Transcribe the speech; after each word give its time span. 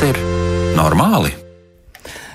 Ir 0.00 0.16
normāli? 0.78 1.39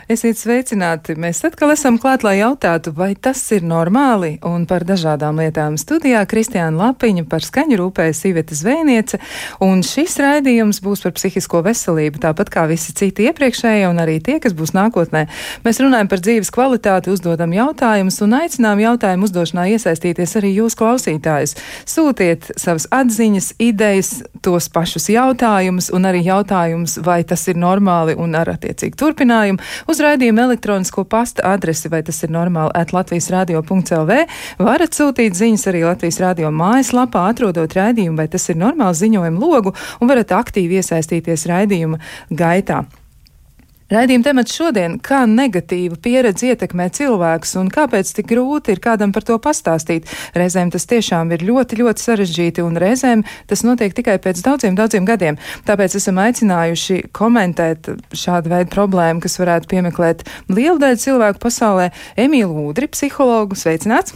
Esiet 0.06 0.38
sveicināti! 0.38 1.16
Mēs 1.18 1.40
atkal 1.48 1.72
esam 1.74 1.96
klāt, 1.98 2.22
lai 2.22 2.36
jautātu, 2.38 2.92
vai 2.94 3.16
tas 3.18 3.40
ir 3.56 3.64
normāli, 3.66 4.36
un 4.46 4.68
par 4.70 4.84
dažādām 4.86 5.40
lietām 5.42 5.80
studijā 5.82 6.20
Kristiāna 6.30 6.78
Lapiņa 6.78 7.24
par 7.26 7.42
skaņu 7.42 7.80
rūpējas 7.80 8.20
Iveta 8.30 8.54
Zvēniece, 8.54 9.18
un 9.66 9.82
šis 9.82 10.20
raidījums 10.22 10.84
būs 10.86 11.02
par 11.02 11.16
psihisko 11.18 11.64
veselību, 11.66 12.22
tāpat 12.22 12.52
kā 12.54 12.68
visi 12.70 12.94
citi 12.94 13.26
iepriekšējie, 13.32 13.88
un 13.90 14.04
arī 14.04 14.20
tie, 14.22 14.36
kas 14.44 14.54
būs 14.54 14.76
nākotnē. 14.78 15.24
Mēs 15.66 15.82
runājam 15.82 16.12
par 16.14 16.22
dzīves 16.22 16.54
kvalitāti, 16.54 17.10
uzdodam 17.10 17.58
jautājumus, 17.58 18.20
un 18.22 18.38
aicinām 18.44 18.86
jautājumu 18.86 19.26
uzdošanā 19.26 19.66
iesaistīties 19.74 20.38
arī 20.38 20.54
jūs 20.60 20.78
klausītājus. 20.78 21.56
Sūtiet 21.90 22.52
savas 22.62 22.86
atziņas, 22.94 23.56
idejas, 23.58 24.14
tos 24.46 24.70
pašus 24.70 25.10
jautājumus, 25.16 25.90
un 25.90 26.06
arī 26.06 26.22
jautājumus, 26.30 27.00
vai 27.02 27.24
tas 27.26 27.50
ir 27.50 27.58
normāli, 27.58 28.14
un 28.14 28.38
ar 28.38 28.54
attiecīgi 28.54 29.02
turpinājumu 29.02 29.74
uz 29.96 30.02
raidījumu 30.04 30.44
elektronisko 30.44 31.06
pasta 31.08 31.46
adresi, 31.56 31.90
vai 31.92 32.02
tas 32.04 32.20
ir 32.26 32.34
normāli, 32.36 32.74
at 32.76 32.92
Latvijas 32.96 33.30
radio.lv. 33.32 34.18
Varat 34.60 34.98
sūtīt 34.98 35.38
ziņas 35.40 35.64
arī 35.72 35.86
Latvijas 35.86 36.20
radio 36.24 36.52
mājaslapā, 36.52 37.30
atrodot 37.32 37.78
raidījumu, 37.78 38.20
vai 38.20 38.28
tas 38.32 38.50
ir 38.52 38.60
normāli 38.60 39.00
ziņojumu 39.06 39.42
logu, 39.42 39.76
un 40.02 40.12
varat 40.12 40.36
aktīvi 40.36 40.82
iesaistīties 40.82 41.48
raidījuma 41.52 42.02
gaitā. 42.36 42.84
Raidījuma 43.86 44.26
temats 44.26 44.56
šodien- 44.58 44.96
kā 45.08 45.20
negatīva 45.30 45.94
pieredze 46.02 46.48
ietekmē 46.50 46.88
cilvēkus 46.90 47.52
un 47.62 47.68
kāpēc 47.70 48.16
tik 48.18 48.26
grūti 48.32 48.74
ir 48.74 48.80
kādam 48.82 49.12
par 49.14 49.22
to 49.22 49.38
pastāstīt. 49.38 50.10
Reizēm 50.34 50.72
tas 50.72 50.88
tiešām 50.90 51.32
ir 51.32 51.46
ļoti, 51.46 51.78
ļoti 51.78 52.02
sarežģīti 52.02 52.64
un 52.66 52.80
reizēm 52.82 53.24
tas 53.46 53.62
notiek 53.62 53.94
tikai 53.94 54.18
pēc 54.18 54.42
daudziem, 54.42 54.74
daudziem 54.74 55.06
gadiem. 55.06 55.38
Tāpēc 55.68 55.96
esam 56.02 56.16
aicinājuši 56.18 57.12
komentēt 57.14 57.86
šādu 58.10 58.50
veidu 58.50 58.74
problēmu, 58.74 59.22
kas 59.22 59.38
varētu 59.38 59.70
piemeklēt 59.70 60.24
lielu 60.50 60.80
daļu 60.80 60.98
cilvēku 61.06 61.38
pasaulē. 61.46 61.92
Emīlu 62.18 62.72
Ūdri, 62.72 62.90
psihologu, 62.90 63.54
sveicināts! 63.54 64.16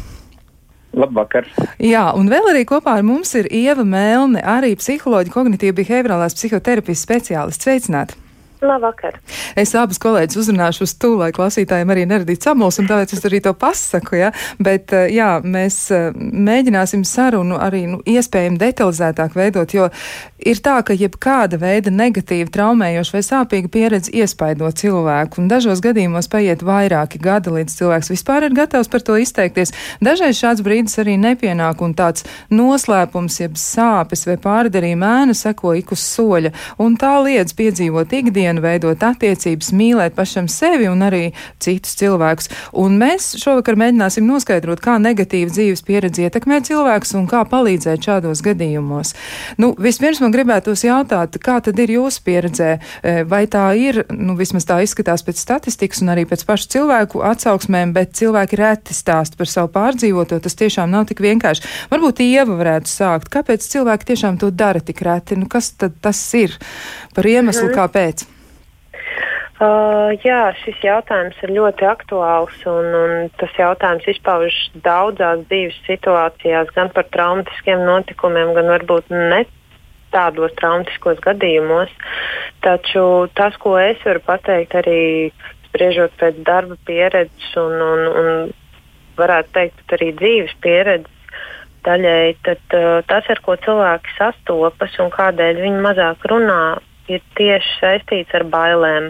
Labvakar. 0.98 1.46
Jā, 1.78 2.08
un 2.18 2.26
vēl 2.28 2.50
arī 2.56 2.66
kopā 2.66 2.98
ar 2.98 3.04
mums 3.06 3.36
ir 3.38 3.46
Ieva 3.54 3.86
Mēlne, 3.86 4.42
arī 4.42 4.74
psiholoģija, 4.74 5.36
kognitīva 5.36 5.78
behaviorālās 5.78 6.34
psihoterapijas 6.34 7.06
speciālists. 7.06 7.70
Sveicināti! 7.70 8.29
Labvakar. 8.62 9.16
Es 9.56 9.72
abus 9.78 10.00
kolēģus 10.04 10.42
uzrunāšu 10.42 10.84
uz 10.84 10.94
to, 11.00 11.14
lai 11.22 11.30
klausītājiem 11.36 11.94
arī 11.94 12.04
neradītu 12.10 12.50
samulsumu, 12.50 12.90
tāpēc 12.92 13.14
es 13.16 13.24
arī 13.28 13.40
to 13.44 13.54
pasaku, 13.56 14.18
ja? 14.20 14.32
bet 14.60 14.92
eh, 14.96 15.08
jā, 15.16 15.30
mēs 15.44 15.78
eh, 15.96 16.10
mēģināsim 16.16 17.06
sarunu 17.08 17.56
arī 17.62 17.86
nu, 17.88 18.02
iespējami 18.04 18.60
detalizētāk 18.60 19.38
veidot, 19.40 19.76
jo 19.76 19.88
ir 20.44 20.60
tā, 20.64 20.76
ka 20.84 20.96
jebkāda 20.96 21.60
veida 21.62 21.94
negatīva, 21.94 22.50
traumējoša 22.52 23.16
vai 23.16 23.22
sāpīga 23.30 23.72
pieredze 23.72 24.12
iespaido 24.12 24.68
cilvēku, 24.76 25.40
un 25.40 25.48
dažos 25.52 25.80
gadījumos 25.86 26.28
paiet 26.32 26.66
vairāki 26.68 27.22
gadi, 27.24 27.56
līdz 27.56 27.80
cilvēks 27.80 28.12
vispār 28.12 28.50
ir 28.50 28.58
gatavs 28.60 28.92
par 28.92 29.08
to 29.08 29.16
izteikties. 29.24 29.72
Dažreiz 30.04 30.36
šāds 30.36 30.66
brīdis 30.68 31.00
arī 31.00 31.16
nepienāk, 31.22 31.80
un 31.80 31.96
tāds 31.96 32.28
noslēpums, 32.52 33.40
jeb 33.40 33.56
sāpes 33.60 34.28
vai 34.28 34.36
pārdarījuma 34.42 35.16
ēna 35.24 35.38
seko 35.38 35.78
ik 35.80 35.96
uz 35.96 36.04
soļa, 36.04 36.52
un 36.84 37.00
tā 37.00 37.16
liedz 37.24 37.56
piedzīvot 37.56 38.20
ikdienu 38.20 38.49
vienu 38.50 38.64
veidot 38.64 39.04
attiecības, 39.04 39.72
mīlēt 39.76 40.16
pašam 40.18 40.48
sevi 40.50 40.90
un 40.90 41.04
arī 41.06 41.32
citus 41.62 41.96
cilvēkus. 42.00 42.50
Un 42.74 42.98
mēs 43.00 43.36
šovakar 43.40 43.78
mēģināsim 43.80 44.26
noskaidrot, 44.28 44.82
kā 44.82 44.98
negatīva 45.02 45.52
dzīves 45.54 45.84
pieredze 45.86 46.26
ietekmē 46.26 46.62
cilvēkus 46.66 47.14
un 47.20 47.28
kā 47.30 47.44
palīdzēt 47.50 48.06
šādos 48.10 48.42
gadījumos. 48.46 49.14
Nu, 49.62 49.74
vispirms 49.78 50.22
man 50.24 50.34
gribētos 50.34 50.84
jautāt, 50.88 51.38
kā 51.44 51.60
tad 51.66 51.80
ir 51.80 51.94
jūsu 51.98 52.24
pieredzē, 52.26 52.72
e, 52.80 53.16
vai 53.30 53.46
tā 53.52 53.68
ir, 53.78 54.04
nu, 54.14 54.36
vismaz 54.40 54.66
tā 54.70 54.80
izskatās 54.86 55.24
pēc 55.26 55.42
statistikas 55.42 56.02
un 56.04 56.14
arī 56.16 56.26
pēc 56.30 56.46
pašu 56.48 56.72
cilvēku 56.76 57.24
atsauksmēm, 57.30 57.94
bet 57.94 58.18
cilvēki 58.20 58.60
reti 58.60 58.98
stāst 58.98 59.38
par 59.38 59.50
savu 59.52 59.72
pārdzīvoto, 59.76 60.40
tas 60.42 60.58
tiešām 60.58 60.90
nav 60.92 61.10
tik 61.12 61.22
vienkārši. 61.26 61.68
Varbūt 61.94 62.24
Ieva 62.26 62.58
varētu 62.60 62.92
sākt, 62.92 63.32
kāpēc 63.34 63.66
cilvēki 63.70 64.12
tiešām 64.12 64.42
to 64.42 64.52
dara 64.54 64.82
tik 64.84 65.04
reti, 65.06 65.38
nu, 65.40 65.50
kas 65.50 65.74
tad 65.80 65.98
tas 66.02 66.20
ir 66.38 66.58
par 67.16 67.28
iemeslu, 67.30 67.72
kāpēc? 67.76 68.39
Uh, 69.60 70.14
jā, 70.24 70.54
šis 70.62 70.78
jautājums 70.86 71.36
ir 71.44 71.52
ļoti 71.52 71.84
aktuāls, 71.84 72.56
un, 72.72 72.86
un 72.96 73.26
tas 73.42 73.52
jautājums 73.60 74.06
izpaužas 74.08 74.70
daudzās 74.86 75.42
dzīves 75.50 75.76
situācijās, 75.84 76.72
gan 76.78 76.88
par 76.96 77.10
traumatiskiem 77.12 77.84
notikumiem, 77.84 78.54
gan 78.56 78.72
varbūt 78.72 79.12
ne 79.12 79.42
tādos 80.16 80.56
traumatiskos 80.62 81.20
gadījumos. 81.28 81.92
Taču 82.64 83.04
tas, 83.36 83.60
ko 83.60 83.76
es 83.84 84.00
varu 84.08 84.24
pateikt, 84.24 84.80
arī 84.80 85.02
spriežot 85.68 86.16
pēc 86.24 86.40
darba 86.48 86.80
pieredzes 86.88 87.52
un, 87.60 87.76
un, 87.84 88.08
un 88.22 88.30
varētu 89.20 89.56
teikt, 89.60 89.88
arī 90.00 90.14
dzīves 90.24 90.56
pieredzes 90.64 91.36
daļēji, 91.84 92.38
tad 92.48 92.80
uh, 92.80 93.02
tas, 93.12 93.28
ar 93.28 93.44
ko 93.44 93.60
cilvēki 93.60 94.16
sastopas 94.16 94.96
un 95.04 95.12
kādēļ 95.12 95.62
viņi 95.68 95.84
mazāk 95.84 96.24
runā, 96.32 96.64
ir 97.10 97.24
tieši 97.40 97.78
saistīts 97.80 98.36
ar 98.38 98.46
bailēm. 98.52 99.10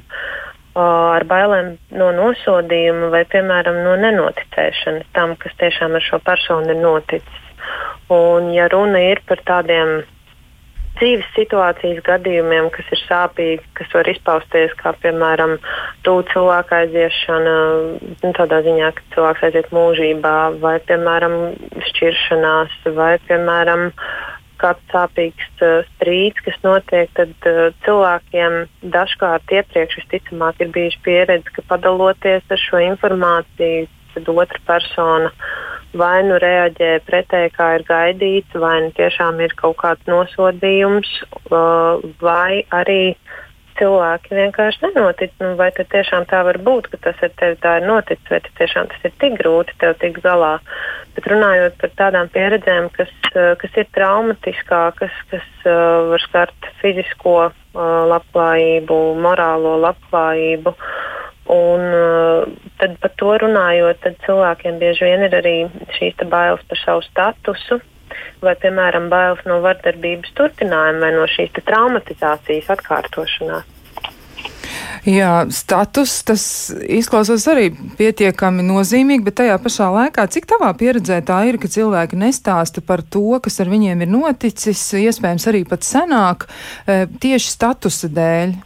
Ar 0.80 1.26
bailēm 1.28 1.74
no 1.98 2.12
nosodījuma 2.16 3.10
vai, 3.14 3.24
piemēram, 3.28 3.82
no 3.84 3.98
nenoticēšanas 4.00 5.10
tam, 5.18 5.36
kas 5.42 5.58
tiešām 5.60 5.98
ar 5.98 6.06
šo 6.06 6.22
personu 6.24 6.72
ir 6.72 6.80
noticis. 6.80 7.44
Un, 8.14 8.54
ja 8.56 8.70
runa 8.72 9.02
ir 9.12 9.22
par 9.28 9.42
tādiem 9.46 10.00
dzīves 11.00 11.28
situācijas 11.36 12.00
gadījumiem, 12.06 12.70
kas 12.76 12.88
ir 12.94 13.02
sāpīgi, 13.06 13.64
kas 13.78 13.92
var 13.96 14.10
izpausties 14.12 14.74
kā, 14.80 14.94
piemēram, 15.04 15.58
tuvu 16.08 16.26
cilvēka 16.32 16.82
aiziešana, 16.84 17.54
nu, 18.24 18.32
tādā 18.36 18.62
ziņā, 18.66 18.90
ka 18.98 19.06
cilvēks 19.16 19.46
aiziet 19.48 19.70
mūžībā, 19.76 20.36
vai, 20.64 20.76
piemēram, 20.90 21.38
šķiršanās, 21.92 22.76
vai, 22.98 23.14
piemēram, 23.30 23.88
uh, 23.90 24.39
kāds 24.62 24.92
sāpīgs 24.94 25.64
uh, 25.66 25.88
strīds, 25.96 26.42
kas 26.46 26.60
notiek, 26.66 27.12
tad 27.18 27.50
uh, 27.50 27.70
cilvēkiem 27.86 28.60
dažkārt 28.96 29.56
iepriekš 29.60 30.02
visticamāk 30.02 30.62
ir 30.64 30.74
bijuši 30.76 31.02
pieredze, 31.06 31.56
ka 31.56 31.66
padaloties 31.72 32.46
ar 32.50 32.62
šo 32.62 32.84
informāciju, 32.92 33.88
tad 34.16 34.32
otra 34.34 34.64
persona 34.68 35.34
vai 35.98 36.22
nu 36.28 36.38
reaģē 36.42 36.92
pretēji, 37.08 37.54
kā 37.56 37.72
ir 37.80 37.86
gaidīts, 37.88 38.58
vai 38.62 38.76
nu 38.86 38.92
tiešām 38.98 39.40
ir 39.42 39.56
kaut 39.58 39.80
kāds 39.82 40.06
nosodījums, 40.10 41.10
uh, 41.50 42.02
vai 42.22 42.64
arī 42.76 43.16
cilvēki 43.80 44.36
vienkārši 44.38 44.84
nenotic. 44.86 45.34
Nu, 45.42 45.54
vai 45.60 45.70
tad 45.76 45.90
tiešām 45.94 46.28
tā 46.30 46.42
var 46.48 46.60
būt, 46.66 46.90
ka 46.92 47.00
tas 47.08 47.22
ar 47.26 47.34
tevi 47.40 47.58
tā 47.64 47.78
ir 47.80 47.88
noticis, 47.88 48.32
vai 48.32 48.42
tiešām 48.60 48.90
tas 48.92 49.06
ir 49.08 49.14
tik 49.22 49.38
grūti 49.40 49.76
tev 49.82 49.96
tikt 50.02 50.22
galā. 50.26 50.58
Bet 51.16 51.30
runājot 51.32 51.78
par 51.82 51.94
tādām 52.02 52.32
pieredzēm, 52.34 52.90
kas, 52.96 53.12
eh, 53.34 53.54
kas 53.62 53.80
ir 53.82 53.88
traumatiskākas, 53.96 55.22
kas 55.32 55.48
uh, 55.66 56.12
var 56.12 56.24
skart 56.24 56.72
fizisko 56.82 57.38
uh, 57.50 57.54
labklājību, 58.14 59.00
morālo 59.24 59.78
labklājību. 59.86 60.76
Un, 61.50 61.86
uh, 61.98 62.74
tad 62.78 63.00
par 63.02 63.16
to 63.18 63.32
runājot, 63.42 64.06
cilvēkiem 64.26 64.78
bieži 64.82 65.08
vien 65.08 65.26
ir 65.26 65.40
arī 65.40 65.56
šīs 65.98 66.22
bailes 66.30 66.62
par 66.70 66.84
savu 66.84 67.02
statusu, 67.08 67.80
vai, 68.46 68.56
piemēram, 68.62 69.10
bailes 69.12 69.44
no 69.50 69.60
vardarbības 69.66 70.36
turpinājuma 70.40 71.04
vai 71.06 71.12
no 71.18 71.28
šīs 71.32 71.60
traumatizācijas 71.66 72.72
atkārtošanās. 72.78 73.76
Jā, 75.08 75.46
status 75.54 76.18
tas 76.28 76.44
izklausās 76.84 77.46
arī 77.52 77.70
pietiekami 77.98 78.66
nozīmīgi, 78.68 79.24
bet 79.26 79.38
tajā 79.40 79.56
pašā 79.64 79.88
laikā, 79.96 80.26
cik 80.32 80.48
tavā 80.50 80.72
pieredzē 80.78 81.22
tā 81.26 81.40
ir, 81.50 81.60
ka 81.62 81.72
cilvēki 81.72 82.20
nestāsta 82.20 82.84
par 82.86 83.02
to, 83.02 83.40
kas 83.44 83.62
ar 83.64 83.72
viņiem 83.72 84.04
ir 84.04 84.12
noticis, 84.12 84.82
iespējams 85.00 85.48
arī 85.52 85.64
pat 85.70 85.88
senāk, 85.88 86.50
e, 86.86 87.06
tieši 87.08 87.54
statusa 87.56 88.12
dēļ? 88.12 88.58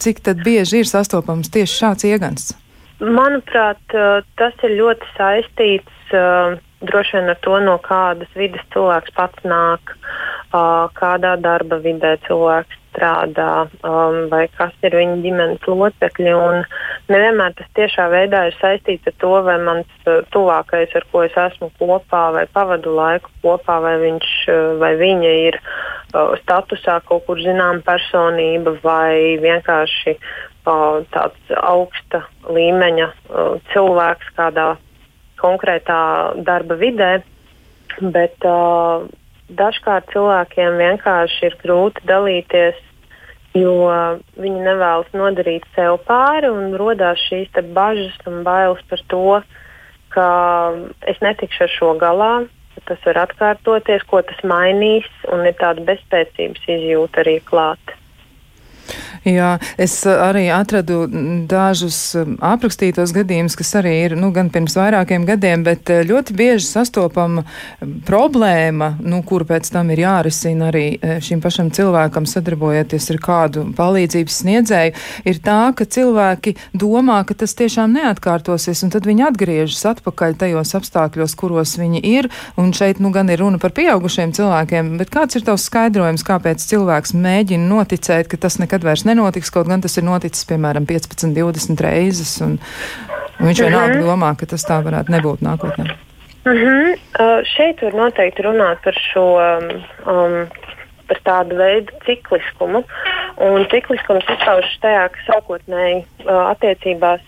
Cik 0.00 0.22
tad 0.26 0.42
bieži 0.42 0.80
ir 0.82 0.90
sastopams 0.90 1.52
tieši 1.52 1.76
šāds 1.84 2.08
iegans? 2.08 2.50
Manuprāt, 3.00 3.82
e, 3.94 4.10
tas 4.40 4.66
ir 4.66 4.74
ļoti 4.80 5.14
saistīts 5.14 6.12
e, 6.12 6.26
droši 6.80 7.18
vien 7.18 7.32
ar 7.32 7.40
to, 7.44 7.56
no 7.64 7.78
kādas 7.84 8.30
vidas 8.38 8.64
cilvēks 8.74 9.14
pats 9.16 9.46
nāk, 9.46 9.94
uh, 9.94 10.86
kādā 10.96 11.36
darba 11.40 11.80
vidē 11.82 12.16
cilvēks 12.26 12.80
strādā, 12.90 13.68
um, 13.86 14.26
vai 14.30 14.46
kas 14.56 14.74
ir 14.86 14.96
viņa 14.98 15.20
ģimenes 15.24 15.66
locekļi. 15.68 16.34
Nevienmēr 17.10 17.54
tas 17.58 17.70
tiešā 17.78 18.08
veidā 18.10 18.46
ir 18.48 18.56
saistīts 18.58 19.06
ar 19.10 19.16
to, 19.22 19.32
vai 19.46 19.56
mans 19.62 20.10
tuvākais, 20.34 20.92
ar 20.98 21.06
ko 21.12 21.24
es 21.26 21.36
esmu 21.38 21.70
kopā, 21.78 22.24
vai 22.34 22.44
pavadu 22.50 22.94
laiku 22.96 23.30
kopā, 23.44 23.78
vai 23.84 23.96
viņš 24.02 24.34
vai 24.82 24.92
viņa 25.00 25.32
ir 25.46 25.60
uh, 25.60 26.34
statusā 26.42 27.00
kaut 27.06 27.26
kur 27.28 27.40
zinām 27.42 27.82
personība, 27.86 28.74
vai 28.82 29.38
vienkārši 29.42 30.16
uh, 30.18 31.00
tāds 31.14 31.56
augsta 31.62 32.24
līmeņa 32.50 33.10
uh, 33.10 33.58
cilvēks 33.72 34.34
kādā 34.38 34.72
konkrētā 35.40 36.00
darba 36.46 36.76
vidē, 36.80 37.10
bet 38.00 38.46
uh, 38.48 39.08
dažkārt 39.50 40.12
cilvēkiem 40.14 40.78
vienkārši 40.80 41.50
ir 41.50 41.58
grūti 41.64 42.06
dalīties 42.08 42.86
jo 43.56 43.90
viņi 44.38 44.62
nevēlas 44.62 45.10
nodarīt 45.16 45.66
sev 45.74 45.98
pāri 46.06 46.50
un 46.50 46.74
radās 46.78 47.18
šīs 47.26 47.50
bažas 47.74 48.16
un 48.26 48.42
bailes 48.46 48.82
par 48.88 49.02
to, 49.10 49.40
ka 50.14 50.28
es 51.10 51.18
netikšu 51.22 51.66
ar 51.66 51.72
šo 51.74 51.94
galā, 51.98 52.32
tas 52.86 52.98
var 53.06 53.26
atkārtoties, 53.26 54.06
ko 54.08 54.22
tas 54.22 54.38
mainīs, 54.46 55.06
un 55.30 55.44
ir 55.46 55.54
tāda 55.58 55.82
bezspēcības 55.86 56.66
izjūta 56.66 57.22
arī 57.24 57.38
klāta. 57.44 57.99
Jā, 59.26 59.58
es 59.76 59.98
uh, 60.08 60.16
arī 60.30 60.46
atradu 60.54 61.02
dažus 61.48 61.98
um, 62.16 62.38
aprakstītos 62.40 63.12
gadījumus, 63.12 63.56
kas 63.58 63.74
arī 63.76 63.92
ir 64.06 64.14
nu, 64.16 64.30
gan 64.32 64.48
pirms 64.52 64.78
vairākiem 64.78 65.26
gadiem, 65.28 65.64
bet 65.66 65.92
uh, 65.92 66.00
ļoti 66.08 66.36
bieži 66.38 66.64
sastopama 66.64 67.44
um, 67.44 67.92
problēma, 68.06 68.94
nu, 69.04 69.20
kuru 69.28 69.44
pēc 69.50 69.68
tam 69.74 69.92
ir 69.92 70.00
jārisina 70.06 70.70
arī 70.70 70.86
uh, 70.96 71.18
šim 71.20 71.42
pašam 71.44 71.68
cilvēkam 71.76 72.28
sadarbojoties 72.30 73.10
ar 73.12 73.20
kādu 73.20 73.66
palīdzības 73.76 74.38
sniedzēju, 74.40 74.94
ir 75.28 75.42
tā, 75.44 75.58
ka 75.76 75.84
cilvēki 75.84 76.56
domā, 76.72 77.20
ka 77.28 77.36
tas 77.44 77.52
tiešām 77.58 77.92
neatkārtosies, 77.98 78.80
un 78.86 78.94
tad 78.96 79.04
viņi 79.08 79.26
atgriežas 79.28 79.84
atpakaļ 79.92 80.38
tajos 80.40 80.72
apstākļos, 80.80 81.36
kuros 81.36 81.76
viņi 81.80 82.00
ir, 82.08 82.30
un 82.56 82.72
šeit 82.76 83.04
nu 83.04 83.12
gan 83.12 83.28
ir 83.28 83.44
runa 83.44 83.60
par 83.60 83.76
pieaugušiem 83.76 84.32
cilvēkiem, 84.36 84.94
bet 85.00 85.12
kāds 85.12 85.36
ir 85.36 85.44
tavs 85.44 85.68
skaidrojums, 85.68 86.24
kāpēc 86.26 86.64
cilvēks 86.72 87.12
mēģina 87.20 87.68
noticēt, 87.68 88.32
ka 88.32 88.40
tas 88.40 88.56
nekad 88.62 88.79
vairs 88.86 89.04
nenotiks, 89.08 89.50
kaut 89.54 89.68
gan 89.70 89.80
tas 89.80 89.96
ir 89.96 90.06
noticis, 90.06 90.46
piemēram, 90.48 90.86
15, 90.86 91.34
20 91.36 91.84
reizes, 91.86 92.36
un, 92.44 92.58
un 93.38 93.50
viņš 93.50 93.64
vienalga 93.64 93.94
mm 93.94 94.00
-hmm. 94.00 94.06
domā, 94.06 94.34
ka 94.36 94.46
tas 94.46 94.66
tā 94.66 94.80
varētu 94.84 95.16
nebūt 95.16 95.44
nākotnē. 95.46 95.90
Mm 96.44 96.56
-hmm. 96.56 96.92
uh, 96.94 97.44
šeit 97.56 97.82
var 97.82 97.94
noteikti 97.94 98.42
runāt 98.42 98.78
par 98.84 98.94
šo 99.12 99.26
um, 100.06 100.46
par 101.10 101.20
tādu 101.24 101.56
veidu 101.56 101.92
cikliskumu. 102.06 102.84
Un 103.36 103.66
cikliskums 103.72 104.24
izpaužas 104.30 104.78
tajā, 104.84 105.08
ka 105.08 105.18
sākotnēji 105.26 106.04
uh, 106.04 106.50
attiecībās 106.50 107.20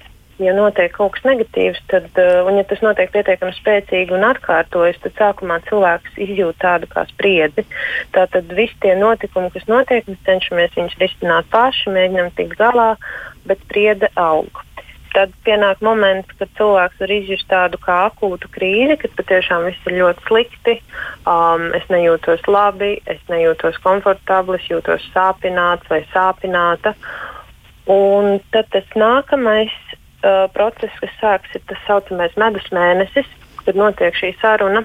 ja 0.47 0.55
notiek 0.57 0.93
kaut 0.95 1.15
kas 1.17 1.27
negatīvs, 1.29 1.81
tad, 1.91 2.09
uh, 2.21 2.43
un 2.49 2.59
ja 2.61 2.65
tas 2.69 2.83
notiek 2.85 3.13
pietiekami 3.15 3.55
spēcīgi 3.57 4.17
un 4.17 4.27
atkārtojas, 4.29 4.99
tad 5.05 5.17
sākumā 5.19 5.61
cilvēks 5.69 6.19
izjūt 6.27 6.59
tādu 6.63 6.91
kā 6.93 7.07
spriedzi. 7.11 7.67
Tātad 8.17 8.51
visi 8.57 8.77
tie 8.85 8.97
notikumi, 8.99 9.53
kas 9.55 9.69
notiek, 9.71 10.09
mēs 10.11 10.27
cenšamies 10.29 10.77
viņus 10.79 10.99
risināt 11.03 11.49
paši, 11.55 11.95
mēģinām 11.95 12.35
tikt 12.39 12.59
galā, 12.61 12.93
bet 13.49 13.63
spriedze 13.67 14.13
aug. 14.21 14.65
Tad 15.13 15.33
pienāk 15.45 15.83
moments, 15.85 16.31
kad 16.41 16.49
cilvēks 16.57 17.01
var 17.03 17.11
izjust 17.13 17.45
tādu 17.51 17.77
kā 17.83 17.99
akūtu 18.09 18.49
krīzi, 18.55 18.97
kad 19.03 19.13
patiešām 19.19 19.67
viss 19.69 19.89
ir 19.91 19.99
ļoti 19.99 20.25
slikti. 20.25 20.77
Um, 21.29 21.67
es 21.77 21.85
nejūtos 21.93 22.47
labi, 22.49 22.95
es 23.05 23.21
nejūtos 23.29 23.77
komfortabli, 23.85 24.57
es 24.57 24.71
jūtos 24.71 25.05
sāpināts 25.13 25.91
vai 25.93 26.01
sāpināta. 26.15 26.95
Un 27.93 28.39
tad 28.55 28.71
tas 28.73 28.89
nākamais 28.97 29.75
uh, 30.23 30.49
process, 30.55 30.95
kas 31.03 31.15
sāks, 31.21 31.55
ir 31.55 31.63
tas 31.71 31.81
saucamais 31.87 32.35
medus 32.41 32.67
mēnesis, 32.75 33.29
kad 33.63 33.79
notiek 33.79 34.17
šī 34.19 34.35
saruna. 34.41 34.85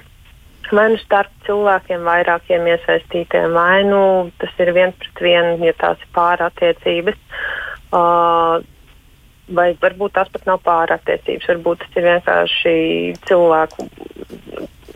Vai 0.67 0.89
nu 0.91 0.97
starp 0.99 1.31
cilvēkiem, 1.47 2.01
vairākiem 2.03 2.65
iesaistītiem, 2.67 3.53
vai 3.55 3.85
nu 3.87 4.01
tas 4.41 4.51
ir 4.59 4.73
viens 4.75 4.97
pret 4.99 5.21
vienu, 5.23 5.53
ja 5.63 5.71
tās 5.79 6.01
ir 6.03 6.09
pārattiecības. 6.17 7.21
Uh, 7.87 8.59
vai 9.55 9.69
varbūt 9.79 10.17
tās 10.17 10.29
pat 10.33 10.43
nav 10.49 10.59
pārattiecības, 10.65 11.47
varbūt 11.53 11.83
tas 11.83 11.95
ir 11.95 12.07
vienkārši 12.09 12.75
cilvēku 13.29 13.87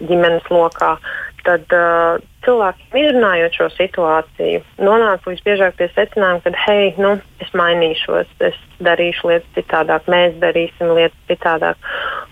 ģimenes 0.02 0.50
lokā. 0.52 0.96
Tad 1.42 1.74
uh, 1.74 2.22
cilvēkiem 2.46 2.98
izrunājot 3.02 3.58
šo 3.58 3.68
situāciju, 3.74 4.62
nonāk 4.82 5.26
visbiežāk 5.28 5.78
pie 5.80 5.88
secinājuma, 5.96 6.42
ka, 6.46 6.54
hei, 6.66 6.92
nu, 7.02 7.16
es 7.44 7.54
mainīšos, 7.58 8.30
es 8.48 8.58
darīšu 8.84 9.32
lietas 9.32 9.54
citādāk, 9.58 10.10
mēs 10.12 10.38
darīsim 10.42 10.94
lietas 10.98 11.18
citādāk. 11.30 11.92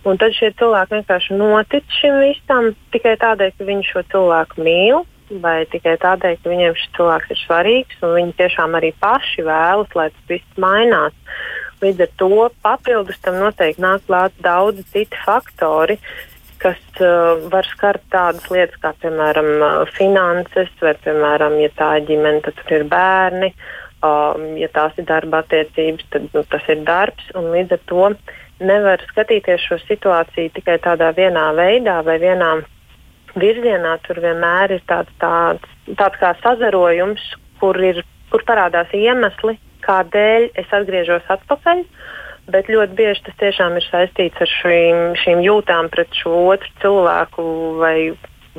Un 0.09 0.19
tad 0.21 0.35
šie 0.37 0.51
cilvēki 0.59 0.99
vienkārši 0.99 1.37
notic 1.39 1.95
šim 1.99 2.19
visam 2.23 2.73
tikai 2.93 3.15
tādēļ, 3.21 3.55
ka 3.57 3.69
viņi 3.69 3.89
šo 3.91 4.05
cilvēku 4.13 4.65
mīl. 4.65 5.05
Vai 5.29 5.59
tikai 5.69 5.93
tādēļ, 6.01 6.39
ka 6.41 6.49
viņiem 6.49 6.73
šis 6.73 6.93
cilvēks 6.97 7.33
ir 7.35 7.37
svarīgs, 7.43 7.97
un 8.01 8.15
viņi 8.15 8.31
tiešām 8.39 8.73
arī 8.79 8.89
paši 8.97 9.45
vēlas, 9.45 9.91
lai 9.93 10.07
tas 10.09 10.23
viss 10.31 10.57
mainās. 10.57 11.13
Līdz 11.83 12.01
ar 12.03 12.09
to 12.17 12.47
papildus 12.65 13.21
tam 13.23 13.37
noteikti 13.39 13.83
nāk 13.83 14.01
klāt 14.07 14.33
daudzi 14.43 14.83
citi 14.89 15.19
faktori, 15.21 15.99
kas 16.59 16.79
uh, 16.99 17.39
var 17.51 17.67
skart 17.69 18.03
tādas 18.13 18.47
lietas 18.51 18.79
kā, 18.83 18.91
piemēram, 19.01 19.49
uh, 19.63 19.91
finanses, 19.95 20.71
vai, 20.83 20.95
piemēram, 21.03 21.55
ja 21.63 21.69
tā 21.77 21.89
ir 21.99 22.07
ģimene, 22.09 22.43
tad 22.45 22.59
tur 22.59 22.75
ir 22.79 22.85
bērni, 22.91 23.51
um, 24.05 24.45
ja 24.59 24.69
tās 24.75 24.97
ir 24.99 25.07
darba 25.09 25.43
attiecības, 25.43 26.09
tad 26.13 26.27
nu, 26.35 26.43
tas 26.51 26.67
ir 26.71 26.83
darbs. 26.87 27.31
Līdz 27.35 27.77
ar 27.77 27.85
to 27.91 28.09
nevar 28.71 29.03
skatīties 29.11 29.63
šo 29.69 29.79
situāciju 29.85 30.53
tikai 30.57 30.77
tādā 30.83 31.13
vienā 31.15 31.47
veidā 31.57 31.99
vai 32.07 32.19
vienā 32.21 32.57
virzienā. 33.39 33.95
Tur 34.05 34.19
vienmēr 34.23 34.75
ir 34.75 34.85
tāds, 34.89 35.15
tāds, 35.23 35.79
tāds 35.95 36.21
kā 36.21 36.35
sazarojums, 36.43 37.23
kur, 37.61 37.79
ir, 37.79 38.03
kur 38.33 38.43
parādās 38.47 38.91
iemesli, 38.95 39.55
kādēļ 39.87 40.51
es 40.59 40.75
atgriežos 40.75 41.35
atpakaļ. 41.39 41.85
Uh, 41.87 41.98
bet 42.53 42.69
ļoti 42.71 42.95
bieži 42.97 43.25
tas 43.25 43.37
tiešām 43.41 43.77
ir 43.79 43.85
saistīts 43.87 44.43
ar 44.43 44.51
šīm, 44.59 45.03
šīm 45.23 45.43
jūtām 45.45 45.89
pret 45.93 46.13
šo 46.21 46.35
otru 46.53 46.71
cilvēku, 46.83 47.45
vai, 47.81 47.97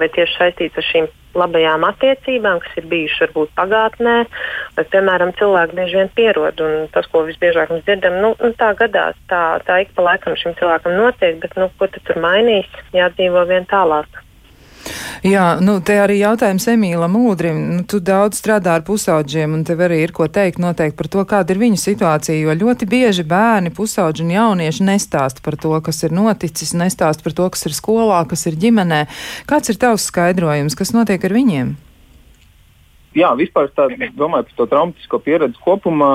vai 0.01 0.09
tieši 0.17 0.39
saistīts 0.39 0.81
ar 0.81 0.87
šīm 0.91 1.11
labajām 1.39 1.85
attiecībām, 1.87 2.59
kas 2.63 2.79
ir 2.81 2.89
bijušas 2.91 3.21
varbūt 3.27 3.53
pagātnē, 3.59 4.15
vai, 4.77 4.85
piemēram, 4.95 5.35
cilvēki 5.39 5.77
bieži 5.79 6.01
vien 6.01 6.11
pierod. 6.17 6.63
Tas, 6.95 7.07
ko 7.13 7.23
visbiežāk 7.29 7.71
mēs 7.75 7.85
dzirdam, 7.87 8.19
nu, 8.25 8.33
nu, 8.41 8.51
tā 8.59 8.73
gadās, 8.79 9.19
tā, 9.31 9.45
tā 9.67 9.83
ik 9.85 9.95
pa 9.95 10.09
laikam 10.09 10.39
šim 10.41 10.57
cilvēkam 10.59 10.99
notiek, 10.99 11.39
bet 11.43 11.55
nu, 11.61 11.71
ko 11.79 11.91
tu 11.91 12.03
tur 12.07 12.19
mainīs, 12.23 12.67
jādzīvo 12.97 13.47
vien 13.51 13.69
tālāk. 13.71 14.23
Jā, 15.21 15.59
nu 15.61 15.75
te 15.85 15.99
arī 16.01 16.15
jautājums 16.23 16.65
Emīlam 16.73 17.13
Ūdrim. 17.19 17.59
Nu, 17.75 17.83
tu 17.85 17.99
daudz 18.01 18.39
strādā 18.41 18.79
ar 18.79 18.85
pusauģiem, 18.87 19.53
un 19.53 19.67
tev 19.69 19.83
arī 19.85 19.99
ir 20.07 20.15
ko 20.17 20.25
teikt 20.33 20.57
noteikti 20.63 20.97
par 20.97 21.11
to, 21.13 21.25
kāda 21.29 21.53
ir 21.53 21.61
viņu 21.61 21.77
situācija, 21.83 22.39
jo 22.41 22.55
ļoti 22.57 22.89
bieži 22.89 23.27
bērni, 23.29 23.69
pusauģi 23.77 24.25
un 24.25 24.33
jaunieši 24.33 24.87
nestāst 24.89 25.43
par 25.45 25.59
to, 25.61 25.75
kas 25.85 26.01
ir 26.09 26.17
noticis, 26.17 26.73
nestāst 26.73 27.21
par 27.27 27.37
to, 27.37 27.51
kas 27.53 27.69
ir 27.69 27.77
skolā, 27.77 28.23
kas 28.33 28.47
ir 28.49 28.57
ģimenē. 28.65 29.03
Kāds 29.51 29.69
ir 29.69 29.77
tavs 29.83 30.09
skaidrojums, 30.09 30.79
kas 30.81 30.95
notiek 30.97 31.29
ar 31.29 31.37
viņiem? 31.37 31.77
Jā, 33.21 33.35
vispār 33.37 33.69
tā, 33.77 33.91
domāju 34.17 34.49
par 34.49 34.57
to 34.57 34.71
traumatisko 34.73 35.21
pieredzi 35.21 35.61
kopumā. 35.61 36.15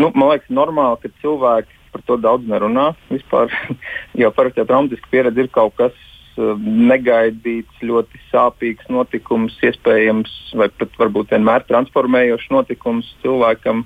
Nu, 0.00 0.12
man 0.14 0.32
liekas, 0.32 0.48
normāli, 0.48 1.02
ka 1.02 1.12
cilvēki 1.20 1.76
par 1.92 2.08
to 2.08 2.16
daudz 2.24 2.48
nerunā. 2.48 2.94
Vispār, 3.12 3.52
jo 4.22 4.32
parasti 4.32 4.64
jau 4.64 4.68
traumatiska 4.72 5.12
pieredze 5.12 5.44
ir 5.44 5.52
kaut 5.52 5.76
kas, 5.76 6.04
negaidīts, 6.36 7.80
ļoti 7.82 8.20
sāpīgs 8.30 8.90
notikums, 8.92 9.56
iespējams, 9.64 10.32
vai 10.58 10.68
pat 10.68 10.92
varbūt 11.00 11.32
vienmēr 11.34 11.64
transformējošs 11.68 12.52
notikums 12.52 13.08
cilvēkam, 13.22 13.84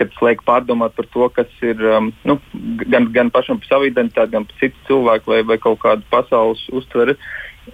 kad 0.00 0.14
liek 0.24 0.40
pārdomāt 0.46 0.94
par 0.96 1.08
to, 1.12 1.28
kas 1.36 1.50
ir 1.66 1.82
um, 1.92 2.08
nu, 2.24 2.38
gan, 2.88 3.10
gan 3.12 3.32
pašam 3.34 3.60
par 3.60 3.68
savu 3.74 3.90
identitāti, 3.90 4.32
gan 4.32 4.46
par 4.48 4.62
citu 4.62 4.86
cilvēku 4.88 5.34
vai, 5.34 5.42
vai 5.50 5.58
kaut 5.60 5.82
kādu 5.82 6.06
pasaules 6.12 6.62
uztveri. 6.72 7.18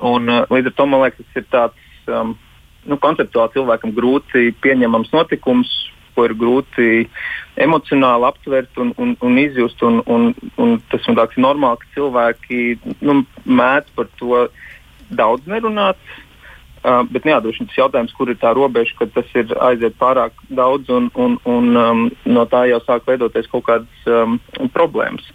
Un, 0.03 0.27
uh, 0.27 0.43
līdz 0.51 0.73
ar 0.73 0.77
to 0.81 0.89
man 0.91 1.05
liekas, 1.05 1.29
tas 1.29 1.43
ir 1.43 1.47
tāds 1.53 2.11
um, 2.11 2.35
nu, 2.91 2.99
konceptuāli 3.03 3.55
cilvēkam 3.55 3.95
grūti 3.95 4.51
pieņemams 4.65 5.13
notikums, 5.15 5.71
ko 6.17 6.27
ir 6.27 6.35
grūti 6.41 7.07
emocionāli 7.61 8.27
aptvert 8.29 8.81
un, 8.83 8.93
un, 9.01 9.15
un 9.25 9.41
izjust. 9.41 9.83
Un, 9.87 10.01
un, 10.11 10.31
un 10.63 10.77
tas 10.91 11.05
man 11.09 11.21
liekas 11.21 11.41
normāli, 11.41 11.83
ka 11.83 11.93
cilvēki 11.97 12.63
nu, 13.05 13.21
mēdz 13.45 13.93
par 13.97 14.09
to 14.21 14.47
daudz 15.17 15.47
nerunāt. 15.51 16.01
Uh, 16.87 17.01
bet 17.11 17.25
neatdosim 17.27 17.67
tas 17.67 17.79
jautājums, 17.81 18.13
kur 18.15 18.31
ir 18.31 18.37
tā 18.39 18.53
robeža, 18.55 18.95
kad 19.01 19.11
tas 19.17 19.31
ir 19.35 19.51
aiziet 19.65 19.97
pārāk 19.99 20.37
daudz 20.55 20.87
un, 20.95 21.09
un, 21.19 21.35
un 21.43 21.79
um, 21.81 22.03
no 22.31 22.45
tā 22.47 22.61
jau 22.71 22.79
sāk 22.85 23.09
veidoties 23.09 23.49
kaut 23.51 23.65
kādas 23.67 24.07
um, 24.07 24.37
problēmas. 24.77 25.27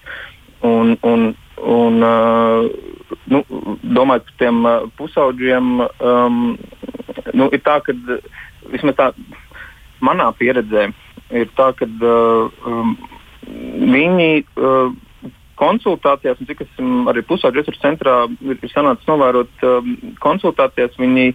Un, 0.63 0.93
un, 1.03 1.33
un, 1.59 1.97
uh, 2.07 3.17
nu, 3.33 3.43
domājot 3.83 4.29
par 4.29 4.37
tiem 4.39 4.63
uh, 4.63 4.87
pusaudžiem, 4.95 5.81
um, 5.99 6.39
nu, 7.35 7.49
ir 7.51 7.63
tā, 7.65 7.81
ka 7.83 7.97
vismaz 8.71 8.95
tā 9.01 9.09
manā 10.01 10.31
pieredzē 10.37 10.89
ir 11.31 11.51
tā, 11.57 11.71
ka 11.77 11.87
uh, 11.87 12.51
um, 12.67 12.93
viņi 13.93 14.43
uh, 14.43 14.91
konsultācijās, 15.61 16.41
un 16.41 16.49
cik 16.49 16.65
esmu 16.65 17.07
arī 17.11 17.23
pusauģu 17.27 17.61
resursu 17.61 17.83
centrā, 17.83 18.23
ir, 18.41 18.59
ir 18.59 18.73
sanācis 18.73 19.09
novērot 19.09 19.65
um, 19.67 19.91
konsultācijās, 20.23 20.97
viņi 20.99 21.33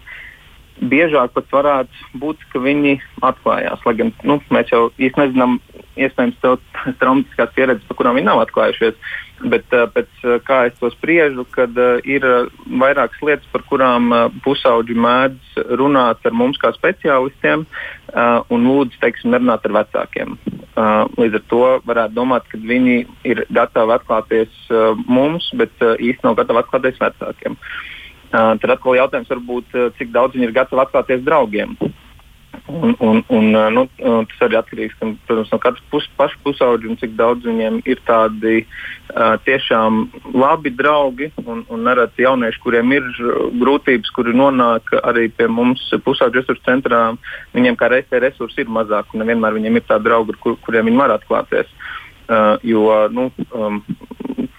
biežāk 0.76 1.32
pat 1.32 1.52
varētu 1.54 2.18
būt, 2.20 2.42
ka 2.52 2.60
viņi 2.60 2.98
atklājās. 3.24 3.84
Lai 3.86 3.94
gan 3.96 4.10
nu, 4.28 4.40
mēs 4.52 4.72
jau 4.74 4.88
īsti 4.98 5.22
nezinām, 5.22 5.56
iespējams, 5.96 6.40
tās 6.42 6.82
traumatiskās 7.00 7.54
pieredzes, 7.56 7.86
par 7.88 8.00
kurām 8.00 8.18
viņi 8.18 8.28
nav 8.28 8.42
atklājušies. 8.44 8.98
Bet 9.52 9.72
uh, 9.76 9.86
pēc 9.94 10.10
uh, 10.24 10.36
kā 10.44 10.64
es 10.68 10.76
to 10.80 10.90
spriežu, 10.92 11.46
kad 11.54 11.78
ir 12.04 12.26
vairākas 12.66 13.22
lietas, 13.24 13.48
par 13.54 13.64
kurām 13.70 14.10
pusauģi 14.44 14.96
mēdz 15.06 15.62
runāt 15.80 16.28
ar 16.28 16.36
mums 16.36 16.60
kā 16.60 16.74
speciālistiem, 16.76 17.64
uh, 17.64 17.95
un 18.14 18.68
lūdzu, 18.68 19.00
teiksim, 19.02 19.32
nerunāt 19.34 19.66
ar 19.66 19.74
vecākiem. 19.80 20.36
Uh, 20.76 21.08
līdz 21.16 21.38
ar 21.38 21.44
to 21.50 21.60
varētu 21.88 22.14
domāt, 22.18 22.48
ka 22.52 22.58
viņi 22.60 22.96
ir 23.24 23.44
gatavi 23.48 23.94
atklāties 23.96 24.56
uh, 24.68 24.92
mums, 25.08 25.48
bet 25.56 25.72
uh, 25.80 25.94
īstenībā 25.96 26.28
nav 26.28 26.40
gatavi 26.42 26.60
atklāties 26.60 27.00
vecākiem. 27.00 27.56
Uh, 28.26 28.52
tad 28.60 28.74
atkal 28.74 28.98
jautājums 28.98 29.30
varbūt, 29.32 29.72
uh, 29.72 29.88
cik 29.96 30.12
daudz 30.12 30.36
viņi 30.36 30.50
ir 30.50 30.54
gatavi 30.58 30.84
atklāties 30.84 31.24
draugiem. 31.24 31.72
Un, 32.66 32.96
un, 32.98 33.22
un, 33.28 33.44
nu, 33.70 33.82
tas 33.96 34.40
arī 34.42 34.56
atkarīgs 34.58 34.96
protams, 34.98 35.50
no 35.52 35.58
katras 35.62 35.84
pus, 35.92 36.06
paša 36.18 36.38
pusauģa 36.42 36.88
un 36.90 36.98
cik 36.98 37.12
daudz 37.18 37.46
viņiem 37.46 37.78
ir 37.86 38.00
tādi 38.08 38.62
uh, 38.64 39.36
tiešām 39.46 40.00
labi 40.34 40.72
draugi. 40.74 41.30
Un, 41.44 41.62
un 41.70 41.84
nereti 41.86 42.24
jaunieši, 42.24 42.62
kuriem 42.64 42.94
ir 42.96 43.06
grūtības, 43.60 44.10
kuri 44.16 44.34
nonāk 44.34 44.96
arī 45.02 45.28
pie 45.30 45.46
mums 45.52 45.84
pusauģu 46.06 46.40
resursu 46.40 46.64
centrā, 46.66 47.02
viņiem 47.54 47.78
kā 47.78 47.90
reizē 47.92 48.22
resursi 48.24 48.64
ir 48.64 48.72
mazāk 48.72 49.14
un 49.14 49.22
nevienmēr 49.22 49.60
viņiem 49.60 49.78
ir 49.78 49.86
tādi 49.86 50.08
draugi, 50.08 50.34
kur, 50.42 50.58
kuriem 50.66 50.90
viņi 50.90 51.02
var 51.04 51.14
atklāties. 51.20 51.70
Uh, 52.26 52.56
jo, 52.66 52.90
nu, 53.14 53.28
um, 53.54 53.78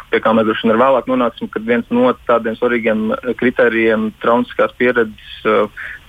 pie 0.07 0.21
kā 0.23 0.31
mēs 0.31 0.47
droši 0.47 0.69
vien 0.69 0.79
vēlāk 0.79 1.09
nonāksim, 1.11 1.49
kad 1.51 1.65
viens 1.67 1.89
no 1.91 2.13
tādiem 2.29 2.55
svarīgiem 2.55 3.09
kritērijiem 3.39 4.13
traumatiskās 4.23 4.71
pieredzes 4.79 5.33
uh, 5.43 5.67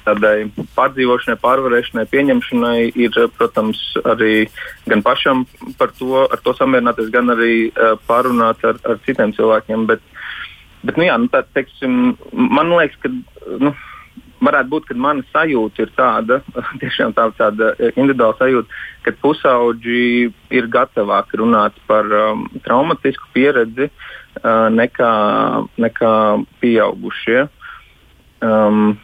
tādai 0.08 0.48
pārdzīvošanai, 0.76 1.38
pārvarēšanai, 1.42 2.06
pieņemšanai 2.12 2.78
ir, 2.98 3.18
protams, 3.36 3.80
arī 4.08 4.48
gan 4.88 5.04
pašam 5.06 5.44
par 5.80 5.92
to, 5.98 6.24
to 6.44 6.54
samierināties, 6.58 7.12
gan 7.14 7.34
arī 7.34 7.68
uh, 7.68 7.94
pārunāt 8.08 8.64
ar, 8.66 8.80
ar 8.88 8.98
citiem 9.06 9.34
cilvēkiem. 9.36 9.86
Bet, 9.90 10.02
bet 10.82 10.98
nu, 10.98 11.06
jā, 11.08 11.18
nu, 11.20 11.30
tā, 11.32 11.44
teiksim, 11.56 12.16
man 12.32 12.74
liekas, 12.76 12.98
ka. 13.04 13.14
Nu, 13.60 13.76
Varētu 14.38 14.70
būt, 14.70 14.84
ka 14.86 14.94
mana 14.94 15.24
sajūta 15.32 15.82
ir 15.82 15.88
tāda, 15.98 16.36
tiešām 16.82 17.10
tā, 17.16 17.24
tāda 17.34 17.72
individuāla 17.88 18.36
sajūta, 18.38 18.76
ka 19.02 19.12
pusauģi 19.18 20.28
ir 20.54 20.68
gatavāki 20.70 21.40
runāt 21.40 21.74
par 21.90 22.06
um, 22.14 22.44
traumatisku 22.62 23.26
pieredzi 23.34 23.88
uh, 23.88 24.68
nekā, 24.70 25.10
nekā 25.82 26.12
pieaugušie. 26.62 27.48
Um, 28.46 28.94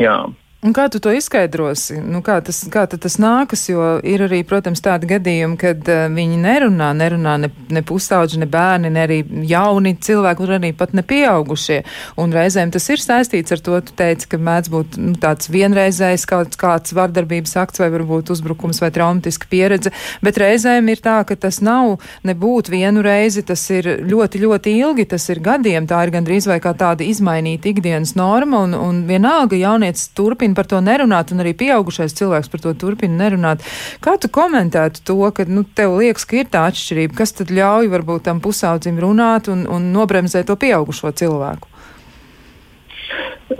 jā. 0.00 0.16
Un 0.60 0.74
kā 0.76 0.90
tu 0.92 0.98
to 1.00 1.08
izskaidrosi? 1.16 2.02
Nu, 2.04 2.18
kā, 2.20 2.34
tas, 2.44 2.58
kā 2.68 2.82
tas 2.84 3.14
nākas? 3.16 3.62
Jo 3.70 3.94
ir 4.04 4.20
arī, 4.26 4.42
protams, 4.44 4.82
tādi 4.84 5.08
gadījumi, 5.08 5.56
kad 5.56 5.86
uh, 5.88 6.02
viņi 6.12 6.36
nerunā, 6.36 6.90
nerunā 6.98 7.38
ne, 7.40 7.48
ne 7.72 7.80
pusauģi, 7.80 8.42
ne 8.42 8.48
bērni, 8.50 8.90
ne 8.92 9.00
arī 9.06 9.16
jauni 9.48 9.94
cilvēki, 9.96 10.44
un 10.44 10.52
arī 10.58 10.70
pat 10.76 10.92
ne 10.92 11.00
pieaugušie. 11.00 11.78
Un 12.20 12.36
reizēm 12.36 12.74
tas 12.74 12.90
ir 12.92 13.00
saistīts 13.00 13.56
ar 13.56 13.62
to, 13.64 13.78
tu 13.88 13.94
teici, 13.96 14.28
ka 14.28 14.36
mēdz 14.36 14.68
būt 14.74 14.98
nu, 15.00 15.14
tāds 15.22 15.48
vienreizējs 15.48 16.26
kaut 16.28 16.58
kāds 16.60 16.92
vardarbības 16.98 17.56
akts 17.62 17.80
vai 17.80 17.88
varbūt 17.96 18.34
uzbrukums 18.36 18.82
vai 18.84 18.92
traumatiska 18.92 19.48
pieredze, 19.48 19.94
bet 20.20 20.42
reizēm 20.44 20.92
ir 20.92 21.00
tā, 21.00 21.22
ka 21.24 21.38
tas 21.40 21.62
nav 21.64 21.96
nebūt 22.28 22.68
vienu 22.68 23.00
reizi, 23.06 23.46
tas 23.48 23.64
ir 23.72 23.88
ļoti, 24.04 24.44
ļoti 24.44 24.76
ilgi, 24.82 25.08
tas 25.16 25.24
ir 25.32 25.40
gadiem, 25.40 25.88
tā 25.88 26.04
ir 26.04 26.14
gandrīz 26.18 26.52
vai 26.52 26.60
kā 26.60 26.76
tāda 26.76 27.08
izmainīta 27.08 27.72
ikdienas 27.72 28.12
norma, 28.20 28.66
un, 28.68 28.76
un 28.76 29.02
vienalga 29.08 29.56
jaunietis 29.56 30.10
turpina 30.12 30.49
turpina 30.50 30.54
par 30.54 30.66
to 30.66 30.80
nerunāt, 30.80 31.32
un 31.32 31.40
arī 31.40 31.54
pieaugušais 31.54 32.14
cilvēks 32.14 32.50
par 32.50 32.60
to 32.60 32.74
turpina 32.74 33.24
nerunāt. 33.24 33.62
Kā 34.00 34.18
tu 34.18 34.28
komentētu 34.28 35.02
to, 35.04 35.30
ka 35.32 35.44
nu, 35.46 35.64
tev 35.64 35.98
liekas, 35.98 36.24
ka 36.24 36.40
ir 36.40 36.48
tā 36.50 36.68
atšķirība? 36.70 37.16
Kas 37.16 37.32
tad 37.32 37.50
ļauj 37.50 37.90
varbūt 37.90 38.24
tam 38.24 38.40
pusaudzim 38.40 38.98
runāt 38.98 39.48
un, 39.48 39.66
un 39.68 39.92
nobremzēt 39.92 40.46
to 40.46 40.56
pieaugušo 40.56 41.12
cilvēku? 41.12 41.68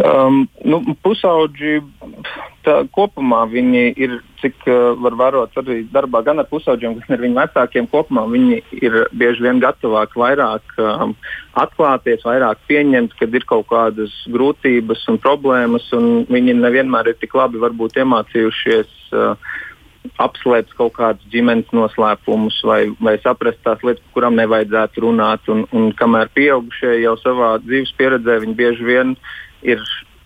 Um, 0.00 0.48
nu, 0.64 0.80
pusauģi 1.02 1.80
tā, 2.66 2.76
kopumā 2.94 3.44
viņi 3.50 3.84
ir, 4.00 4.18
cik 4.42 4.66
uh, 4.68 4.92
var 5.00 5.16
vērot 5.20 5.56
arī 5.62 5.80
darbā, 5.92 6.22
gan 6.26 6.42
ar 6.42 6.48
pusauģiem, 6.50 6.98
gan 7.00 7.16
ar 7.16 7.24
viņu 7.24 7.38
vecākiem. 7.38 7.88
Kopumā 7.92 8.26
viņi 8.30 8.60
ir 8.80 8.98
bieži 9.16 9.46
vien 9.46 9.62
gatavāki 9.62 10.20
vairāk 10.20 10.76
um, 10.82 11.16
atklāties, 11.60 12.24
vairāk 12.26 12.62
pieņemt, 12.70 13.16
kad 13.20 13.34
ir 13.34 13.48
kaut 13.48 13.68
kādas 13.72 14.14
grūtības 14.32 15.06
un 15.12 15.20
problēmas, 15.22 15.88
un 15.96 16.24
viņi 16.30 16.58
nevienmēr 16.60 17.12
ir 17.12 17.18
tik 17.20 17.36
labi 17.38 17.62
varbūt 17.62 18.00
iemācījušies. 18.04 18.94
Uh, 19.10 19.58
apslēpt 20.20 20.72
kaut 20.78 20.94
kādus 20.96 21.26
ģimenes 21.32 21.68
noslēpumus 21.76 22.60
vai, 22.64 22.80
vai 23.04 23.16
saprast 23.20 23.60
tās 23.64 23.82
lietas, 23.84 24.02
par 24.06 24.16
kurām 24.16 24.38
nevajadzētu 24.38 25.04
runāt. 25.04 25.48
Un, 25.52 25.66
un 25.76 25.90
kamēr 25.96 26.30
pieaugušie 26.36 27.00
jau 27.02 27.16
savā 27.20 27.56
dzīves 27.64 27.92
pieredzē, 27.98 28.38
viņi 28.44 28.56
bieži 28.56 28.86
vien 28.86 29.14
ir 29.66 29.82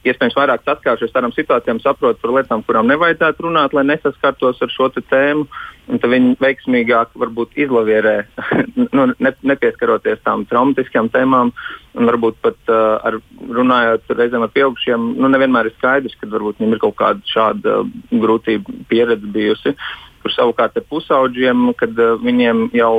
iespējams 0.09 0.37
vairāk 0.37 0.65
saskārušies 0.65 1.11
ar 1.11 1.17
tādām 1.17 1.35
situācijām, 1.35 1.81
saprot 1.83 2.21
par 2.23 2.35
lietām, 2.37 2.65
kurām 2.67 2.89
nevajadzētu 2.91 3.47
runāt, 3.47 3.75
lai 3.77 3.87
nesaskartos 3.89 4.63
ar 4.63 4.73
šo 4.73 4.91
tēmu. 4.99 5.47
Tad 5.85 6.07
viņi 6.09 6.37
veiksmīgāk 6.41 7.13
varbūt 7.21 7.59
izlavierē, 7.61 8.15
nu, 8.97 9.07
ne, 9.13 9.33
nepieskaroties 9.45 10.23
tām 10.25 10.47
traumatiskām 10.49 11.11
tēmām. 11.13 11.53
Un 11.95 12.09
varbūt 12.11 12.41
pat 12.43 12.57
uh, 12.73 12.97
ar, 13.07 13.21
runājot 13.59 14.09
reizēm 14.17 14.47
ar 14.47 14.55
pieaugušiem, 14.55 15.13
nu, 15.21 15.31
nevienmēr 15.31 15.69
ir 15.71 15.77
skaidrs, 15.77 16.17
ka 16.19 16.27
viņiem 16.31 16.75
ir 16.75 16.83
kaut 16.83 16.97
kāda 16.99 17.23
šāda 17.31 17.83
grūtība 18.11 18.81
pieredze 18.91 19.31
bijusi. 19.37 19.77
Kur 20.25 20.33
savukārt 20.33 20.81
ar 20.81 20.87
pusauģiem, 20.89 21.69
kad 21.79 21.93
uh, 22.01 22.17
viņiem 22.25 22.71
jau 22.75 22.97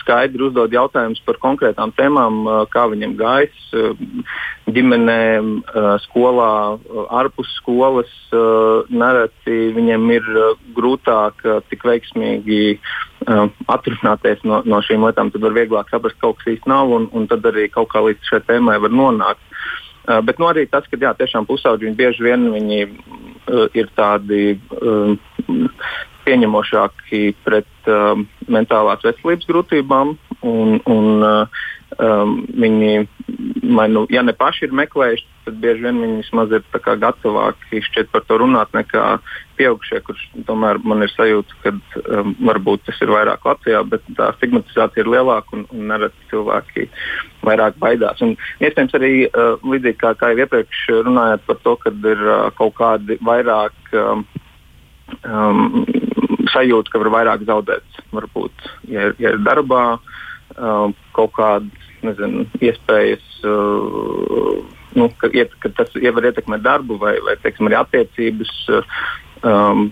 skaidri 0.00 0.46
uzdod 0.46 0.72
jautājumus 0.72 1.22
par 1.26 1.40
konkrētām 1.42 1.92
tēmām, 1.98 2.44
uh, 2.46 2.62
kā 2.70 2.86
viņiem 2.92 3.16
gājis 3.18 3.66
uh, 3.74 3.98
ģimenē, 4.66 5.20
uh, 5.40 5.88
skolā, 6.04 6.50
ārpus 7.14 7.52
skolas. 7.60 8.12
Nereti 8.90 9.56
viņiem 9.76 10.10
ir 10.12 10.26
grūtāk 10.76 11.44
tik 11.70 11.84
veiksmīgi 11.86 12.78
atrunāties 13.26 14.42
no, 14.44 14.60
no 14.66 14.80
šīm 14.84 15.06
lietām, 15.06 15.30
tad 15.32 15.46
var 15.46 15.54
vieglāk 15.56 15.90
saprast, 15.90 16.18
ka 16.18 16.26
kaut 16.26 16.40
kas 16.40 16.56
īsti 16.56 16.70
nav, 16.70 16.90
un, 16.92 17.08
un 17.16 17.28
tad 17.30 17.46
arī 17.48 17.68
kaut 17.72 17.88
kā 17.94 18.02
līdz 18.04 18.28
šai 18.28 18.42
tēmai 18.48 18.76
var 18.82 18.92
nonākt. 18.94 19.42
Bet 20.26 20.38
nu, 20.38 20.50
arī 20.50 20.66
tas, 20.70 20.86
ka 20.90 20.98
jā, 21.00 21.14
tiešām 21.18 21.48
pusauģi 21.48 21.94
bieži 21.98 22.26
vien 22.26 22.44
viņi, 22.52 22.82
ir 23.78 23.88
tādi 23.98 24.58
pieņemošāki 26.26 27.22
pret 27.46 27.90
mentālās 28.50 29.02
veselības 29.06 29.50
grūtībām. 29.50 30.14
Un, 30.46 30.76
un, 30.84 31.06
uh, 31.24 31.64
um, 32.02 32.36
viņi, 32.50 33.06
lai, 33.76 33.86
nu, 33.92 34.04
ja 34.12 34.22
ne 34.26 34.34
paši 34.36 34.66
ir 34.66 34.76
meklējuši, 34.76 35.26
tad 35.46 35.58
bieži 35.62 35.84
vien 35.84 36.00
viņi 36.02 36.20
vismaz 36.24 36.52
ir 36.56 36.64
gatavāki 37.02 37.82
šķiet 37.86 38.10
par 38.12 38.24
to 38.26 38.38
runāt 38.42 38.72
nekā 38.74 39.04
pieaugušie, 39.58 40.00
kurš 40.06 40.24
tomēr 40.48 40.80
man 40.84 41.04
ir 41.06 41.12
sajūta, 41.14 41.58
ka 41.62 41.72
um, 41.74 42.34
varbūt 42.48 42.86
tas 42.88 42.98
ir 43.04 43.12
vairāk 43.14 43.46
Latvijā, 43.46 43.82
bet 43.88 44.04
tā 44.18 44.32
stigmatizācija 44.36 45.04
ir 45.04 45.12
lielāka 45.14 45.56
un, 45.56 45.66
un 45.72 45.86
nereti 45.92 46.30
cilvēki 46.32 46.88
vairāk 47.46 47.78
baidās. 47.82 48.22
Un, 48.26 48.34
iespējams, 48.60 48.96
arī 48.98 49.12
uh, 49.28 49.54
līdzīgi 49.62 50.00
kā, 50.02 50.16
kā 50.18 50.32
jau 50.32 50.44
iepriekš 50.44 50.82
runājāt 51.06 51.46
par 51.46 51.62
to, 51.64 51.76
ka 51.84 51.94
ir 51.94 52.26
uh, 52.26 52.50
kaut 52.58 52.76
kādi 52.80 53.20
vairāk. 53.24 53.78
Um, 53.94 54.26
um, 55.22 55.86
sajūta, 56.52 56.92
ka 56.92 57.00
var 57.02 57.12
vairāk 57.14 57.46
zaudēt. 57.48 57.98
Varbūt, 58.14 58.68
ja, 58.90 59.10
ja 59.20 59.34
ir 59.34 59.42
darbā 59.44 59.82
um, 59.96 60.14
kaut 61.16 61.34
kādas 61.36 61.90
nezinu, 62.06 62.46
iespējas, 62.62 63.24
uh, 63.44 64.62
nu, 64.96 65.08
ka, 65.20 65.30
iet, 65.36 65.54
ka 65.62 65.72
tas 65.76 65.92
var 65.94 66.28
ietekmēt 66.30 66.64
darbu 66.64 66.98
vai, 67.02 67.16
vai 67.24 67.36
teiksim, 67.42 67.68
arī 67.68 67.80
attiecības. 67.82 68.56
Um, 69.46 69.82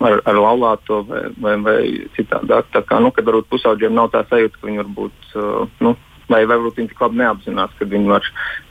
ar, 0.00 0.22
ar 0.24 0.38
laulāto 0.40 1.02
vai, 1.06 1.20
vai, 1.38 1.52
vai 1.62 1.80
citādi. 2.16 2.56
Tā 2.72 2.80
kā 2.88 2.96
nu, 2.98 3.10
varbūt 3.12 3.50
pusauģiem 3.52 3.92
nav 3.94 4.08
tā 4.14 4.22
sajūta, 4.26 4.56
ka 4.56 4.66
viņi 4.66 4.80
varbūt, 4.80 5.26
uh, 5.36 5.68
nu, 5.84 5.92
vai 6.32 6.40
varbūt 6.48 6.80
viņi 6.80 6.90
tik 6.90 7.02
labi 7.04 7.20
neapzinās, 7.20 7.74
ka 7.78 7.86
viņi 7.92 8.10
var 8.10 8.30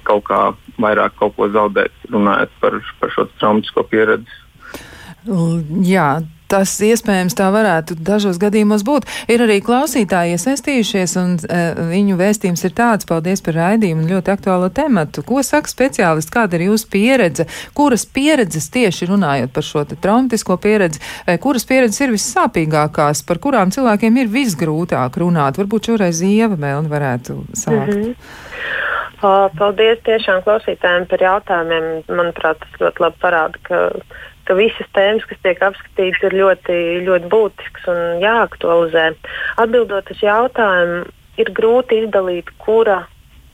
kaut 0.09 0.25
kā 0.27 0.39
vairāk 0.81 1.15
kaut 1.21 1.37
ko 1.37 1.47
zaudēt, 1.53 1.93
runājot 2.11 2.57
par, 2.63 2.79
par 2.99 3.13
šo 3.13 3.27
traumatisko 3.37 3.85
pieredzi. 3.93 4.41
Jā, 5.85 6.09
Tas 6.51 6.75
iespējams 6.85 7.33
tā 7.37 7.47
varētu 7.53 7.97
dažos 8.05 8.37
gadījumos 8.41 8.83
būt. 8.85 9.07
Ir 9.31 9.41
arī 9.45 9.57
klausītāji 9.65 10.35
iesaistījušies, 10.35 11.15
un 11.21 11.35
e, 11.41 11.61
viņu 11.89 12.17
vēstījums 12.19 12.65
ir 12.67 12.75
tāds: 12.77 13.07
paldies 13.09 13.41
par 13.45 13.57
raidījumu 13.57 14.05
un 14.05 14.11
ļoti 14.13 14.33
aktuālo 14.35 14.69
tematu. 14.69 15.23
Ko 15.25 15.41
saka 15.45 15.71
speciālisti, 15.71 16.33
kāda 16.35 16.59
ir 16.59 16.67
jūsu 16.67 16.89
pieredze, 16.93 17.47
kuras 17.77 18.05
pieredzes 18.05 18.69
tieši 18.73 19.09
runājot 19.09 19.55
par 19.55 19.65
šo 19.65 19.85
traumatisko 19.89 20.59
pieredzi, 20.61 21.01
e, 21.25 21.37
kuras 21.41 21.65
pieredzes 21.65 22.05
ir 22.05 22.13
vissāpīgākās, 22.13 23.25
par 23.25 23.41
kurām 23.41 23.73
cilvēkiem 23.73 24.21
ir 24.21 24.33
visgrūtāk 24.33 25.17
runāt? 25.21 25.57
Varbūt 25.61 25.91
šoreiz 25.91 26.21
Ieva 26.25 26.59
Melna 26.59 26.91
varētu 26.91 27.41
sākt. 27.57 27.95
Mm 27.95 28.03
-hmm. 28.03 28.15
Paldies 29.57 30.01
tiešām 30.05 30.43
klausītājiem 30.45 31.07
par 31.09 31.21
jautājumiem. 31.23 31.85
Manuprāt, 32.07 32.59
tas 32.61 32.81
ļoti 32.81 33.01
labi 33.01 33.21
parāda, 33.21 33.61
ka 33.63 33.77
ka 34.45 34.57
visas 34.57 34.87
tēmas, 34.95 35.25
kas 35.29 35.41
tiek 35.43 35.61
apskatītas, 35.65 36.21
ir 36.27 36.37
ļoti, 36.41 36.77
ļoti 37.07 37.31
būtiskas 37.31 37.89
un 37.91 38.01
jāaktualizē. 38.23 39.09
Atbildot 39.61 40.11
uz 40.13 40.23
jautājumu, 40.23 41.03
ir 41.41 41.51
grūti 41.57 42.03
izdalīt, 42.03 42.51
kura 42.61 43.03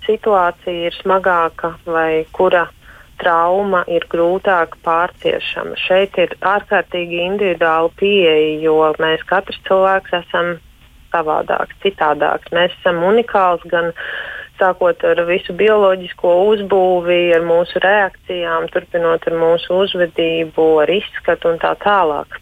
situācija 0.08 0.90
ir 0.90 0.98
smagāka 0.98 1.76
vai 1.86 2.26
kura 2.36 2.68
trauma 3.22 3.84
ir 3.92 4.06
grūtāk 4.10 4.80
pārciešama. 4.86 5.78
Šeit 5.78 6.18
ir 6.22 6.34
ārkārtīgi 6.42 7.22
individuāla 7.28 7.92
pieeja, 8.00 8.58
jo 8.64 8.78
mēs 9.02 9.24
katrs 9.30 9.62
cilvēks 9.68 10.16
esam 10.24 10.56
savādāks, 11.12 11.78
citādāks. 11.84 12.50
Mēs 12.56 12.74
esam 12.80 13.04
unikāls 13.06 13.64
gan 13.70 13.92
sākot 14.62 15.02
ar 15.08 15.24
visu 15.30 15.56
bioloģisko 15.58 16.36
uzbūvi, 16.52 17.20
ar 17.36 17.46
mūsu 17.48 17.82
reakcijām, 17.84 18.70
turpinot 18.74 19.26
ar 19.28 19.38
mūsu 19.42 19.82
uzvedību, 19.86 20.68
ar 20.84 20.94
izskatu 20.94 21.52
un 21.52 21.60
tā 21.62 21.74
tālāk. 21.82 22.38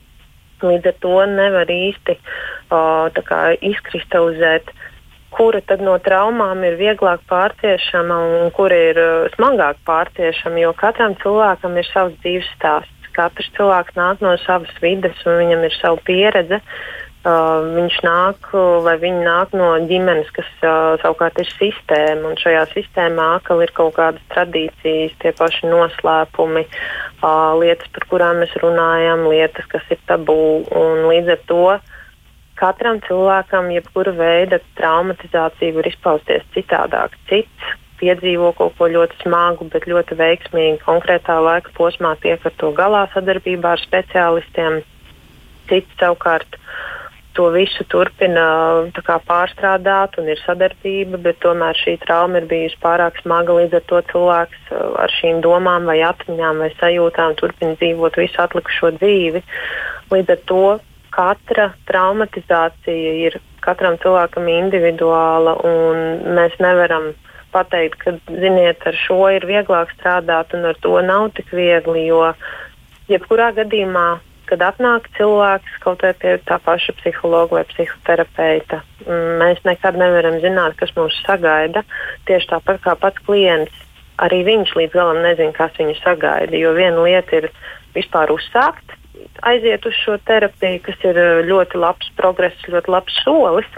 Līdz 0.60 0.92
ar 0.92 1.00
to 1.00 1.16
nevar 1.32 1.72
īsti 1.72 2.18
uh, 2.20 3.08
izkristalizēt 3.72 4.74
kura 5.32 5.62
no 5.80 5.96
traumām 6.04 6.64
ir 6.68 6.76
vieglāk 6.80 7.22
pārciešama 7.30 8.18
un 8.42 8.52
kura 8.52 8.80
ir 8.92 9.00
uh, 9.00 9.28
smagāk 9.38 9.80
pārciešama, 9.88 10.60
jo 10.66 10.74
katram 10.76 11.16
cilvēkam 11.24 11.78
ir 11.78 11.88
savs 11.94 12.18
dzīves 12.24 12.50
stāsts. 12.58 12.96
Katrs 13.16 13.50
cilvēks 13.56 13.96
nāk 13.98 14.22
no 14.24 14.36
savas 14.46 14.72
vidas 14.84 15.18
un 15.28 15.40
viņam 15.42 15.64
ir 15.66 15.76
sava 15.80 16.02
pieredze. 16.08 16.60
Uh, 16.60 16.99
viņš 17.26 18.00
nāk 18.06 18.50
vai 18.86 18.96
viņa 19.02 19.22
nāk 19.26 19.54
no 19.60 19.74
ģimenes, 19.90 20.30
kas 20.32 20.48
uh, 20.64 20.96
savukārt 21.02 21.40
ir 21.44 21.50
sistēma, 21.52 22.32
un 22.32 22.40
šajā 22.40 22.64
sistēmā 22.72 23.26
atkal 23.38 23.60
ir 23.66 23.74
kaut 23.76 23.98
kādas 23.98 24.24
tradīcijas, 24.32 25.18
tie 25.20 25.34
paši 25.36 25.68
noslēpumi, 25.68 26.64
uh, 26.64 27.54
lietas, 27.60 27.92
par 27.96 28.08
kurām 28.12 28.40
mēs 28.44 28.56
runājam, 28.64 29.28
lietas, 29.28 29.68
kas 29.68 29.84
ir 29.92 30.00
tabū, 30.08 30.40
līdz 31.12 31.36
ar 31.36 31.48
to 31.52 31.64
uh, 31.76 31.96
katram 32.60 33.00
cilvēkam 33.08 33.70
jebkura 33.74 34.14
veida 34.16 34.60
traumatizācija 34.80 35.76
var 35.78 35.88
izpausties 35.90 36.48
citādāk. 36.56 37.16
Cits 37.30 37.76
piedzīvo 38.00 38.52
kaut 38.58 38.76
ko 38.80 38.88
ļoti 38.92 39.20
smagu, 39.24 39.68
bet 39.72 39.88
ļoti 39.92 40.18
veiksmīgi 40.20 40.80
konkrētā 40.84 41.40
laika 41.44 41.72
posmā 41.78 42.16
tiek 42.24 42.44
ar 42.48 42.56
to 42.62 42.72
galā 42.76 43.06
sadarbībā 43.16 43.76
ar 43.76 43.84
speciālistiem. 43.84 44.80
Cits 45.72 46.00
savukārt 46.00 46.60
to 47.40 47.48
visu 47.56 47.86
turpina 47.88 48.46
kā, 49.00 49.16
pārstrādāt 49.24 50.18
un 50.20 50.28
ir 50.34 50.42
sadarbība, 50.44 51.22
bet 51.24 51.40
tomēr 51.46 51.78
šī 51.80 51.96
trauma 52.04 52.42
ir 52.42 52.50
bijusi 52.52 52.76
pārāk 52.84 53.22
smaga. 53.24 53.56
Līdz 53.62 53.80
ar 53.80 53.86
to 53.92 54.02
cilvēks 54.12 54.74
uh, 54.74 54.84
ar 55.06 55.16
šīm 55.20 55.40
domām, 55.46 55.88
vai 55.88 56.02
atmiņām, 56.04 56.60
vai 56.66 56.70
sajūtām 56.76 57.38
turpina 57.40 57.80
dzīvot 57.80 58.20
visu 58.20 58.44
atlikušo 58.44 58.92
dzīvi. 59.00 59.44
Līdz 60.12 60.36
ar 60.36 60.44
to 60.52 60.64
katra 61.16 61.72
traumatizācija 61.90 63.16
ir 63.24 63.40
katram 63.64 63.98
cilvēkam 64.04 64.48
individuāla, 64.52 65.56
un 65.66 66.36
mēs 66.36 66.56
nevaram 66.64 67.12
pateikt, 67.54 68.02
ka, 68.04 68.18
ziniet, 68.30 68.84
ar 68.86 68.98
šo 69.08 69.24
ir 69.34 69.48
vieglāk 69.50 69.94
strādāt, 69.96 70.54
un 70.58 70.68
ar 70.70 70.80
to 70.84 71.00
nav 71.06 71.32
tik 71.38 71.54
viegli, 71.56 72.10
jo 72.12 72.34
jebkurā 73.10 73.54
gadījumā, 73.58 74.10
kad 74.50 74.64
atnāk 74.66 75.10
cilvēks 75.18 75.80
kaut 75.84 76.04
vai 76.06 76.14
pie 76.18 76.38
tā 76.50 76.60
paša 76.66 76.96
psihologa 77.00 77.60
vai 77.60 77.66
psihoterapeita, 77.72 78.82
mēs 79.42 79.62
nekad 79.68 80.00
nevaram 80.00 80.40
zināt, 80.44 80.78
kas 80.80 80.94
mūs 80.98 81.18
sagaida. 81.26 81.86
Tieši 82.30 82.52
tāpat 82.54 82.82
kā 82.86 82.96
pats 83.00 83.22
klients, 83.28 83.84
arī 84.20 84.44
viņš 84.48 84.76
līdz 84.80 84.96
galam 84.98 85.22
nezina, 85.24 85.56
kas 85.56 85.76
viņu 85.80 85.98
sagaida, 86.02 86.58
jo 86.58 86.74
viena 86.78 87.06
lieta 87.06 87.44
ir 87.44 87.52
vispār 87.96 88.34
uzsākt 88.34 88.98
aiziet 89.42 89.86
uz 89.86 89.96
šo 90.04 90.18
terapiju, 90.28 90.82
kas 90.86 91.06
ir 91.08 91.20
ļoti 91.48 91.80
labs 91.80 92.10
progress, 92.20 92.68
ļoti 92.68 92.92
labs 92.92 93.22
solis. 93.24 93.70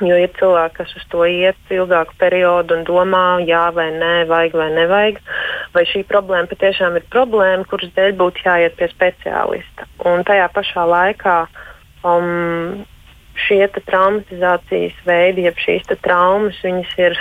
Jo 0.00 0.16
ir 0.16 0.30
cilvēki, 0.38 0.76
kas 0.78 0.92
uz 0.96 1.02
to 1.12 1.26
iet 1.28 1.72
ilgāku 1.74 2.14
periodu 2.20 2.78
un 2.78 2.86
domā, 2.88 3.24
jā 3.44 3.66
vai 3.76 3.90
nē, 3.92 4.12
vajag 4.30 4.54
vai 4.56 4.68
nevajag. 4.72 5.18
Vai 5.74 5.84
šī 5.90 6.04
problēma 6.08 6.48
patiešām 6.48 6.96
ir 6.96 7.04
problēma, 7.12 7.66
kuras 7.68 7.92
dēļ 7.98 8.16
būtu 8.20 8.46
jāiet 8.46 8.78
pie 8.78 8.88
speciālista. 8.94 9.88
Un 10.08 10.24
tajā 10.24 10.48
pašā 10.56 10.86
laikā 10.88 11.36
um, 12.08 12.86
šie 13.46 13.62
traumatizācijas 13.76 14.96
veidi, 15.04 15.44
jeb 15.48 15.60
šīs 15.60 15.92
traumas, 16.00 16.56
viņas 16.64 16.96
ir 17.04 17.20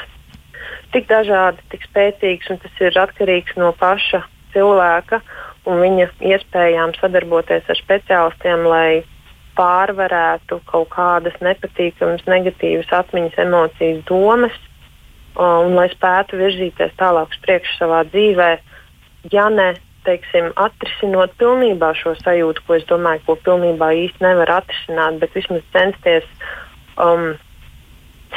tik 0.96 1.08
dažādi, 1.12 1.64
tik 1.74 1.86
spēcīgas, 1.90 2.50
un 2.54 2.64
tas 2.64 2.82
ir 2.82 2.98
atkarīgs 3.04 3.60
no 3.60 3.74
paša 3.78 4.24
cilvēka 4.54 5.22
un 5.70 5.84
viņa 5.84 6.10
iespējām 6.32 6.96
sadarboties 6.98 7.68
ar 7.70 7.80
speciālistiem, 7.84 8.66
lai 8.70 9.04
pārvarētu 9.60 10.62
kaut 10.70 10.90
kādas 10.96 11.36
nepatīkamas, 11.44 12.24
negatīvas 12.30 12.90
atmiņas, 13.02 13.38
emocijas, 13.44 14.02
domas, 14.08 14.56
un 15.40 15.76
lai 15.76 15.90
spētu 15.92 16.40
virzīties 16.40 16.96
tālāk 17.00 17.36
uz 17.36 17.44
priekšu 17.44 17.78
savā 17.82 18.02
dzīvē, 18.10 18.50
ja 19.34 19.50
ne 19.54 19.74
teiksim, 20.08 20.50
atrisinot 20.60 21.36
pilnībā 21.42 21.92
šo 22.00 22.16
sajūtu, 22.22 22.64
ko 22.66 22.78
es 22.80 22.88
domāju, 22.90 23.26
ko 23.28 23.36
pilnībā 23.46 23.92
īsti 24.06 24.24
nevar 24.24 24.56
atrisināt, 24.62 25.20
bet 25.22 25.36
vismaz 25.36 25.66
censties 25.76 26.28
um, 26.96 27.34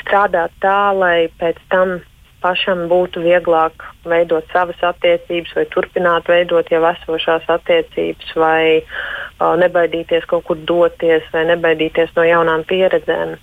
strādāt 0.01 0.55
tā, 0.65 0.93
lai 0.97 1.29
pēc 1.41 1.61
tam 1.73 2.01
pašam 2.43 2.89
būtu 2.91 3.23
vieglāk 3.23 3.85
veidot 4.09 4.49
savas 4.53 4.81
attiecības, 4.83 5.55
vai 5.57 5.67
turpināt 5.71 6.29
veidot 6.31 6.71
jau 6.75 6.83
esošās 6.91 7.47
attiecības, 7.57 8.35
vai 8.37 8.83
nebaidīties 9.63 10.29
kaut 10.31 10.45
kur 10.49 10.61
doties, 10.69 11.25
vai 11.33 11.47
nebaidīties 11.53 12.13
no 12.17 12.27
jaunām 12.27 12.67
pieredzēm. 12.69 13.39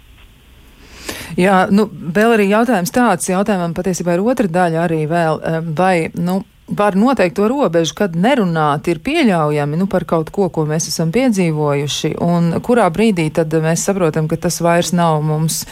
Jā, 1.40 1.66
nu, 1.72 1.86
vēl 1.90 2.36
arī 2.36 2.50
jautājums 2.50 2.94
tāds, 2.94 3.30
jautājumam 3.30 3.76
patiesībā 3.78 4.16
ir 4.16 4.24
otra 4.26 4.50
daļa 4.50 4.82
arī 4.88 5.04
vēl, 5.10 5.44
vai, 5.78 5.94
nu, 6.18 6.42
var 6.70 6.98
noteikt 6.98 7.38
to 7.38 7.48
robežu, 7.50 7.96
kad 7.98 8.18
nerunāt 8.18 8.90
ir 8.92 9.02
pieļaujami 9.06 9.80
nu, 9.80 9.88
par 9.90 10.06
kaut 10.10 10.30
ko, 10.34 10.50
ko 10.54 10.66
mēs 10.70 10.90
esam 10.92 11.14
piedzīvojuši, 11.16 12.16
un 12.26 12.52
kurā 12.66 12.90
brīdī 12.94 13.30
tad 13.34 13.54
mēs 13.64 13.86
saprotam, 13.88 14.30
ka 14.30 14.38
tas 14.38 14.60
vairs 14.66 14.94
nav 14.94 15.22
mums 15.26 15.64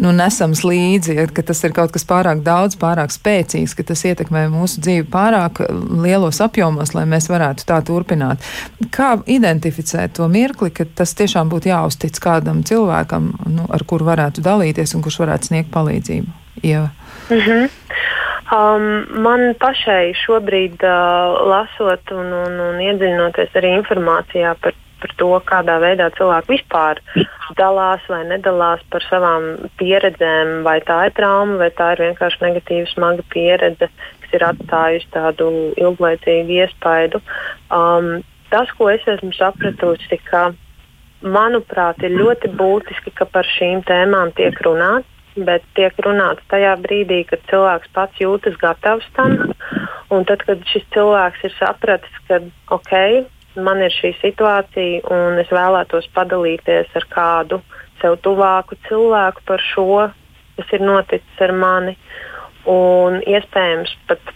nu, 0.00 0.12
nesams 0.16 0.62
līdzi, 0.64 1.16
ka 1.34 1.44
tas 1.46 1.62
ir 1.66 1.74
kaut 1.76 1.92
kas 1.94 2.06
pārāk 2.08 2.42
daudz, 2.46 2.76
pārāk 2.80 3.12
spēcīgs, 3.14 3.74
ka 3.76 3.86
tas 3.92 4.04
ietekmē 4.08 4.46
mūsu 4.52 4.82
dzīvi 4.84 5.06
pārāk 5.12 5.62
lielos 6.04 6.40
apjomos, 6.44 6.94
lai 6.96 7.04
mēs 7.10 7.28
varētu 7.32 7.66
tā 7.68 7.80
turpināt. 7.86 8.42
Kā 8.94 9.14
identificēt 9.26 10.16
to 10.18 10.28
mirkli, 10.32 10.72
ka 10.74 10.86
tas 10.86 11.14
tiešām 11.18 11.52
būtu 11.52 11.72
jāuztic 11.72 12.18
kādam 12.22 12.62
cilvēkam, 12.66 13.32
nu, 13.52 13.68
ar 13.68 13.84
kuru 13.88 14.08
varētu 14.08 14.44
dalīties 14.44 14.96
un 14.96 15.04
kurš 15.04 15.22
varētu 15.24 15.52
sniegt 15.52 15.72
palīdzību? 15.74 16.38
Ieva. 16.62 16.90
Mm 17.30 17.38
-hmm. 17.38 17.70
Um, 18.52 19.06
man 19.22 19.54
pašai 19.56 20.12
šobrīd, 20.26 20.82
uh, 20.84 21.48
lasot 21.48 22.10
un, 22.12 22.26
un, 22.36 22.58
un 22.60 22.80
iedziļinoties 22.84 23.54
arī 23.56 23.70
informācijā 23.78 24.52
par 24.60 24.74
par 25.02 25.14
to, 25.20 25.30
kādā 25.48 25.76
veidā 25.82 26.08
cilvēki 26.16 26.54
vispār 26.54 27.00
dalās 27.58 28.04
vai 28.10 28.22
nedalās 28.30 28.82
par 28.92 29.04
savām 29.08 29.48
pieredzēm, 29.80 30.62
vai 30.66 30.78
tā 30.86 30.98
ir 31.08 31.16
trauma, 31.18 31.58
vai 31.60 31.70
tā 31.74 31.92
ir 31.94 32.04
vienkārši 32.06 32.44
negatīva, 32.46 32.88
smaga 32.92 33.24
pieredze, 33.34 33.90
kas 34.22 34.36
ir 34.38 34.46
atstājusi 34.48 35.10
tādu 35.14 35.48
ilglaicīgu 35.80 36.60
iespaidu. 36.62 37.22
Um, 37.74 38.22
tas, 38.52 38.70
ko 38.78 38.90
es 38.92 39.04
esmu 39.08 39.32
sapratusi, 39.36 40.20
ka, 40.28 40.50
manuprāt, 41.22 42.02
ir 42.02 42.16
ļoti 42.18 42.52
būtiski, 42.58 43.14
ka 43.18 43.28
par 43.30 43.48
šīm 43.58 43.84
tēmām 43.88 44.34
tiek 44.38 44.58
runāts. 44.66 45.08
Bet 45.32 45.62
tiek 45.72 45.96
runāts 46.04 46.44
tajā 46.52 46.74
brīdī, 46.84 47.22
kad 47.24 47.40
cilvēks 47.48 47.88
pats 47.96 48.18
jūtas 48.20 48.58
gatavs 48.60 49.06
tam, 49.16 49.38
un 50.12 50.26
tad, 50.28 50.42
kad 50.44 50.60
šis 50.68 50.84
cilvēks 50.92 51.46
ir 51.48 51.54
sapratis, 51.56 52.18
ka 52.28 52.42
ok, 52.76 52.92
man 53.56 53.82
ir 53.84 53.92
šī 53.94 54.12
situācija, 54.20 55.02
un 55.12 55.40
es 55.42 55.50
vēlētos 55.52 56.08
padalīties 56.16 56.92
ar 56.98 57.08
kādu 57.12 57.60
sev 58.00 58.18
tuvāku 58.24 58.78
cilvēku 58.88 59.44
par 59.48 59.62
šo, 59.72 60.06
kas 60.58 60.72
ir 60.76 60.84
noticis 60.84 61.42
ar 61.44 61.52
mani, 61.56 61.96
un 62.68 63.20
iespējams 63.26 63.92
pat 64.08 64.32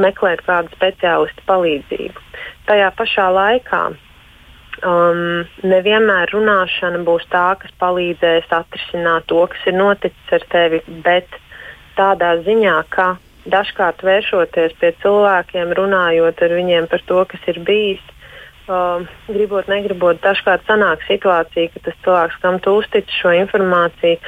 meklēt 0.00 0.42
kādu 0.46 0.72
speciālistu 0.76 1.44
palīdzību. 1.48 2.24
Tajā 2.68 2.90
pašā 2.98 3.26
laikā 3.32 3.82
um, 4.84 5.46
nevienmēr 5.64 6.32
runāšana 6.34 7.02
būs 7.06 7.26
tā, 7.32 7.48
kas 7.60 7.72
palīdzēs 7.80 8.50
atrisināt 8.52 9.28
to, 9.30 9.44
kas 9.52 9.68
ir 9.70 9.78
noticis 9.78 10.34
ar 10.36 10.44
tevi, 10.52 10.82
bet 11.04 11.40
tādā 11.96 12.34
ziņā, 12.44 12.76
ka 12.92 13.14
dažkārt 13.48 14.02
vēršoties 14.04 14.76
pie 14.80 14.92
cilvēkiem, 15.02 15.72
runājot 15.78 16.42
ar 16.42 16.54
viņiem 16.58 16.90
par 16.90 17.04
to, 17.08 17.22
kas 17.30 17.48
ir 17.52 17.62
bijis, 17.66 18.02
Uh, 18.66 19.04
gribot, 19.30 19.68
negribot, 19.70 20.18
dažkārt 20.24 20.64
sanāk 20.66 21.04
situācija, 21.06 21.70
ka 21.70 21.82
tas 21.84 21.98
cilvēks, 22.02 22.38
kam 22.42 22.56
tu 22.58 22.72
uztic 22.80 23.12
šo 23.14 23.30
informāciju, 23.38 24.18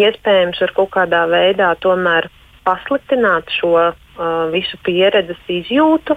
iespējams 0.00 0.62
var 0.64 0.72
kaut 0.78 0.88
kādā 0.94 1.26
veidā 1.28 1.74
tomēr 1.84 2.30
pasliktināt 2.64 3.52
šo 3.52 3.74
uh, 3.76 3.92
visu 4.54 4.80
pieredzes 4.86 5.44
izjūtu, 5.44 6.16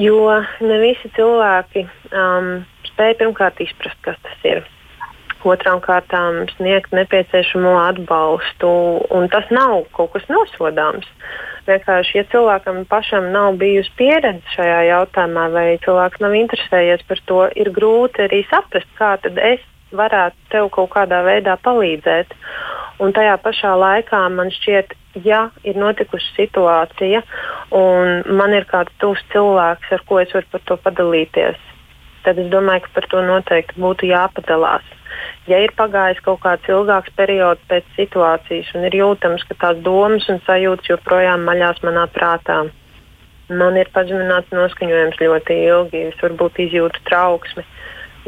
jo 0.00 0.38
ne 0.64 0.80
visi 0.80 1.12
cilvēki 1.18 1.84
um, 2.08 2.50
spēj 2.88 3.18
pirmkārt 3.20 3.60
izprast, 3.66 4.00
kas 4.08 4.16
tas 4.24 4.48
ir. 4.48 4.64
Otrām 5.46 5.80
kārtām 5.84 6.46
sniegt 6.56 6.94
nepieciešamo 6.96 7.76
atbalstu. 7.82 8.70
Tas 9.32 9.50
nav 9.54 9.84
kaut 9.96 10.14
kas 10.14 10.26
nosodāms. 10.32 11.06
Vienkārši, 11.68 12.14
ja 12.16 12.24
cilvēkam 12.32 12.84
pašam 12.88 13.28
nav 13.34 13.58
bijusi 13.60 13.92
pieredze 13.98 14.54
šajā 14.54 14.78
jautājumā, 14.88 15.48
vai 15.52 15.66
cilvēks 15.84 16.22
nav 16.24 16.36
interesējies 16.38 17.04
par 17.08 17.20
to, 17.28 17.42
ir 17.60 17.70
grūti 17.76 18.24
arī 18.24 18.40
saprast, 18.48 18.88
kā 18.96 19.16
tad 19.20 19.36
es 19.36 19.60
varētu 19.92 20.48
tev 20.52 20.70
kaut 20.72 20.90
kādā 20.96 21.20
veidā 21.26 21.58
palīdzēt. 21.60 22.32
Un 23.04 23.12
tajā 23.14 23.36
pašā 23.44 23.74
laikā 23.78 24.24
man 24.32 24.50
šķiet, 24.54 24.96
ja 25.24 25.48
ir 25.66 25.78
notikusi 25.78 26.28
situācija 26.36 27.22
un 27.76 28.22
man 28.38 28.54
ir 28.56 28.66
kāds 28.70 28.94
tuvs 29.02 29.22
cilvēks, 29.32 29.92
ar 29.92 30.04
ko 30.08 30.20
es 30.22 30.32
varu 30.34 30.52
par 30.52 30.64
to 30.68 30.76
padalīties, 30.88 31.58
tad 32.24 32.40
es 32.40 32.48
domāju, 32.52 32.86
ka 32.86 32.94
par 32.98 33.10
to 33.12 33.24
noteikti 33.28 33.80
būtu 33.80 34.08
jāpadalās 34.10 34.97
ja 35.48 35.60
ir 35.64 35.72
pagājis 35.78 36.20
kaut 36.24 36.42
kāds 36.44 36.68
ilgāks 36.70 37.14
periods 37.16 37.62
pēc 37.70 37.86
situācijas 37.96 38.70
un 38.76 38.86
ir 38.88 38.98
jūtams, 39.00 39.44
ka 39.48 39.56
tās 39.62 39.80
domas 39.84 40.28
un 40.32 40.42
sajūtas 40.46 40.92
joprojām 40.92 41.46
maļās 41.48 41.82
manā 41.86 42.06
prātā, 42.12 42.64
man 43.48 43.80
ir 43.80 43.90
pazemināts 43.94 44.52
noskaņojums 44.54 45.20
ļoti 45.22 45.58
ilgi, 45.68 46.04
es 46.12 46.22
varbūt 46.22 46.62
izjūtu 46.68 47.04
trauksmi. 47.08 47.64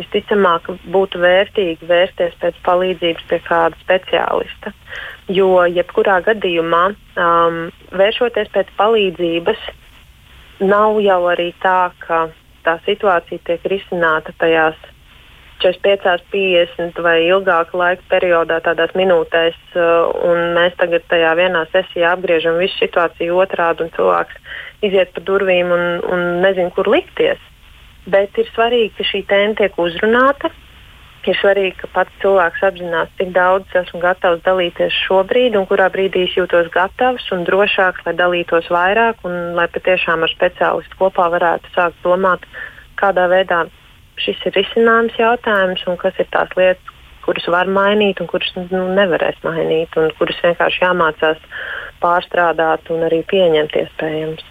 Visticamāk, 0.00 0.70
būtu 0.94 1.20
vērtīgi 1.20 1.84
vērsties 1.84 2.36
pēc 2.40 2.60
palīdzības 2.64 3.26
pie 3.28 3.38
kāda 3.44 3.76
speciālista. 3.82 4.72
Jo, 5.28 5.66
jebkurā 5.68 6.20
gadījumā, 6.24 6.84
um, 7.20 7.58
vēršoties 7.92 8.48
pēc 8.54 8.70
palīdzības, 8.78 9.66
nav 10.64 11.02
jau 11.04 11.20
arī 11.28 11.50
tā, 11.60 11.90
ka 12.06 12.30
tā 12.64 12.78
situācija 12.86 13.44
tiek 13.44 13.66
risināta 13.72 14.32
tajās 14.40 14.78
45, 15.62 16.24
50 16.32 17.02
vai 17.04 17.18
ilgāka 17.26 17.76
laika 17.76 18.06
periodā, 18.10 18.60
tādās 18.64 18.94
minūtēs, 18.98 19.58
uh, 19.76 20.08
un 20.26 20.54
mēs 20.56 20.74
tagad 20.80 21.04
tajā 21.12 21.34
vienā 21.38 21.66
sesijā 21.74 22.14
apgriežam 22.16 22.58
visu 22.60 22.78
situāciju 22.80 23.38
otrādi, 23.44 23.86
un 23.86 23.92
cilvēks 23.96 24.40
iziet 24.88 25.12
pa 25.14 25.24
durvīm 25.24 25.72
un, 25.76 25.86
un 26.08 26.26
nezin, 26.44 26.72
kur 26.74 26.88
likties. 26.90 27.40
Bet 28.10 28.36
ir 28.40 28.48
svarīgi, 28.54 28.94
ka 28.96 29.06
šī 29.06 29.22
tēma 29.28 29.56
tiek 29.60 29.78
uzrunāta. 29.78 30.50
Ir 31.28 31.36
svarīgi, 31.36 31.74
ka 31.82 31.88
pats 31.92 32.14
cilvēks 32.22 32.62
apzinās, 32.64 33.10
cik 33.18 33.34
daudz 33.36 33.74
esmu 33.76 34.00
gatavs 34.00 34.40
dalīties 34.46 34.94
šobrīd, 35.04 35.58
un 35.58 35.66
kurā 35.68 35.90
brīdī 35.92 36.24
es 36.24 36.36
jūtos 36.38 36.70
gatavs 36.72 37.26
un 37.36 37.44
drošāks, 37.44 38.06
lai 38.06 38.14
dalītos 38.16 38.70
vairāk, 38.72 39.20
un 39.28 39.52
lai 39.58 39.68
patiešām 39.68 40.24
ar 40.24 40.32
speciālistu 40.32 40.96
kopā 41.02 41.28
varētu 41.36 41.74
sākt 41.76 42.00
domāt, 42.06 42.48
kādā 42.96 43.28
veidā 43.28 43.66
šis 44.20 44.40
ir 44.48 44.56
risināms 44.56 45.18
jautājums 45.18 45.84
un 45.86 45.98
kas 46.00 46.16
ir 46.18 46.28
tās 46.34 46.50
lietas, 46.58 46.96
kuras 47.24 47.46
var 47.52 47.68
mainīt 47.70 48.20
un 48.20 48.28
kuras 48.30 48.50
nu, 48.56 48.86
nevarēs 48.96 49.38
mainīt, 49.44 49.94
un 50.00 50.10
kuras 50.18 50.40
vienkārši 50.42 50.84
jāmācās 50.84 51.42
pārstrādāt 52.02 52.90
un 52.90 53.04
arī 53.06 53.20
pieņemt 53.30 53.76
iespējams. 53.82 54.46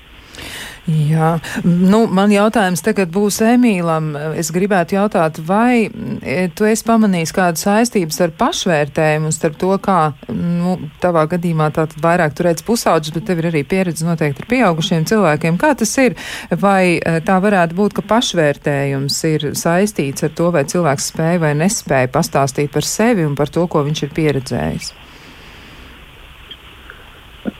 Jā, 0.87 1.35
nu, 1.65 2.05
man 2.07 2.31
jautājums 2.33 2.81
tagad 2.81 3.11
būs 3.13 3.41
Emīlam. 3.45 4.13
Es 4.39 4.49
gribētu 4.53 4.95
jautāt, 4.95 5.37
vai 5.45 5.85
e, 5.85 6.47
tu 6.55 6.65
esi 6.65 6.85
pamanījis 6.87 7.33
kādu 7.35 7.61
saistības 7.61 8.17
ar 8.25 8.33
pašvērtējumu 8.39 9.31
starp 9.35 9.59
to, 9.61 9.73
kā, 9.83 9.99
nu, 10.31 10.77
tavā 11.03 11.25
gadījumā 11.29 11.69
tātad 11.75 11.99
vairāk 12.01 12.33
tu 12.37 12.47
redz 12.47 12.65
pusauģis, 12.65 13.13
bet 13.17 13.27
tev 13.29 13.43
ir 13.43 13.49
arī 13.51 13.63
pieredze 13.67 14.07
noteikti 14.07 14.45
ar 14.45 14.49
pieaugušiem 14.49 15.05
cilvēkiem. 15.11 15.59
Kā 15.61 15.75
tas 15.77 15.93
ir? 16.01 16.17
Vai 16.63 16.97
e, 16.97 17.19
tā 17.27 17.37
varētu 17.43 17.77
būt, 17.77 17.99
ka 17.99 18.07
pašvērtējums 18.15 19.21
ir 19.29 19.49
saistīts 19.59 20.25
ar 20.25 20.33
to, 20.33 20.49
vai 20.55 20.65
cilvēks 20.69 21.11
spēja 21.13 21.43
vai 21.45 21.53
nespēja 21.59 22.09
pastāstīt 22.15 22.73
par 22.73 22.87
sevi 22.87 23.27
un 23.27 23.37
par 23.37 23.53
to, 23.53 23.67
ko 23.69 23.85
viņš 23.85 24.05
ir 24.07 24.15
pieredzējis? 24.17 24.93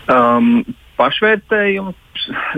Um, 0.09 0.63
pašvērtējums 0.99 2.05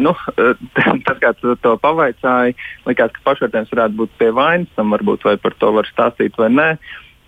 nu, 0.02 0.16
tas, 1.06 1.22
kā 1.22 1.34
tu 1.40 1.56
to 1.62 1.76
pavaicāji, 1.82 2.58
likās, 2.88 3.14
ka 3.16 3.30
pašvērtējums 3.30 3.72
varētu 3.76 4.02
būt 4.02 4.18
pie 4.20 4.34
vainas, 4.36 4.74
tam 4.76 4.96
varbūt 4.96 5.28
vai 5.28 5.38
par 5.42 5.56
to 5.60 5.72
var 5.78 5.90
stāstīt 5.92 6.38
vai 6.40 6.52
nē. 6.54 6.70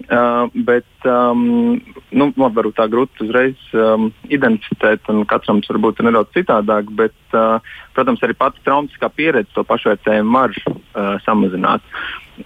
Uh, 0.03 0.49
bet 0.67 1.05
um, 1.07 1.77
nu, 2.11 2.25
man 2.35 2.51
varbūt 2.51 2.75
tā 2.75 2.89
grūti 2.91 3.23
uzreiz 3.23 3.59
um, 3.77 4.09
identificēt, 4.27 5.05
un 5.13 5.21
katram 5.29 5.61
tas 5.61 5.71
varbūt 5.71 6.01
ir 6.01 6.09
nedaudz 6.09 6.33
citādāk. 6.35 6.89
Bet, 6.97 7.15
uh, 7.31 7.63
protams, 7.95 8.19
arī 8.25 8.35
pati 8.35 8.59
traumatiskā 8.65 9.07
pieredze 9.15 9.53
to 9.55 9.63
pašvērtējumu 9.69 10.35
var 10.35 10.57
uh, 10.59 11.13
samazināt. 11.23 11.85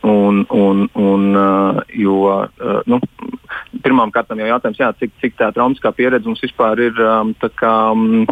Un, 0.06 0.44
un, 0.54 0.86
un, 1.00 1.26
uh, 1.34 1.82
jo, 1.98 2.20
uh, 2.36 2.84
nu, 2.86 3.00
pirmām 3.82 4.14
kārtām 4.14 4.44
jau 4.44 4.52
jautājums, 4.52 4.84
jā, 4.84 4.92
cik, 5.00 5.16
cik 5.24 5.40
tā 5.40 5.50
traumatiskā 5.56 5.96
pieredze 5.98 6.30
mums 6.30 6.44
vispār 6.46 6.84
ir. 6.92 7.02
Um, 7.02 7.34
kā, 7.58 7.74
um, 7.96 8.28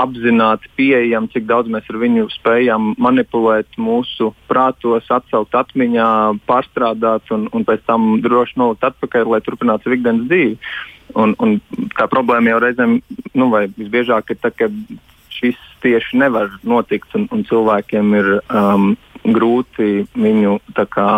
apzināti 0.00 0.70
pieejami, 0.76 1.30
cik 1.32 1.46
daudz 1.48 1.70
mēs 1.72 1.88
ar 1.90 1.98
viņu 2.00 2.26
spējam 2.34 2.92
manipulēt 3.00 3.78
mūsu 3.80 4.32
prātos, 4.50 5.08
atcelt 5.12 5.54
atmiņā, 5.56 6.08
pārstrādāt 6.48 7.32
un, 7.34 7.48
un 7.56 7.64
pēc 7.68 7.86
tam 7.88 8.16
droši 8.24 8.60
nolikt 8.60 8.86
atpakaļ, 8.90 9.32
lai 9.32 9.42
turpinātu 9.44 9.86
savu 9.86 9.98
ikdienas 9.98 10.28
dzīvi. 10.30 10.58
Un, 11.16 11.32
un 11.40 11.58
tā 11.96 12.08
problēma 12.10 12.50
jau 12.50 12.62
reizēm, 12.64 12.96
nu, 13.38 13.48
vai 13.52 13.66
visbiežāk 13.76 14.34
ir 14.34 14.40
tā, 14.42 14.50
ka 14.50 14.68
šis 15.36 15.58
tieši 15.84 16.18
nevar 16.20 16.50
notikt, 16.66 17.12
un, 17.16 17.28
un 17.32 17.44
cilvēkiem 17.46 18.14
ir 18.18 18.30
um, 18.40 18.92
grūti 19.24 20.06
viņu 20.16 20.58
tā 20.76 20.86
kā. 20.90 21.10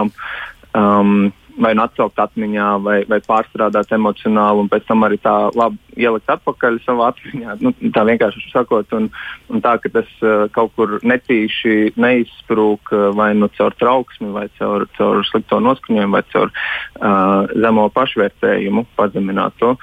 Um, 0.77 1.31
vai 1.59 1.75
nu 1.77 1.85
atcaukt 1.85 2.19
atmiņā, 2.23 2.67
vai, 2.85 2.99
vai 3.11 3.19
pārstrādāt 3.25 3.93
emocionāli, 3.95 4.63
un 4.63 4.71
pēc 4.71 4.87
tam 4.89 5.05
arī 5.07 5.19
tā 5.23 5.35
labi 5.59 5.79
ielikt 5.99 6.31
atpakaļ 6.33 6.79
savā 6.85 7.11
atmiņā. 7.13 7.57
Nu, 7.65 7.73
tā 7.95 8.05
vienkārši 8.09 8.45
sakot, 8.53 8.93
un, 8.97 9.09
un 9.53 9.65
tā, 9.65 9.75
ka 9.83 9.93
tas 9.99 10.11
uh, 10.23 10.47
kaut 10.55 10.75
kur 10.79 10.99
netīši 11.03 11.95
neizsprūk 11.99 12.93
uh, 12.95 13.09
vai 13.19 13.33
nu 13.39 13.51
caur 13.59 13.75
trauksmi, 13.79 14.31
vai 14.35 14.47
caur, 14.61 14.87
caur 14.99 15.25
slikto 15.29 15.61
noskaņojumu, 15.65 16.19
vai 16.19 16.25
caur 16.33 16.53
uh, 16.53 17.59
zemo 17.67 17.89
pašvērtējumu 17.97 18.87
pazemināt 18.99 19.59
to. 19.63 19.75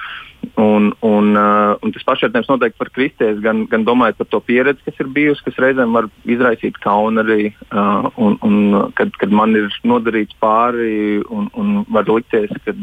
Un, 0.56 0.94
un, 1.00 1.32
uh, 1.36 1.76
un 1.84 1.94
tas 1.96 2.06
pašvērtējums 2.08 2.50
noteikti 2.50 2.80
par 2.80 2.90
kristies, 2.96 3.40
gan, 3.44 3.64
gan 3.72 3.86
domājot 3.88 4.20
par 4.20 4.30
to 4.32 4.40
pieredzi, 4.44 4.84
kas 4.86 5.00
ir 5.02 5.10
bijusi, 5.16 5.44
kas 5.46 5.60
reizēm 5.62 5.96
var 5.96 6.08
izraisīt 6.30 6.80
kaunu 6.84 7.24
arī, 7.24 7.50
uh, 7.70 8.08
un, 8.22 8.38
un 8.46 8.92
kad, 8.98 9.14
kad 9.22 9.34
man 9.36 9.56
ir 9.58 9.70
nodarīts 9.88 10.38
pāri, 10.42 11.22
un, 11.32 11.50
un 11.60 11.84
var 11.92 12.08
likties, 12.10 12.52
ka 12.66 12.76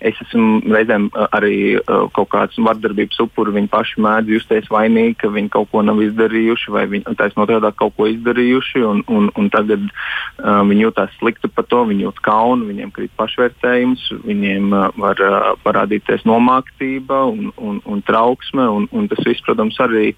es 0.00 0.20
esmu 0.24 0.60
reizēm 0.72 1.08
uh, 1.10 1.26
arī 1.36 1.56
uh, 1.78 2.06
kaut 2.16 2.30
kāds 2.34 2.60
vardarbības 2.60 3.20
upuri, 3.24 3.54
viņi 3.58 3.72
paši 3.72 4.04
mēdz 4.04 4.34
justies 4.36 4.70
vainīgi, 4.72 5.18
ka 5.24 5.32
viņi 5.32 5.52
kaut 5.56 5.70
ko 5.72 5.84
nav 5.84 6.00
izdarījuši, 6.04 6.74
vai 6.76 6.86
viņi 6.90 7.16
taisnot 7.20 7.50
otrādi 7.50 7.80
kaut 7.80 7.96
ko 7.96 8.08
izdarījuši, 8.12 8.84
un, 8.86 9.04
un, 9.08 9.30
un 9.36 9.50
tagad 9.52 9.86
uh, 9.88 10.60
viņi 10.68 10.86
jūtas 10.86 11.16
slikti 11.18 11.50
par 11.52 11.68
to, 11.70 11.84
viņi 11.90 12.06
jūt 12.08 12.24
kaunu, 12.24 12.68
viņiem 12.70 12.94
krīt 12.96 13.14
pašvērtējums, 13.20 14.08
viņiem 14.24 14.72
uh, 14.72 14.88
var 15.00 15.20
uh, 15.24 15.38
parādīties 15.64 16.24
nomāktība 16.28 16.99
vardarbība 17.00 17.24
un, 17.26 17.52
un, 17.56 17.80
un 17.84 18.02
trauksme. 18.02 18.62
Un, 18.68 18.88
un 18.92 19.08
tas 19.08 19.22
viss, 19.24 19.42
protams, 19.42 19.78
arī 19.80 20.14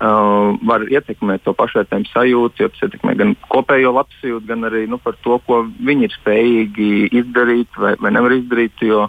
uh, 0.00 0.56
var 0.66 0.86
ietekmēt 0.88 1.44
to 1.44 1.54
pašvērtējumu 1.54 2.10
sajūtu, 2.12 2.62
jo 2.62 2.68
tas 2.68 2.82
ietekmē 2.86 3.16
gan 3.16 3.34
kopējo 3.48 3.92
labsajūtu, 3.96 4.46
gan 4.46 4.64
arī 4.64 4.86
nu, 4.88 4.98
par 4.98 5.16
to, 5.22 5.38
ko 5.46 5.64
viņi 5.66 6.06
ir 6.06 6.16
spējīgi 6.16 6.90
izdarīt 7.12 7.68
vai, 7.76 7.94
vai 8.00 8.12
nevar 8.12 8.32
izdarīt. 8.36 8.72
Jo 8.82 9.08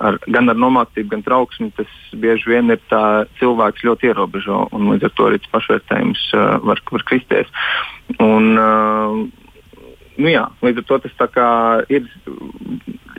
ar, 0.00 0.18
gan 0.28 0.48
ar 0.48 0.56
nomāktību, 0.58 1.10
gan 1.10 1.22
trauksmi 1.26 1.72
tas 1.76 1.90
bieži 2.12 2.48
vien 2.48 2.70
ir 2.70 2.80
tā 2.90 3.26
cilvēks 3.38 3.84
ļoti 3.84 4.12
ierobežo 4.12 4.68
un 4.72 4.92
līdz 4.92 5.08
ar 5.08 5.16
to 5.16 5.28
arī 5.28 5.42
pašvērtējums 5.52 6.30
uh, 6.36 6.56
var, 6.64 6.82
var 6.92 7.06
kristies. 7.08 7.52
Un, 8.18 8.56
uh, 8.56 9.46
nu 10.18 10.30
jā, 10.32 10.44
līdz 10.64 10.82
ar 10.82 10.88
to 10.88 11.00
tas 11.06 11.86
ir 11.88 12.08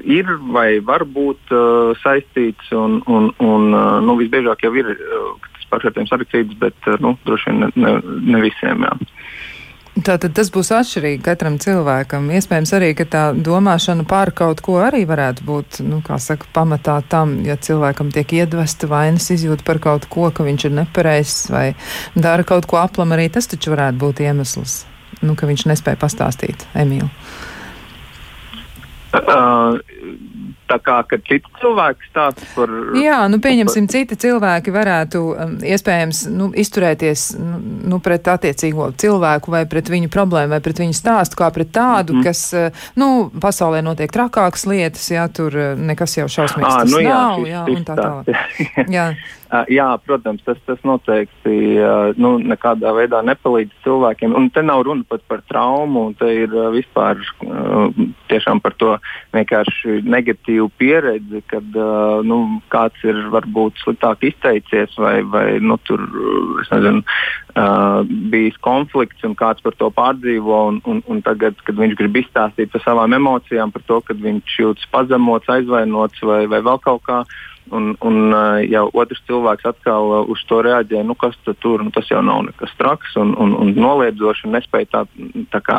ir 0.03 0.31
vai 0.53 0.79
var 0.85 1.05
būt 1.05 1.53
uh, 1.53 1.93
saistīts. 2.03 2.71
Un, 2.75 2.99
un, 3.07 3.31
un, 3.43 3.69
uh, 3.73 3.99
nu, 4.03 4.17
visbiežāk 4.19 4.65
jau 4.65 4.73
ir 4.79 4.93
uh, 4.95 5.31
tas 5.55 5.69
pašvērtējums 5.73 6.15
arī 6.15 6.29
cits, 6.31 6.59
bet 6.59 6.89
uh, 6.89 6.99
nu, 7.03 7.15
droši 7.27 7.51
vien 7.51 7.65
ne, 7.65 7.71
ne, 7.75 7.95
ne 8.35 8.43
visiem. 8.43 8.85
Jā. 8.88 8.95
Tātad 9.99 10.31
tas 10.38 10.47
būs 10.53 10.69
atšķirīgi 10.71 11.19
katram 11.25 11.57
cilvēkam. 11.59 12.29
Iespējams 12.38 12.71
arī, 12.77 12.93
tā 13.12 13.23
domāšana 13.35 14.05
par 14.07 14.31
kaut 14.38 14.62
ko 14.63 14.77
arī 14.79 15.01
varētu 15.09 15.43
būt, 15.43 15.79
nu, 15.83 15.99
saka, 16.23 16.47
pamatā 16.55 16.99
tam, 17.12 17.39
ja 17.43 17.57
cilvēkam 17.59 18.13
tiek 18.15 18.38
iedvesta 18.38 18.88
vainas 18.88 19.27
izjūta 19.33 19.65
par 19.67 19.81
kaut 19.83 20.07
ko, 20.12 20.29
ka 20.31 20.45
viņš 20.47 20.69
ir 20.69 20.77
nepareizs 20.77 21.49
vai 21.51 21.65
dara 22.15 22.47
kaut 22.47 22.69
ko 22.69 22.79
aplam, 22.79 23.12
arī 23.17 23.27
tas 23.33 23.49
taču 23.51 23.73
varētu 23.75 23.99
būt 23.99 24.23
iemesls, 24.23 24.85
nu, 25.25 25.36
ka 25.39 25.49
viņš 25.49 25.65
nespēja 25.71 25.99
pastāstīt 26.01 26.67
Emīlu. 26.77 27.10
Uh, 29.10 29.79
tā 30.69 30.78
kā 30.84 31.00
citi 31.12 31.50
cilvēki 31.62 32.10
stāsta 32.12 32.45
par. 32.56 32.74
Jā, 33.00 33.22
nu 33.32 33.39
pieņemsim, 33.41 33.88
par... 33.88 33.95
citi 33.95 34.17
cilvēki 34.26 34.74
varētu 34.74 35.22
um, 35.30 35.56
iespējams 35.65 36.24
nu, 36.34 36.52
izturēties 36.54 37.26
nu, 37.39 37.62
nu, 37.93 38.02
pret 38.04 38.28
attiecīgo 38.30 38.91
cilvēku 39.00 39.54
vai 39.56 39.63
pret 39.69 39.89
viņu 39.91 40.12
problēmu 40.13 40.56
vai 40.56 40.62
pret 40.65 40.84
viņu 40.84 40.98
stāstu 40.98 41.39
kā 41.39 41.50
pret 41.56 41.74
tādu, 41.76 42.13
mm 42.13 42.22
-hmm. 42.22 42.28
kas, 42.28 42.43
uh, 42.54 42.86
nu, 43.00 43.30
pasaulē 43.41 43.82
notiek 43.86 44.13
trakākas 44.13 44.67
lietas, 44.69 45.10
jā, 45.12 45.26
tur 45.34 45.56
uh, 45.56 45.74
nekas 45.78 46.17
jau 46.17 46.28
šausmīgs 46.28 46.76
à, 46.76 46.86
nu, 46.86 47.02
jā, 47.02 47.17
nav, 47.17 47.48
jā, 47.48 47.65
un 47.65 47.86
tā 47.86 48.00
tālāk. 48.00 48.34
jā. 48.98 49.12
Jā, 49.50 49.88
protams, 50.06 50.43
tas, 50.45 50.58
tas 50.67 50.82
noteikti 50.86 51.56
nu, 52.22 52.36
nekādā 52.38 52.91
veidā 52.93 53.24
nepalīdz 53.26 53.72
cilvēkiem. 53.82 54.36
Un 54.38 54.52
te 54.54 54.62
nav 54.62 54.84
runa 54.86 55.02
pat 55.10 55.24
par 55.26 55.41
traumu, 55.50 56.12
te 56.19 56.30
ir 56.43 56.54
vispār 56.76 57.17
tiešām 58.30 58.62
par 58.62 58.78
to 58.78 58.91
vienkārši 59.34 59.98
negatīvu 60.05 60.69
pieredzi, 60.79 61.41
kad 61.49 61.77
nu, 62.27 62.39
kāds 62.73 63.03
ir 63.07 63.19
varbūt 63.33 63.81
sliktāk 63.83 64.23
izteicies 64.29 64.95
vai, 64.99 65.19
vai 65.23 65.45
nu, 65.63 65.77
tur, 65.88 66.03
nezinu, 66.69 67.03
bijis 68.31 68.57
konflikts 68.65 69.25
un 69.27 69.35
kāds 69.39 69.63
par 69.65 69.75
to 69.79 69.91
pārdzīvo. 69.95 70.62
Un, 70.71 70.81
un, 70.89 71.03
un 71.09 71.21
tagad, 71.25 71.59
kad 71.67 71.79
viņš 71.79 71.97
grib 71.99 72.21
izstāstīt 72.21 72.73
par 72.73 72.85
savām 72.85 73.15
emocijām, 73.17 73.73
par 73.75 73.85
to, 73.89 74.01
ka 74.05 74.17
viņš 74.17 74.59
jūtas 74.63 74.89
pazemots, 74.93 75.49
aizvainots 75.51 76.25
vai, 76.25 76.43
vai 76.51 76.63
vēl 76.65 76.83
kaut 76.85 77.05
kā 77.07 77.23
Un, 77.75 77.91
un 78.05 78.34
jau 78.65 78.86
otrs 78.97 79.21
cilvēks 79.27 79.67
atkal 79.69 80.25
uz 80.32 80.41
to 80.49 80.62
reaģē, 80.65 81.03
nu 81.05 81.15
kas 81.19 81.36
tur, 81.62 81.84
nu, 81.86 81.91
tas 81.93 82.08
jau 82.10 82.21
nav 82.25 82.41
nekas 82.47 82.73
traks 82.79 83.13
un, 83.21 83.36
un, 83.38 83.53
un 83.62 83.73
noliedzoši 83.77 84.47
un 84.47 84.55
nespēja 84.58 84.89
tā, 84.93 85.03
tā 85.53 85.62
kā 85.65 85.77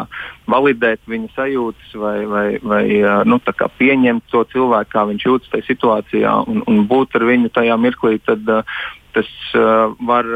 validēt 0.50 1.02
viņa 1.10 1.32
sajūtas 1.34 1.96
vai, 1.98 2.16
vai, 2.30 2.46
vai 2.62 2.84
nu, 3.26 3.40
pieņemt 3.80 4.28
to 4.30 4.44
cilvēku, 4.52 4.92
kā 4.94 5.06
viņš 5.10 5.26
jūtas 5.26 5.54
tajā 5.54 5.66
situācijā 5.66 6.36
un, 6.46 6.62
un 6.70 6.84
būt 6.90 7.18
ar 7.18 7.26
viņu 7.32 7.50
tajā 7.54 7.78
mirklī, 7.80 8.20
tad 8.22 8.46
tas 9.10 9.30
var 10.06 10.28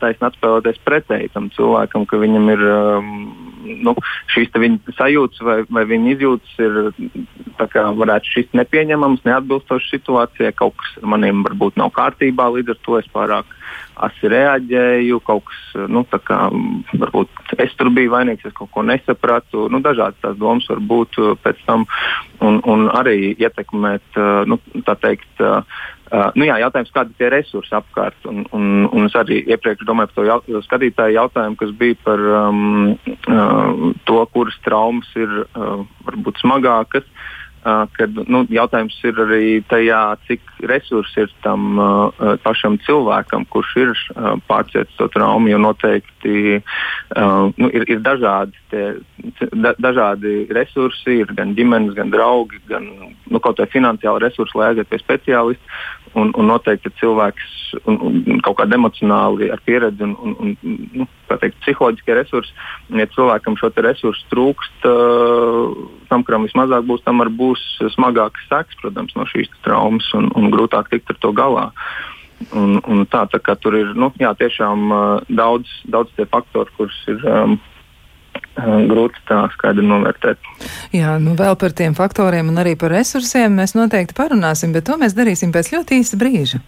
taisnīgi 0.00 0.28
atspēlēties 0.30 0.80
pretēji 0.86 1.32
tam 1.34 1.50
cilvēkam, 1.56 2.06
ka 2.08 2.20
viņam 2.20 2.50
ir 2.54 2.64
um, 2.70 3.10
nu, 3.86 3.94
šīs 4.32 4.52
sajūtas 4.96 5.42
vai, 5.46 5.58
vai 5.72 5.84
viņa 5.88 6.12
izjūtas 6.14 6.56
ir 6.62 6.78
kā, 7.72 7.86
varētu 7.96 8.32
šis 8.34 8.52
nepieņemams, 8.56 9.24
neatbilstošs 9.26 9.90
situācijai. 9.94 10.54
Kaut 10.56 10.76
kas 10.80 10.96
ar 11.00 11.10
maniem 11.16 11.44
varbūt 11.46 11.78
nav 11.80 11.92
kārtībā, 11.96 12.48
līdz 12.56 12.74
ar 12.74 12.82
to 12.86 12.98
es 13.00 13.10
pārāk 13.14 13.56
asi 13.96 14.30
reaģēju. 14.32 15.20
Kaut 15.26 15.46
kas, 15.48 15.64
nu, 15.92 16.04
kā, 16.06 16.38
varbūt 17.00 17.56
es 17.62 17.74
tur 17.78 17.90
biju 17.96 18.14
vainīgs, 18.14 18.46
es 18.48 18.56
kaut 18.56 18.72
ko 18.74 18.84
nesapratu. 18.86 19.66
Nu, 19.72 19.80
dažādas 19.84 20.20
tās 20.22 20.38
domas 20.40 20.68
var 20.70 20.82
būt 20.92 21.20
uh, 21.22 21.34
pēc 21.42 21.60
tam 21.68 21.86
un, 22.44 22.60
un 22.68 22.88
arī 22.92 23.34
ietekmēt, 23.34 24.06
uh, 24.16 24.42
nu, 24.48 24.60
tā 24.86 24.98
teikt. 25.02 25.30
Uh, 25.40 25.62
Uh, 26.06 26.28
nu 26.38 26.46
jā, 26.46 26.54
jautājums, 26.62 26.92
kādi 26.94 27.10
ir 27.10 27.18
tie 27.18 27.28
resursi 27.32 27.72
apkārt. 27.74 28.28
Un, 28.30 28.44
un, 28.54 28.84
un 28.94 29.08
es 29.08 29.14
arī 29.18 29.40
iepriekš 29.42 29.88
domāju 29.88 30.12
par 30.12 30.14
to 30.14 30.26
jaut 30.28 30.66
skatītāju 30.68 31.16
jautājumu, 31.16 31.58
kas 31.58 31.72
bija 31.80 31.96
par 32.06 32.22
um, 32.44 32.92
uh, 33.26 33.88
to, 34.06 34.20
kuras 34.30 34.54
traumas 34.62 35.10
ir 35.18 35.32
uh, 35.42 35.82
varbūt 36.06 36.38
smagākas. 36.44 37.02
Uh, 37.02 37.45
kad, 37.96 38.18
nu, 38.30 38.44
jautājums 38.52 38.94
ir 39.06 39.18
arī 39.24 39.46
tajā, 39.66 40.00
cik 40.28 40.42
resursi 40.70 41.24
ir 41.24 41.32
tam 41.42 41.80
uh, 41.80 42.36
pašam 42.44 42.76
cilvēkam, 42.86 43.46
kurš 43.50 43.72
ir 43.82 43.92
uh, 43.94 44.36
pārcietis 44.46 44.94
to 45.00 45.08
traumu. 45.14 45.50
Jo 45.50 45.58
noteikti 45.62 46.60
uh, 46.60 47.50
nu, 47.56 47.70
ir, 47.70 47.86
ir 47.90 48.02
dažādi, 48.06 48.54
tie, 48.70 48.84
da, 49.52 49.74
dažādi 49.82 50.46
resursi, 50.54 51.20
ir 51.24 51.34
gan 51.38 51.56
ģimenes, 51.58 51.96
gan 51.98 52.14
draugi, 52.14 52.62
gan 52.70 52.86
nu, 52.86 53.40
kaut 53.40 53.56
kāda 53.58 53.70
finansiāla 53.72 54.22
resursa, 54.28 54.60
lai 54.60 54.72
aizietu 54.72 54.94
pie 54.94 55.02
speciālista. 55.02 55.80
Un, 56.16 56.30
un 56.40 56.46
noteikti 56.48 56.88
cilvēks 56.96 57.56
un, 57.84 57.98
un 58.00 58.40
kaut 58.44 58.56
kāda 58.60 58.78
emocionāli 58.78 59.50
ar 59.52 59.60
pieredzi 59.66 60.04
un, 60.06 60.14
un, 60.16 60.36
un 60.40 60.78
nu, 61.02 61.06
teikt, 61.28 61.58
psiholoģiskie 61.60 62.16
resursi. 62.16 62.54
Ja 62.96 63.04
cilvēkam 63.12 63.58
šo 63.60 63.68
resursu 63.84 64.24
trūkst, 64.32 64.86
tam, 66.08 66.24
kuram 66.24 66.46
vismazāk 66.48 66.86
būs, 66.88 67.04
tam 67.04 67.20
var 67.20 67.28
būs 67.28 67.64
smagāks 67.98 68.48
seks, 68.48 68.78
protams, 68.80 69.12
no 69.18 69.26
šīs 69.28 69.52
traumas 69.66 70.08
un, 70.16 70.30
un 70.38 70.48
grūtāk 70.54 70.88
tikt 70.92 71.12
ar 71.12 71.20
to 71.20 71.34
galā. 71.36 71.68
Un, 72.52 72.80
un 72.84 73.06
tā, 73.08 73.24
tā 73.32 73.40
kā 73.40 73.56
tur 73.60 73.76
ir 73.78 73.94
nu, 73.96 74.10
jā, 74.20 74.32
tiešām 74.36 74.92
daudz, 75.32 75.70
daudz 75.88 76.12
tie 76.16 76.28
faktori, 76.28 76.72
kurus 76.76 76.98
ir. 77.12 77.20
Um, 77.24 77.58
grūti 78.56 79.22
tā 79.28 79.42
skaidri 79.54 79.84
novērtēt. 79.86 80.50
Jā, 80.96 81.16
nu 81.22 81.36
vēl 81.38 81.58
par 81.60 81.74
tiem 81.76 81.96
faktoriem 81.96 82.48
un 82.52 82.62
arī 82.62 82.76
par 82.80 82.94
resursiem 82.96 83.58
mēs 83.60 83.76
noteikti 83.76 84.16
parunāsim, 84.16 84.72
bet 84.76 84.88
to 84.88 84.96
mēs 85.00 85.16
darīsim 85.16 85.52
pēc 85.54 85.74
ļoti 85.74 86.00
īsa 86.00 86.20
brīža. 86.20 86.62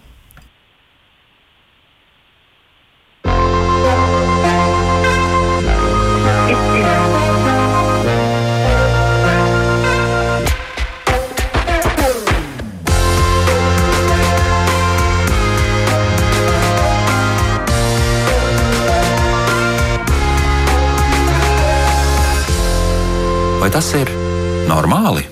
Normāli? 24.88 25.27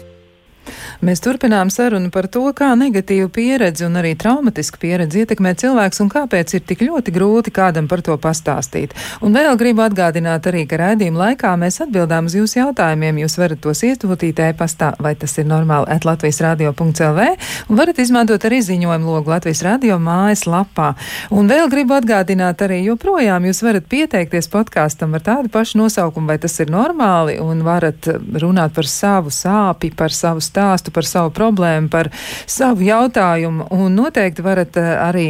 Mēs 1.06 1.20
turpinām 1.22 1.68
sarunu 1.70 2.08
par 2.10 2.26
to, 2.26 2.40
kā 2.56 2.72
negatīva 2.74 3.28
pieredze 3.30 3.84
un 3.86 3.94
arī 4.00 4.16
traumatiska 4.18 4.80
pieredze 4.82 5.20
ietekmē 5.22 5.52
cilvēks 5.60 6.00
un 6.02 6.08
kāpēc 6.10 6.54
ir 6.56 6.62
tik 6.66 6.80
ļoti 6.82 7.12
grūti 7.14 7.52
kādam 7.54 7.86
par 7.86 8.00
to 8.02 8.16
pastāstīt. 8.18 8.96
Un 9.22 9.36
vēl 9.36 9.54
gribu 9.60 9.84
atgādināt 9.84 10.48
arī, 10.50 10.64
ka 10.66 10.80
raidījuma 10.80 11.20
laikā 11.20 11.52
mēs 11.60 11.78
atbildām 11.84 12.26
uz 12.26 12.34
jūsu 12.34 12.58
jautājumiem. 12.58 13.20
Jūs 13.22 13.38
varat 13.38 13.62
tos 13.62 13.84
iesūtīt 13.86 14.42
e-pastā, 14.48 14.88
vai 14.98 15.12
tas 15.20 15.36
ir 15.38 15.46
normāli, 15.46 15.86
at 15.94 16.08
Latvijas 16.08 16.40
radio.lv, 16.42 17.28
un 17.70 17.78
varat 17.78 18.02
izmantot 18.02 18.48
arī 18.50 18.58
ziņojumu 18.66 19.14
logu 19.14 19.30
Latvijas 19.30 19.62
radio 19.68 20.00
mājas 20.02 20.42
lapā. 20.50 20.96
Un 21.30 21.46
vēl 21.46 21.70
gribu 21.70 21.94
atgādināt 22.00 22.66
arī, 22.66 22.80
joprojām 22.88 23.46
jūs 23.46 23.62
varat 23.62 23.86
pieteikties 23.94 24.50
podkāstam 24.50 25.14
ar 25.14 25.22
tādu 25.30 25.54
pašu 25.54 25.84
nosaukumu, 25.84 26.32
vai 26.34 26.40
tas 26.42 26.58
ir 26.58 26.74
normāli, 26.74 27.38
un 27.38 27.62
varat 27.62 28.10
runāt 28.42 28.74
par 28.74 28.90
savu 28.90 29.30
sāpi, 29.30 29.94
par 29.94 30.10
savu 30.10 30.42
stāstu 30.42 30.95
par 30.96 31.08
savu 31.08 31.34
problēmu, 31.36 31.90
par 31.92 32.10
savu 32.46 32.86
jautājumu, 32.86 33.68
un 33.76 34.00
noteikti 34.00 34.44
varat 34.46 34.80
eh, 34.80 34.92
arī 35.08 35.28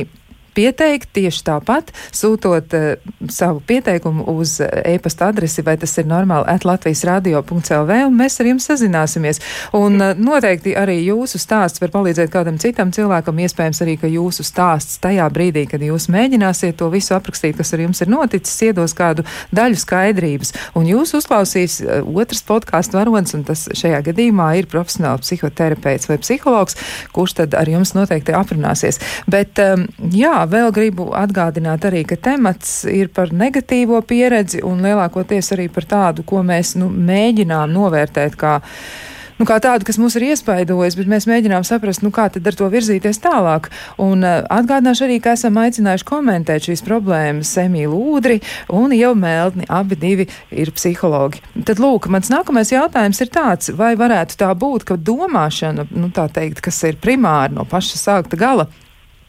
pieteikt 0.56 1.12
tieši 1.16 1.44
tāpat, 1.46 1.92
sūtot 2.16 2.74
uh, 2.76 3.12
savu 3.32 3.60
pieteikumu 3.66 4.24
uz 4.36 4.58
eh, 4.64 4.94
e-pasta 4.94 5.28
adresi, 5.30 5.62
vai 5.66 5.76
tas 5.80 5.92
ir 6.00 6.08
normāli 6.08 6.48
at 6.50 6.64
Latvijas 6.66 7.04
radio.lv, 7.08 7.98
un 8.06 8.16
mēs 8.16 8.38
ar 8.40 8.50
jums 8.50 8.68
sazināsimies. 8.70 9.40
Un 9.76 10.00
uh, 10.00 10.14
noteikti 10.16 10.74
arī 10.78 10.98
jūsu 11.04 11.40
stāsts 11.42 11.82
var 11.82 11.92
palīdzēt 11.94 12.32
kādam 12.32 12.60
citam 12.62 12.92
cilvēkam, 12.94 13.42
iespējams 13.44 13.82
arī, 13.84 13.96
ka 14.00 14.10
jūsu 14.10 14.46
stāsts 14.46 15.00
tajā 15.04 15.26
brīdī, 15.32 15.66
kad 15.70 15.84
jūs 15.84 16.08
mēģināsiet 16.12 16.78
to 16.80 16.88
visu 16.92 17.16
aprakstīt, 17.16 17.56
kas 17.58 17.74
ar 17.76 17.84
jums 17.84 18.02
ir 18.04 18.12
noticis, 18.12 18.56
iedos 18.68 18.96
kādu 18.96 19.26
daļu 19.56 19.80
skaidrības. 19.82 20.54
Un 20.78 20.88
jūs 20.90 21.14
uzklausīs 21.18 21.80
uh, 21.84 22.00
otrs 22.16 22.44
podkāstu 22.48 23.00
varonis, 23.00 23.36
un 23.36 23.44
tas 23.48 23.66
šajā 23.76 24.02
gadījumā 24.10 24.52
ir 24.60 24.70
profesionāls 24.72 25.26
psihoterapeits 25.26 26.10
vai 26.10 26.20
psihologs, 26.22 26.78
kurš 27.16 27.38
tad 27.42 27.56
ar 27.58 27.68
jums 27.70 27.92
noteikti 27.96 28.34
aprunāsies. 28.36 29.00
Bet, 29.30 29.58
um, 29.62 29.86
jā, 30.14 30.45
vēl 30.50 30.72
gribu 30.74 31.10
atgādināt 31.16 31.84
arī, 31.88 32.04
ka 32.08 32.16
temats 32.16 32.78
ir 32.90 33.10
par 33.14 33.32
negatīvo 33.34 34.00
pieredzi 34.06 34.62
un 34.66 34.84
lielākoties 34.84 35.52
arī 35.56 35.68
par 35.72 35.88
tādu, 35.90 36.24
ko 36.26 36.42
mēs 36.46 36.76
nu, 36.80 36.88
mēģinām 36.90 37.74
novērtēt 37.74 38.38
kā 38.40 38.60
nu, 39.38 39.46
kā 39.48 39.58
tādu, 39.62 39.86
kas 39.86 39.98
mūs 40.00 40.16
ir 40.18 40.30
iespaidojis, 40.30 40.96
bet 40.98 41.10
mēs 41.10 41.26
mēģinām 41.28 41.64
saprast, 41.66 42.02
nu, 42.04 42.12
kā 42.14 42.28
tad 42.32 42.46
ar 42.48 42.56
to 42.56 42.68
virzīties 42.72 43.20
tālāk. 43.24 43.68
Un 44.02 44.24
uh, 44.24 44.38
atgādināšu 44.52 45.06
arī, 45.06 45.18
ka 45.22 45.34
esam 45.36 45.58
aicinājuši 45.60 46.08
komentēt 46.08 46.68
šīs 46.68 46.84
problēmas 46.86 47.52
Emīlu 47.60 48.00
Ūdri 48.14 48.40
un 48.76 48.94
jau 48.96 49.12
Meltni. 49.18 49.68
Abi 49.68 49.98
divi 50.00 50.28
ir 50.54 50.72
psihologi. 50.76 51.42
Tad, 51.66 51.80
lūk, 51.82 52.08
mans 52.12 52.32
nākamais 52.32 52.72
jautājums 52.72 53.20
ir 53.22 53.32
tāds, 53.34 53.72
vai 53.76 53.94
varētu 53.98 54.40
tā 54.40 54.52
būt, 54.56 54.88
ka 54.88 54.96
domāšana, 54.96 55.88
nu, 55.96 56.10
tā 56.14 56.28
teikt, 56.32 56.62
kas 56.64 56.82
ir 56.88 57.00
primāri 57.02 57.56
no 57.56 57.68
paša 57.68 58.00
sākta 58.00 58.40
gala, 58.40 58.70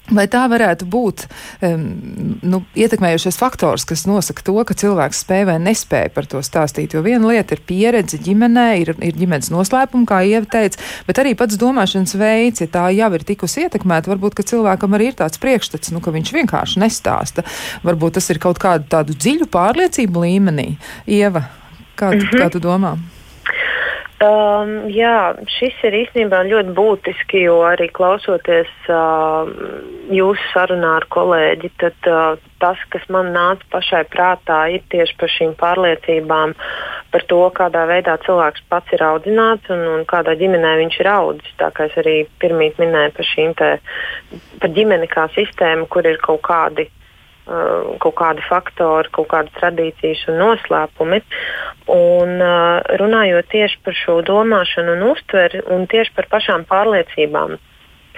Vai 0.07 0.23
tā 0.31 0.45
varētu 0.47 0.85
būt 0.87 1.25
um, 1.67 1.81
nu, 2.47 2.61
ietekmējošais 2.79 3.35
faktors, 3.39 3.83
kas 3.87 4.05
nosaka 4.07 4.45
to, 4.47 4.55
ka 4.63 4.75
cilvēks 4.77 5.19
spēj 5.25 5.43
vai 5.49 5.57
nespēj 5.59 6.07
par 6.15 6.29
to 6.31 6.39
stāstīt? 6.45 6.95
Jo 6.95 7.01
viena 7.03 7.27
lieta 7.27 7.57
ir 7.57 7.63
pieredze 7.67 8.19
ģimenē, 8.23 8.67
ir, 8.83 8.93
ir 9.03 9.17
ģimenes 9.19 9.51
noslēpuma, 9.51 10.07
kā 10.07 10.21
Ieva 10.23 10.47
teica, 10.47 10.79
bet 11.09 11.19
arī 11.19 11.35
pats 11.35 11.59
domāšanas 11.59 12.15
veids, 12.19 12.63
ja 12.63 12.69
tā 12.71 12.85
jau 12.95 13.11
ir 13.17 13.27
tikusi 13.27 13.65
ietekmēta, 13.65 14.13
varbūt 14.13 14.39
cilvēkam 14.47 14.95
arī 14.95 15.11
ir 15.11 15.19
tāds 15.19 15.41
priekšstats, 15.43 15.91
nu, 15.91 15.99
ka 16.03 16.15
viņš 16.15 16.33
vienkārši 16.39 16.85
nestāsta. 16.85 17.43
Varbūt 17.83 18.15
tas 18.21 18.31
ir 18.31 18.39
kaut 18.43 18.63
kādu 18.63 18.87
tādu 18.87 19.17
dziļu 19.17 19.49
pārliecību 19.51 20.23
līmenī. 20.23 20.69
Ieva, 21.03 21.49
kā, 21.99 22.13
tu, 22.15 22.23
mm 22.23 22.29
-hmm. 22.31 22.39
kā 22.39 22.49
tu 22.55 22.63
domā? 22.63 22.95
Um, 24.17 24.87
jā, 24.89 25.35
šis 25.59 25.75
ir 25.85 25.93
īstenībā 25.93 26.39
ļoti 26.47 26.71
būtiski, 26.73 27.43
jo 27.43 27.59
arī 27.69 27.85
klausoties 27.93 28.71
uh, 28.89 29.45
jūsu 30.09 30.47
sarunā 30.55 30.95
ar 30.97 31.05
kolēģi, 31.13 31.69
tad 31.77 32.09
uh, 32.09 32.39
tas, 32.57 32.81
kas 32.89 33.05
man 33.13 33.29
nāca 33.35 33.61
pašai 33.75 34.01
prātā, 34.09 34.63
ir 34.73 34.81
tieši 34.89 35.13
par 35.21 35.33
šīm 35.35 35.53
pārliecībām, 35.61 36.55
par 37.13 37.27
to, 37.29 37.43
kādā 37.61 37.85
veidā 37.93 38.17
cilvēks 38.25 38.65
pats 38.73 38.97
ir 38.97 39.05
audzināts 39.05 39.69
un, 39.69 39.85
un 39.99 40.09
kādā 40.09 40.33
ģimenē 40.41 40.73
viņš 40.81 41.01
ir 41.03 41.13
audzis. 41.13 41.53
Tā 41.61 41.69
kā 41.77 41.85
es 41.85 42.01
arī 42.01 42.17
pirmīt 42.41 42.81
minēju 42.81 43.13
par 43.19 43.33
te, 43.61 43.71
par 44.63 44.77
ģimeni 44.81 45.13
kā 45.13 45.29
sistēmu, 45.37 45.85
kur 45.93 46.09
ir 46.09 46.17
kaut 46.25 46.41
kādi 46.49 46.89
Uh, 46.89 47.06
kaut 47.47 48.15
kādi 48.19 48.43
faktori, 48.47 49.11
kaut 49.15 49.29
kādas 49.31 49.55
tradīcijas 49.59 50.25
un 50.31 50.39
noslēpumi. 50.41 51.21
Un, 51.87 52.33
uh, 52.43 52.83
runājot 52.99 53.47
tieši 53.53 53.79
par 53.85 53.95
šo 53.95 54.19
domāšanu 54.27 54.97
un 54.97 55.05
uztveri 55.13 55.63
un 55.71 55.87
tieši 55.87 56.13
par 56.17 56.27
pašām 56.33 56.65
pārliecībām. 56.67 57.55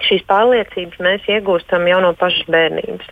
Šīs 0.08 0.24
pārliecības 0.30 1.02
mēs 1.04 1.28
iegūstam 1.30 1.86
jau 1.92 2.00
no 2.02 2.14
pašas 2.18 2.48
bērnības. 2.50 3.12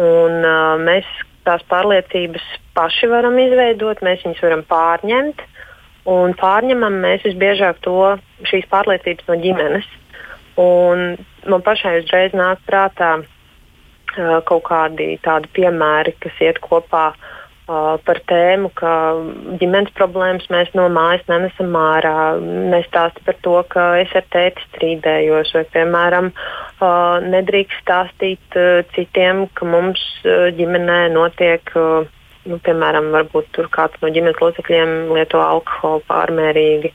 Un, 0.00 0.40
uh, 0.40 0.78
mēs 0.80 1.08
tās 1.44 1.64
pārliecības 1.68 2.44
paši 2.76 3.10
varam 3.10 3.36
izveidot, 3.42 4.00
mēs 4.06 4.24
viņus 4.24 4.44
varam 4.46 4.64
pārņemt. 4.70 5.42
Un 6.10 6.32
pārņemam 6.38 6.96
mēs 7.02 7.26
visbiežāk 7.26 7.82
to 7.84 8.14
šīs 8.48 8.64
pārliecības 8.72 9.28
no 9.28 9.36
ģimenes. 9.42 9.90
Un 10.60 11.04
man 11.48 11.62
pašai 11.64 12.00
uzreiz 12.00 12.32
nāk 12.36 12.64
prātā, 12.68 13.18
kaut 14.16 14.64
kādi 14.68 15.14
tādi 15.24 15.50
piemēri, 15.56 16.14
kas 16.22 16.40
iet 16.42 16.58
kopā 16.64 17.10
uh, 17.12 17.96
par 18.06 18.20
tēmu, 18.30 18.70
ka 18.78 18.92
ģimenes 19.60 19.92
problēmas 19.98 20.48
mēs 20.52 20.72
no 20.78 20.88
mājas 20.92 21.26
nenesam 21.30 21.76
ārā. 21.78 22.14
Nestāst 22.72 23.20
par 23.26 23.38
to, 23.46 23.56
ka 23.72 23.86
es 24.02 24.14
ar 24.18 24.26
tēti 24.34 24.66
strīdējos, 24.68 25.54
vai, 25.56 25.64
piemēram, 25.76 26.30
uh, 26.32 27.20
nedrīkst 27.26 27.84
stāstīt 27.84 28.60
citiem, 28.96 29.46
ka 29.54 29.68
mums 29.68 30.02
ģimenē 30.58 31.02
notiek. 31.14 31.76
Nu, 32.48 32.56
piemēram, 32.64 33.10
varbūt 33.12 33.50
tur 33.52 33.66
kāds 33.68 34.00
no 34.00 34.08
ģimenes 34.08 34.38
locekļiem 34.40 35.10
lieto 35.12 35.42
alkoholu 35.44 36.00
pārmērīgi, 36.08 36.88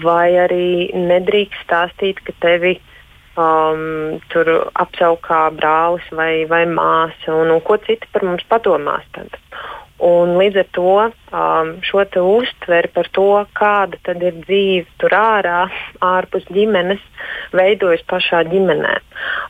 vai 0.00 0.30
arī 0.40 0.68
nedrīkst 0.96 1.66
stāstīt, 1.66 2.22
ka 2.24 2.32
tevi 2.40 2.78
uh, 2.78 2.94
um, 3.38 4.18
tur 4.32 4.50
apsaukā 4.74 5.48
brālis 5.56 6.06
vai, 6.14 6.44
vai 6.50 6.64
māsa, 6.70 7.32
un, 7.34 7.52
un 7.54 7.62
ko 7.64 7.78
citi 7.86 8.08
par 8.12 8.26
mums 8.26 8.46
padomās. 8.50 9.06
Tad. 9.14 9.38
Un 10.04 10.36
līdz 10.38 10.60
ar 10.62 10.66
to 10.76 10.90
um, 11.02 11.70
šo 11.82 12.04
uztveri 12.22 12.90
par 12.94 13.08
to, 13.10 13.26
kāda 13.58 13.98
tad 14.06 14.22
ir 14.22 14.36
dzīve 14.44 14.86
tur 15.02 15.14
ārā, 15.18 15.64
ārpus 15.98 16.46
ģimenes, 16.54 17.02
veidojas 17.50 18.04
pašā 18.06 18.44
ģimenē. 18.46 18.94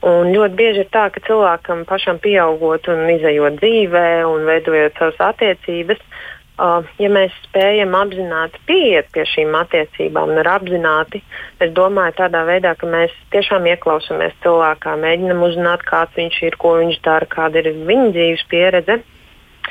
Un 0.09 0.33
ļoti 0.33 0.57
bieži 0.57 0.87
ir 0.87 0.91
tā, 0.95 1.11
ka 1.13 1.21
cilvēkam 1.27 1.85
pašam 1.85 2.17
pieaugot 2.25 2.89
un 2.89 3.05
izējot 3.13 3.61
dzīvē 3.61 4.09
un 4.25 4.49
veidojot 4.49 4.97
savas 4.97 5.21
attiecības, 5.35 6.01
Uh, 6.01 6.38
ja 6.59 7.09
mēs 7.13 7.35
spējam 7.47 7.95
apzināti 7.95 8.59
pieiet 8.67 9.11
pie 9.15 9.25
šīm 9.31 9.55
attiecībām 9.55 10.33
un 10.33 10.41
ir 10.43 10.51
apzināti, 10.51 11.21
es 11.63 11.71
domāju, 11.77 12.17
tādā 12.19 12.43
veidā, 12.49 12.75
ka 12.79 12.89
mēs 12.91 13.15
tiešām 13.35 13.69
ieklausāmies 13.71 14.35
cilvēkā, 14.43 14.97
mēģinam 14.99 15.45
uzzināt, 15.47 15.85
kāds 15.87 16.19
viņš 16.19 16.41
ir, 16.49 16.59
ko 16.59 16.75
viņš 16.81 16.99
dara, 17.07 17.29
kāda 17.31 17.63
ir 17.63 17.71
viņa 17.89 18.09
dzīves 18.17 18.47
pieredze. 18.51 18.99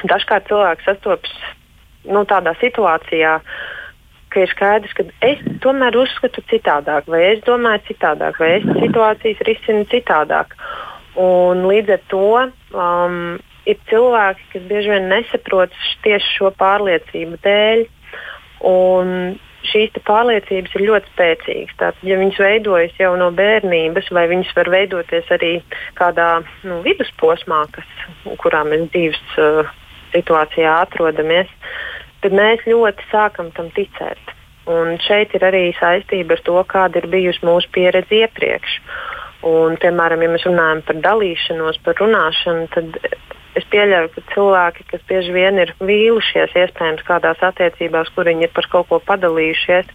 Dažkārt 0.07 0.47
cilvēks 0.47 0.87
sastopas 0.87 1.33
nu, 2.07 2.23
tādā 2.29 2.53
situācijā, 2.61 3.33
ka 4.31 4.43
ir 4.43 4.51
skaidrs, 4.53 4.95
ka 4.95 5.07
es 5.25 5.43
tomēr 5.63 5.97
uzskatu 5.99 6.43
citādāk, 6.51 7.07
vai 7.11 7.23
es 7.33 7.43
domāju 7.47 7.83
citādāk, 7.89 8.39
vai 8.39 8.57
es 8.59 8.67
situācijas 8.79 9.43
risinu 9.47 9.87
citādāk. 9.91 10.55
Un 11.17 11.65
līdz 11.65 11.95
ar 11.95 12.01
to 12.11 12.25
um, 12.77 13.21
ir 13.67 13.81
cilvēki, 13.89 14.47
kas 14.53 14.69
bieži 14.69 14.93
vien 14.93 15.09
nesaprot 15.11 15.75
tieši 16.05 16.37
šo 16.37 16.53
pārliecību 16.59 17.41
dēļ. 17.43 17.83
Un 18.67 19.37
šīs 19.67 19.97
pārliecības 20.07 20.75
ir 20.77 20.85
ļoti 20.87 21.11
spēcīgas. 21.13 21.75
Tātad, 21.79 22.05
ja 22.07 22.17
viņas 22.19 22.39
veidojas 22.41 22.95
jau 23.01 23.11
no 23.19 23.29
bērnības, 23.35 24.09
vai 24.15 24.27
viņas 24.31 24.53
var 24.57 24.71
veidoties 24.73 25.33
arī 25.33 25.51
kādā 25.97 26.29
nu, 26.67 26.79
vidusposmā, 26.85 27.65
kas, 27.75 27.91
kurā 28.41 28.63
mēs 28.67 28.87
dzīves 28.93 29.37
uh, 29.41 29.75
situācijā 30.15 30.79
atrodamies, 30.85 31.51
tad 32.23 32.35
mēs 32.37 32.65
ļoti 32.69 33.11
sākam 33.11 33.51
tam 33.57 33.71
ticēt. 33.75 34.33
Un 34.67 34.97
šeit 34.99 35.31
ir 35.37 35.45
arī 35.47 35.69
saistība 35.77 36.35
ar 36.35 36.43
to, 36.43 36.57
kāda 36.67 36.99
ir 36.99 37.07
bijusi 37.11 37.45
mūsu 37.47 37.69
pieredze 37.75 38.23
iepriekš. 38.23 38.81
Un, 39.47 39.77
piemēram, 39.79 40.23
ja 40.25 40.31
mēs 40.33 40.43
runājam 40.47 40.81
par 40.83 40.97
dalīšanos, 41.05 41.77
par 41.85 41.95
runāšanu, 42.01 42.65
tad 42.73 42.97
es 43.57 43.67
pieļauju, 43.73 44.13
ka 44.13 44.23
cilvēki, 44.33 44.87
kas 44.91 45.03
bieži 45.09 45.33
vien 45.35 45.59
ir 45.61 45.73
vīlušies, 45.81 46.55
iespējams, 46.63 47.05
kādās 47.07 47.41
attiecībās, 47.43 48.11
kur 48.15 48.29
viņi 48.29 48.47
ir 48.47 48.53
par 48.55 48.69
kaut 48.71 48.89
ko 48.91 48.99
padalījušies 49.07 49.89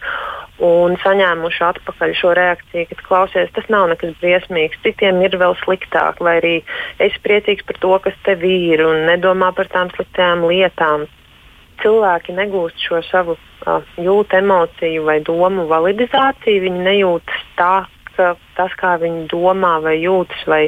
un 0.62 0.94
saņēmuši 1.02 1.62
atpakaļ 1.66 2.12
šo 2.18 2.34
reakciju, 2.38 2.86
ka 2.90 3.06
klausies, 3.06 3.50
tas 3.56 3.66
nav 3.72 3.88
nekas 3.90 4.12
briesmīgs, 4.20 4.78
citiem 4.84 5.22
ir 5.24 5.34
vēl 5.40 5.56
sliktāk, 5.62 6.20
vai 6.22 6.36
arī 6.42 6.54
esi 7.02 7.22
priecīgs 7.24 7.66
par 7.66 7.80
to, 7.82 7.96
kas 8.04 8.18
tev 8.26 8.44
ir 8.46 8.84
un 8.86 9.06
nedomā 9.08 9.50
par 9.56 9.70
tām 9.72 9.90
sliktām 9.96 10.46
lietām. 10.50 11.08
Cilvēki 11.82 12.36
negūst 12.36 12.78
šo 12.78 13.00
savu 13.08 13.34
uh, 13.34 13.80
jūtu, 13.98 14.38
emociju 14.38 15.06
vai 15.08 15.18
domu 15.26 15.66
validizāciju, 15.70 16.66
viņi 16.68 16.84
nejūtas 16.86 17.46
tā, 17.58 17.74
ka 18.12 18.34
tas, 18.58 18.74
kā 18.78 18.94
viņi 19.02 19.26
domā 19.32 19.78
vai 19.82 19.96
jūtas 19.98 20.44
vai 20.46 20.66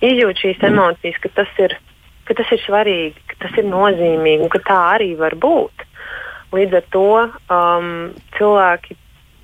izjūt 0.00 0.40
šīs 0.40 0.62
emocijas, 0.70 1.18
ka 1.20 1.32
tas 1.42 1.50
ir 1.66 1.76
ka 2.28 2.36
tas 2.38 2.50
ir 2.54 2.62
svarīgi, 2.64 3.24
ka 3.30 3.40
tas 3.46 3.56
ir 3.60 3.68
nozīmīgi 3.68 4.46
un 4.46 4.52
ka 4.52 4.62
tā 4.64 4.80
arī 4.96 5.14
var 5.20 5.36
būt. 5.40 5.86
Līdz 6.54 6.76
ar 6.78 6.84
to 6.94 7.08
um, 7.24 7.88
cilvēki 8.36 8.96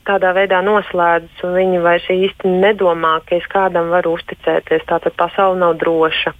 tādā 0.09 0.33
veidā 0.35 0.61
noslēdzas, 0.65 1.43
un 1.47 1.57
viņi 1.59 1.81
vairs 1.85 2.07
īsti 2.11 2.51
nedomā, 2.63 3.19
ka 3.27 3.37
es 3.39 3.47
kādam 3.51 3.91
varu 3.93 4.15
uzticēties. 4.17 4.87
Tātad 4.89 5.15
pasaule 5.19 5.59
nav 5.61 5.77
droša. 5.83 6.33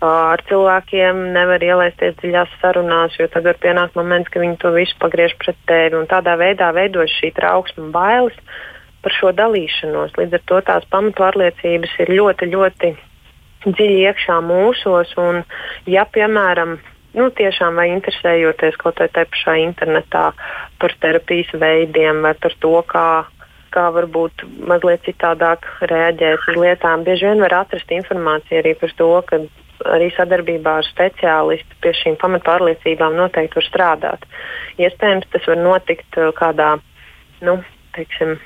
Uh, 0.00 0.32
ar 0.32 0.42
cilvēkiem 0.48 1.22
nevar 1.34 1.62
ielaisties 1.64 2.16
dziļās 2.20 2.52
sarunās, 2.62 3.16
jo 3.20 3.28
tad 3.32 3.48
var 3.48 3.58
pienākt 3.60 3.98
moments, 3.98 4.30
ka 4.32 4.42
viņi 4.42 4.58
to 4.62 4.72
visu 4.76 4.96
pagriež 5.02 5.36
pret 5.42 5.58
tevi. 5.68 5.96
Un 5.98 6.08
tādā 6.10 6.36
veidā 6.40 6.70
veidojas 6.76 7.14
šī 7.18 7.32
trauksme 7.36 7.86
un 7.86 7.94
bailes 7.94 8.36
par 9.04 9.16
šo 9.16 9.32
dalīšanos. 9.36 10.16
Līdz 10.16 10.38
ar 10.38 10.44
to 10.48 10.60
tās 10.68 10.88
pamatvārliecības 10.92 11.96
ir 12.04 12.14
ļoti, 12.18 12.50
ļoti 12.54 12.94
dziļi 13.66 13.98
iekšā 14.08 14.38
mūsos. 14.44 15.12
Un, 15.20 15.42
ja, 15.90 16.06
piemēram, 16.08 16.78
nu, 17.18 17.28
tiešām 17.36 17.80
vai 17.80 17.90
interesējoties 17.94 18.78
kaut 18.80 19.00
tajā 19.00 19.26
pašā 19.32 19.56
internetā 19.64 20.30
par 20.80 20.96
terapijas 21.02 21.52
veidiem 21.60 22.22
vai 22.24 22.34
par 22.40 22.54
to, 22.62 22.74
kā, 22.90 23.08
kā 23.74 23.88
varbūt 23.94 24.44
mazliet 24.70 25.04
citādāk 25.08 25.66
reaģēt 25.90 26.52
uz 26.52 26.60
lietām, 26.60 27.04
bieži 27.06 27.28
vien 27.28 27.42
var 27.44 27.60
atrast 27.62 27.90
informāciju 27.94 28.62
arī 28.62 28.76
par 28.80 28.94
to, 28.98 29.10
ka 29.26 29.42
arī 29.88 30.10
sadarbībā 30.12 30.76
ar 30.80 30.86
speciālistu 30.88 31.78
pie 31.80 31.92
šīm 31.96 32.18
pamatpārliecībām 32.20 33.16
noteikti 33.16 33.56
var 33.60 33.66
strādāt. 33.66 34.26
Iespējams, 34.80 35.28
tas 35.32 35.46
var 35.48 35.60
notikt 35.60 36.18
uh, 36.20 36.28
kādā, 36.36 36.74
nu, 37.46 37.60
teiksim, 37.96 38.36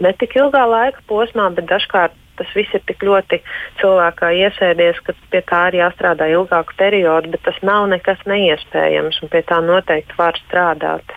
ne 0.00 0.12
tik 0.16 0.36
ilgā 0.40 0.64
laika 0.68 1.04
posmā, 1.10 1.50
bet 1.56 1.68
dažkārt 1.68 2.16
tas 2.40 2.52
viss 2.56 2.74
ir 2.74 2.84
tik 2.88 3.02
ļoti 3.06 3.40
cilvēkā 3.80 4.32
iesēdies, 4.42 5.00
ka 5.06 5.16
pie 5.32 5.42
tā 5.48 5.64
ir 5.70 5.80
jāstrādā 5.82 6.28
ilgāku 6.32 6.76
periodu, 6.78 7.32
bet 7.34 7.44
tas 7.48 7.58
nav 7.66 7.88
nekas 7.92 8.22
neiespējams, 8.28 9.22
un 9.22 9.32
pie 9.32 9.44
tā 9.48 9.60
noteikti 9.64 10.18
var 10.18 10.38
strādāt. 10.46 11.16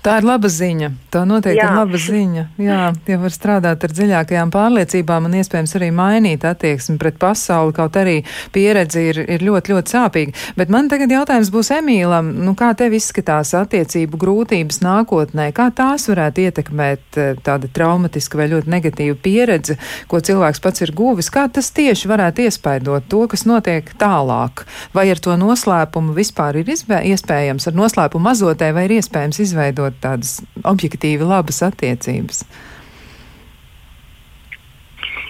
Tā 0.00 0.14
ir 0.16 0.24
laba 0.24 0.48
ziņa. 0.48 0.88
Tā 1.12 1.26
noteikti 1.28 1.60
Jā. 1.60 1.66
ir 1.68 1.76
laba 1.76 1.98
ziņa. 2.00 2.42
Jā, 2.60 2.80
tie 3.04 3.18
var 3.20 3.34
strādāt 3.34 3.82
ar 3.84 3.92
dziļākajām 3.92 4.52
pārliecībām 4.54 5.26
un 5.28 5.34
iespējams 5.36 5.74
arī 5.76 5.90
mainīt 5.92 6.46
attieksmi 6.48 6.96
pret 7.00 7.18
pasauli, 7.20 7.74
kaut 7.76 7.98
arī 8.00 8.14
pieredze 8.54 9.02
ir, 9.10 9.20
ir 9.36 9.44
ļoti, 9.44 9.74
ļoti 9.74 9.92
sāpīga. 9.92 10.36
Bet 10.56 10.72
man 10.72 10.88
tagad 10.88 11.12
jautājums 11.12 11.50
būs 11.52 11.72
Emīlam, 11.76 12.30
nu 12.46 12.54
kā 12.56 12.70
tev 12.78 12.96
izskatās 12.96 13.52
attiecību 13.58 14.20
grūtības 14.22 14.80
nākotnē? 14.86 15.50
Kā 15.56 15.68
tās 15.76 16.08
varētu 16.08 16.46
ietekmēt 16.46 17.20
eh, 17.20 17.36
tāda 17.44 17.68
traumatiska 17.68 18.40
vai 18.40 18.48
ļoti 18.54 18.72
negatīva 18.72 19.18
pieredze, 19.20 19.76
ko 20.08 20.22
cilvēks 20.24 20.64
pats 20.64 20.86
ir 20.86 20.94
guvis? 20.96 21.28
Kā 21.28 21.44
tas 21.52 21.68
tieši 21.76 22.08
varētu 22.08 22.46
iespaidot 22.46 23.10
to, 23.12 23.26
kas 23.28 23.44
notiek 23.44 23.92
tālāk? 24.00 24.64
Vai 24.96 25.10
ar 25.12 25.20
to 25.20 25.36
noslēpumu 25.36 26.16
vispār 26.16 26.62
ir 26.62 26.72
iespējams, 26.72 27.68
ar 27.68 27.78
noslēpumu 27.84 28.32
azotē 28.32 28.72
vai 28.72 28.88
ir 28.88 28.98
iespējams 29.02 29.44
izveidot 29.44 29.69
veidot 29.70 29.96
tādas 30.02 30.40
objektīvi 30.66 31.26
labas 31.26 31.62
attiecības? 31.62 32.44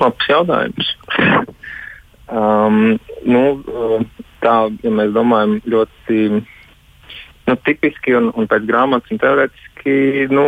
Labs 0.01 0.28
jautājums. 0.30 0.95
um, 2.32 2.97
nu, 3.28 3.45
tā, 4.41 4.57
ja 4.82 4.93
mēs 4.97 5.12
domājam 5.16 5.59
ļoti 5.68 6.20
nu, 6.41 7.57
tipiski 7.66 8.16
un, 8.16 8.30
un 8.34 8.49
pēc 8.51 8.68
grāmatas 8.68 9.12
un 9.12 9.20
teorētiski, 9.20 10.28
nu, 10.32 10.47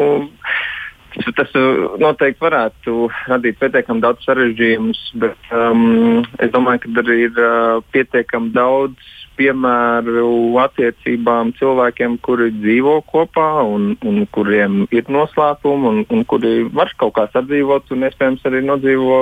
tas 1.36 1.52
noteikti 2.00 2.40
varētu 2.40 3.08
radīt 3.28 3.58
pietiekami 3.60 4.04
daudz 4.04 4.24
sarežģījumus, 4.24 5.02
bet 5.20 5.52
um, 5.52 6.22
es 6.40 6.52
domāju, 6.54 6.86
ka 6.86 7.02
arī 7.04 7.18
ir 7.26 7.42
uh, 7.42 7.82
pietiekami 7.92 8.54
daudz 8.56 9.12
piemēru 9.38 10.52
attiecībām 10.62 11.52
cilvēkiem, 11.58 12.18
kuri 12.24 12.50
dzīvo 12.54 13.00
kopā 13.08 13.48
un, 13.66 13.92
un 14.06 14.24
kuriem 14.34 14.84
ir 14.94 15.10
noslēpumi 15.12 15.90
un, 15.90 16.00
un 16.12 16.24
kuri 16.28 16.62
var 16.72 16.92
kaut 17.00 17.16
kā 17.18 17.26
sadzīvot 17.32 17.92
un 17.94 18.08
iespējams 18.08 18.48
arī 18.48 18.62
nodzīvo 18.66 19.20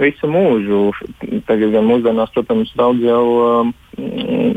visu 0.00 0.28
mūžu. 0.28 0.80
Tagad 1.48 1.72
gan 1.74 1.88
mūsdienās, 1.88 2.32
protams, 2.34 2.72
daudz 2.76 3.04
jau 3.04 3.24
um, 3.40 3.72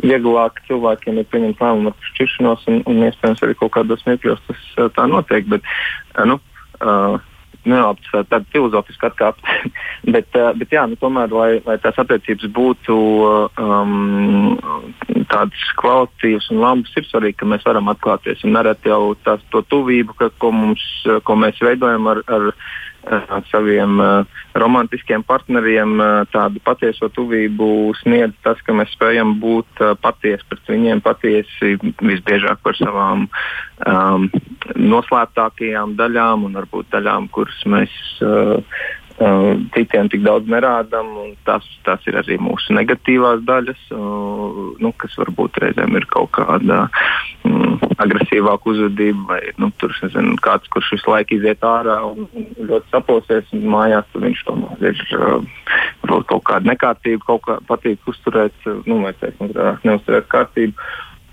vieglāk 0.03 0.59
cilvēkiem 0.67 1.21
ir 1.21 1.29
pieņemt 1.31 1.63
lēmumu 1.63 1.93
par 1.95 2.11
šķiršanos 2.11 2.67
un, 2.71 2.81
un 2.89 3.03
iespējams 3.07 3.43
arī 3.45 3.55
kaut 3.59 3.73
kādos 3.77 4.05
mirkļos 4.07 4.43
tas 4.47 4.69
uh, 4.77 4.89
tā 4.95 5.07
notiek. 5.11 5.47
Bet, 5.51 5.65
uh, 6.17 6.25
nu, 6.29 6.39
uh, 6.81 7.19
Nelabi, 7.67 8.05
tāda 8.13 8.45
filozofiska 8.53 9.09
atkāpe. 9.09 9.55
bet, 10.15 10.29
uh, 10.39 10.51
bet 10.59 10.71
jā, 10.73 10.85
nu, 10.87 10.95
tomēr, 11.01 11.33
lai, 11.35 11.49
lai 11.65 11.77
tās 11.83 11.99
attiecības 11.99 12.51
būtu 12.55 12.97
um, 13.59 14.55
tādas 15.29 15.65
kvalitatīvas 15.81 16.49
un 16.53 16.63
labas, 16.63 16.93
ir 16.95 17.07
svarīgi, 17.09 17.39
ka 17.41 17.49
mēs 17.49 17.65
varam 17.67 17.91
atklāties. 17.91 18.45
Un 18.47 18.55
nereti 18.55 18.91
jau 18.91 19.13
tās, 19.27 19.43
to 19.53 19.63
tuvību, 19.71 20.15
ka, 20.19 20.31
ko, 20.41 20.53
mums, 20.55 20.85
ko 21.27 21.39
mēs 21.39 21.59
veidojam 21.63 22.07
ar 22.13 22.23
ar 22.29 22.51
saviem 23.51 23.99
uh, 23.99 24.25
romantiskiem 24.53 25.23
partneriem 25.25 25.95
uh, 25.99 26.09
tādu 26.33 26.61
patieso 26.63 27.09
tuvību 27.13 27.93
sniedz 28.03 28.35
tas, 28.45 28.61
ka 28.65 28.75
mēs 28.75 28.93
spējam 28.93 29.37
būt 29.41 29.81
uh, 29.81 29.95
patiesi 29.99 30.45
pret 30.49 30.69
viņiem, 30.69 31.01
patiesi 31.05 31.75
visbiežāk 31.81 32.61
par 32.63 32.77
savām 32.77 33.27
um, 33.87 34.29
noslēptākajām 34.75 35.97
daļām 35.99 36.47
un 36.49 36.59
varbūt 36.61 36.91
daļām, 36.93 37.29
kuras 37.33 37.59
mēs 37.65 37.93
uh, 38.21 38.61
citiem 39.75 40.09
tik 40.11 40.23
daudz 40.23 40.47
nerādām. 40.49 41.11
Tas, 41.47 41.65
tas 41.85 42.03
ir 42.07 42.17
arī 42.19 42.37
mūsu 42.41 42.75
negatīvās 42.77 43.43
daļas, 43.47 43.81
uh, 43.95 44.59
nu, 44.79 44.91
kas 45.01 45.17
varbūt 45.19 45.59
reizēm 45.63 45.97
ir 45.99 46.07
kaut 46.11 46.31
kāda 46.37 46.85
um, 47.47 47.79
agresīvāka 47.99 48.71
uzvedība, 48.71 49.25
vai 49.33 49.41
nu, 49.59 49.71
tur 49.81 49.93
nezinu, 50.03 50.37
kāds, 50.45 50.69
kurš 50.73 50.93
visu 50.95 51.11
laiku 51.11 51.35
iziet 51.39 51.65
ārā 51.67 51.99
un, 52.07 52.29
ļoti 52.59 52.93
saposies 52.93 53.51
un 53.55 53.67
mājās, 53.73 54.07
tad 54.13 54.25
viņš 54.27 54.45
tomēr 54.47 54.87
ir 54.93 55.03
uh, 55.19 56.23
kaut 56.29 56.45
kāda 56.47 56.71
nekārtība, 56.71 57.25
kaut 57.27 57.45
kā 57.47 57.59
patīk 57.67 58.07
uzturēt, 58.09 58.55
nu, 58.87 59.01
vai 59.03 59.13
teiksim, 59.19 59.51
neuzturēt 59.83 60.31
kārtību. 60.31 60.89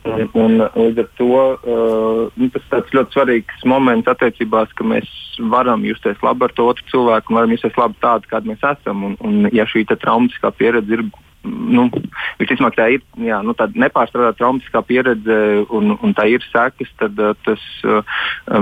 Un, 0.07 0.29
un 0.39 0.61
līdz 0.63 1.03
ar 1.03 1.09
to 1.19 1.29
uh, 1.35 2.59
tas 2.71 2.87
ir 2.87 2.99
ļoti 3.01 3.17
svarīgs 3.17 3.65
moments 3.69 4.11
attiecībās, 4.11 4.73
ka 4.79 4.87
mēs 4.87 5.09
varam 5.53 5.85
justies 5.87 6.21
labi 6.25 6.47
ar 6.47 6.55
to 6.57 6.69
otru 6.71 6.87
cilvēku 6.93 7.33
un 7.33 7.41
varam 7.41 7.55
justies 7.55 7.79
labi 7.81 7.99
tādi, 8.05 8.31
kādi 8.31 8.53
mēs 8.53 8.67
esam. 8.71 9.05
Un, 9.11 9.17
un 9.27 9.51
ja 9.55 9.67
šī 9.69 9.85
traumatiskā 9.91 10.53
pieredze 10.57 10.99
ir 10.99 11.05
nu, 11.47 11.87
visticamāk, 12.41 12.77
tā 12.77 12.87
ir 12.97 13.03
jā, 13.23 13.39
nu, 13.47 13.55
nepārstrādāta 13.57 14.39
traumatiskā 14.41 14.83
pieredze 14.87 15.39
un, 15.75 15.95
un 16.03 16.15
tā 16.17 16.27
ir 16.31 16.45
sekas, 16.51 16.91
tad 17.01 17.19
uh, 17.23 17.35
tas 17.47 17.63
uh, 17.87 18.03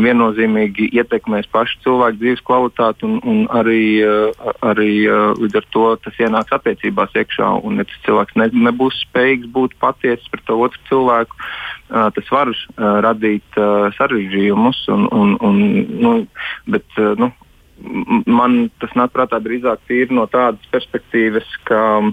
viennozīmīgi 0.04 0.90
ietekmēs 1.00 1.48
pašu 1.52 1.80
cilvēku 1.84 2.20
dzīves 2.22 2.44
kvalitāti 2.46 3.08
un, 3.08 3.18
un 3.28 3.44
arī, 3.54 3.84
uh, 4.06 4.50
arī 4.66 4.90
uh, 5.08 5.32
līdz 5.40 5.60
ar 5.60 5.68
to 5.76 5.86
tas 6.06 6.20
ienāks 6.22 6.56
attiecībās 6.56 7.14
iekšā. 7.20 7.50
Un, 7.64 7.80
ja 7.80 7.88
tas 7.88 8.02
cilvēks 8.08 8.38
ne, 8.40 8.50
nebūs 8.68 9.04
spējīgs 9.08 9.52
būt 9.54 9.78
patiesis 9.82 10.28
par 10.32 10.44
to 10.48 10.58
otru 10.66 10.84
cilvēku, 10.90 11.40
uh, 11.40 12.10
tas 12.16 12.34
var 12.34 12.52
uh, 12.52 12.58
radīt 13.06 13.60
uh, 13.60 13.88
sarežģījumus. 13.98 14.84
Un, 14.94 15.08
un, 15.14 15.38
un, 15.44 15.64
nu, 16.04 16.14
bet, 16.70 16.86
uh, 17.00 17.14
nu, 17.20 17.32
man 18.30 18.68
tas 18.80 18.92
nāk 18.98 19.12
prātā 19.14 19.40
drīzāk 19.42 19.90
no 20.14 20.28
tādas 20.30 20.62
perspektīvas, 20.72 21.48
ka 21.68 21.80
uh, 22.00 22.12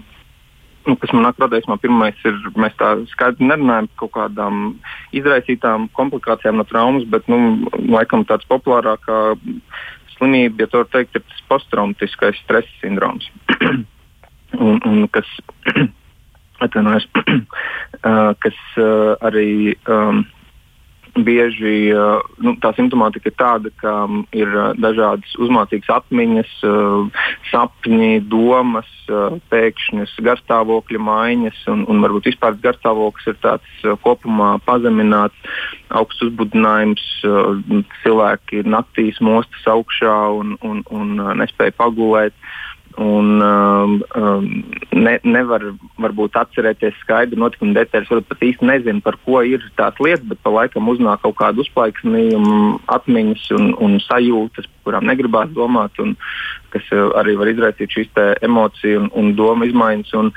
nu, 0.87 0.95
kas 0.99 1.13
man 1.13 1.25
nāk 1.27 1.37
prātā, 1.39 1.61
pirmais 1.81 2.25
ir, 2.27 2.37
mēs 2.59 2.75
tā 2.79 2.93
skaidri 3.13 3.47
nerunājam 3.49 3.89
par 3.91 4.01
kaut 4.01 4.13
kādām 4.17 4.59
izraisītām 5.17 5.87
komplikācijām 5.97 6.59
no 6.59 6.65
traumas, 6.69 7.05
bet, 7.11 7.27
nu, 7.31 7.69
laikam 7.91 8.25
tāds 8.29 8.47
populārākā 8.49 9.21
slimība, 10.15 10.63
ja 10.63 10.71
tā 10.71 10.83
var 10.83 10.91
teikt, 10.93 11.17
ir 11.17 11.25
tas 11.27 11.45
posttraumatiskais 11.49 12.41
stresa 12.43 12.77
sindroms. 12.81 13.29
un, 14.65 14.81
un 14.85 15.07
kas, 15.13 15.29
atvainojos, 16.65 17.07
kas 18.45 18.61
arī 19.21 19.75
um, 19.85 20.25
bieži 21.17 21.91
nu, 22.43 22.53
tā 22.63 22.71
simptomātika 22.77 23.31
ir 23.31 23.35
tāda, 23.39 23.71
ka 23.81 23.93
ir 24.35 24.51
dažādas 24.79 25.33
uzmācīgas 25.41 25.91
atmiņas, 25.97 26.53
sapņi, 27.51 28.21
domas, 28.31 28.89
pēkšņas 29.51 30.15
garstāvokļa 30.23 31.01
maiņas, 31.03 31.61
un, 31.73 31.83
un 31.91 32.01
varbūt 32.05 32.31
vispār 32.31 32.55
garstāvoklis 32.63 33.31
ir 33.33 33.39
tāds 33.43 33.85
kopumā 34.05 34.53
pazemināts, 34.67 35.37
augsts 35.91 36.23
uzbudinājums, 36.29 37.03
cilvēki 38.01 38.63
naktīs 38.67 39.19
mostas 39.23 39.67
augšā 39.67 40.17
un, 40.39 40.55
un, 40.63 40.83
un 40.95 41.15
nespēja 41.41 41.75
pagulēt. 41.79 42.35
Un, 42.99 43.41
um, 43.41 43.93
um, 44.19 44.47
ne, 44.91 45.13
nevar 45.23 45.63
varbūt 46.01 46.35
atcerēties 46.41 46.97
skaidru 47.03 47.39
notikumu 47.39 47.75
detaļas, 47.77 48.09
varbūt 48.11 48.29
pat 48.31 48.43
īsti 48.47 48.67
nezinu, 48.67 49.03
par 49.05 49.17
ko 49.25 49.43
ir 49.47 49.63
tās 49.79 49.99
lietas, 50.03 50.25
bet 50.27 50.41
pa 50.43 50.51
laikam 50.51 50.89
uznāk 50.91 51.23
kaut 51.23 51.37
kāda 51.39 51.63
uzplaiksnījuma, 51.63 52.81
atmiņas 52.97 53.45
un, 53.57 53.69
un 53.79 53.99
sajūtas, 54.03 54.67
kurām 54.83 55.07
negribās 55.07 55.53
domāt, 55.55 55.95
un 56.03 56.17
kas 56.73 56.89
uh, 56.91 57.13
arī 57.21 57.37
var 57.39 57.53
izraisīt 57.53 57.95
šīs 57.95 58.11
emociju 58.43 59.05
un, 59.05 59.11
un 59.15 59.31
domu 59.39 59.69
izmaiņas. 59.69 60.17
Un, 60.19 60.33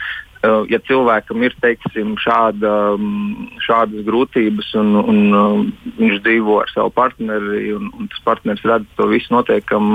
ja 0.70 0.80
cilvēkam 0.88 1.44
ir 1.46 1.54
teiksim, 1.62 2.14
šāda, 2.20 2.72
um, 2.98 3.48
šādas 3.64 4.04
grūtības 4.06 4.72
un, 4.80 4.94
un 5.00 5.20
um, 5.38 5.64
viņš 5.98 6.20
dzīvo 6.24 6.60
ar 6.62 6.72
savu 6.72 6.92
partneri 6.94 7.72
un, 7.76 7.90
un 7.98 8.10
tas 8.12 8.24
partneris 8.26 8.66
redz 8.68 8.88
to 8.98 9.08
visu 9.12 9.34
notiekam 9.34 9.94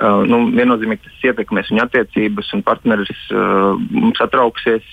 Uh, 0.00 0.22
nu, 0.24 0.38
viennozīmīgi 0.56 1.02
tas 1.04 1.24
ietekmēs 1.28 1.68
viņa 1.68 1.82
attiecības, 1.84 2.48
un 2.56 2.62
partneris 2.64 3.18
satrauksies 4.16 4.86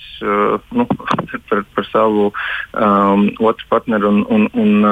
nu, 0.76 0.84
par, 1.48 1.62
par 1.72 1.86
savu 1.88 2.26
um, 2.28 3.24
otru 3.40 3.70
partneri. 3.72 4.04
Un, 4.04 4.20
un, 4.28 4.44
un, 4.52 4.84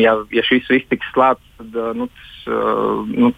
ja, 0.00 0.16
ja 0.32 0.46
šis 0.48 0.70
viss 0.72 0.88
tiks 0.88 1.12
slēgts, 1.12 1.44
tad 1.58 1.76
nu, 1.98 2.08
tas 2.08 2.38
nu, 2.48 3.30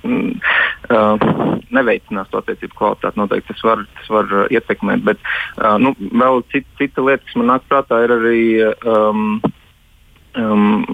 neveicinās 1.75 2.31
to 2.31 2.39
attiecību 2.39 2.79
kvalitāti. 2.79 3.19
Noteikti 3.19 3.51
tas 3.51 3.67
var, 3.67 3.83
tas 3.99 4.15
var 4.15 4.31
ietekmēt. 4.47 5.03
Bet 5.07 5.27
uh, 5.59 5.77
nu, 5.83 5.95
vēl 5.99 6.45
cita, 6.53 6.69
cita 6.81 7.07
lieta, 7.07 7.25
kas 7.27 7.39
man 7.41 7.51
nāk 7.55 7.67
prātā, 7.71 8.05
ir 8.07 8.15
arī. 8.19 8.43
Um, 8.85 9.41
um, 10.37 10.87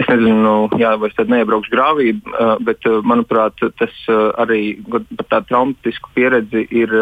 Es 0.00 0.08
nezinu, 0.08 0.68
jā, 0.80 0.92
vai 1.00 1.08
es 1.10 1.16
tad 1.16 1.30
neiebraukšu 1.32 1.72
grāvī, 1.72 2.12
bet, 2.66 2.84
manuprāt, 3.06 3.60
tas 3.78 3.96
arī 4.40 4.76
par 4.88 5.04
tādu 5.30 5.50
traumatisku 5.50 6.12
pieredzi 6.16 6.66
ir. 6.82 6.94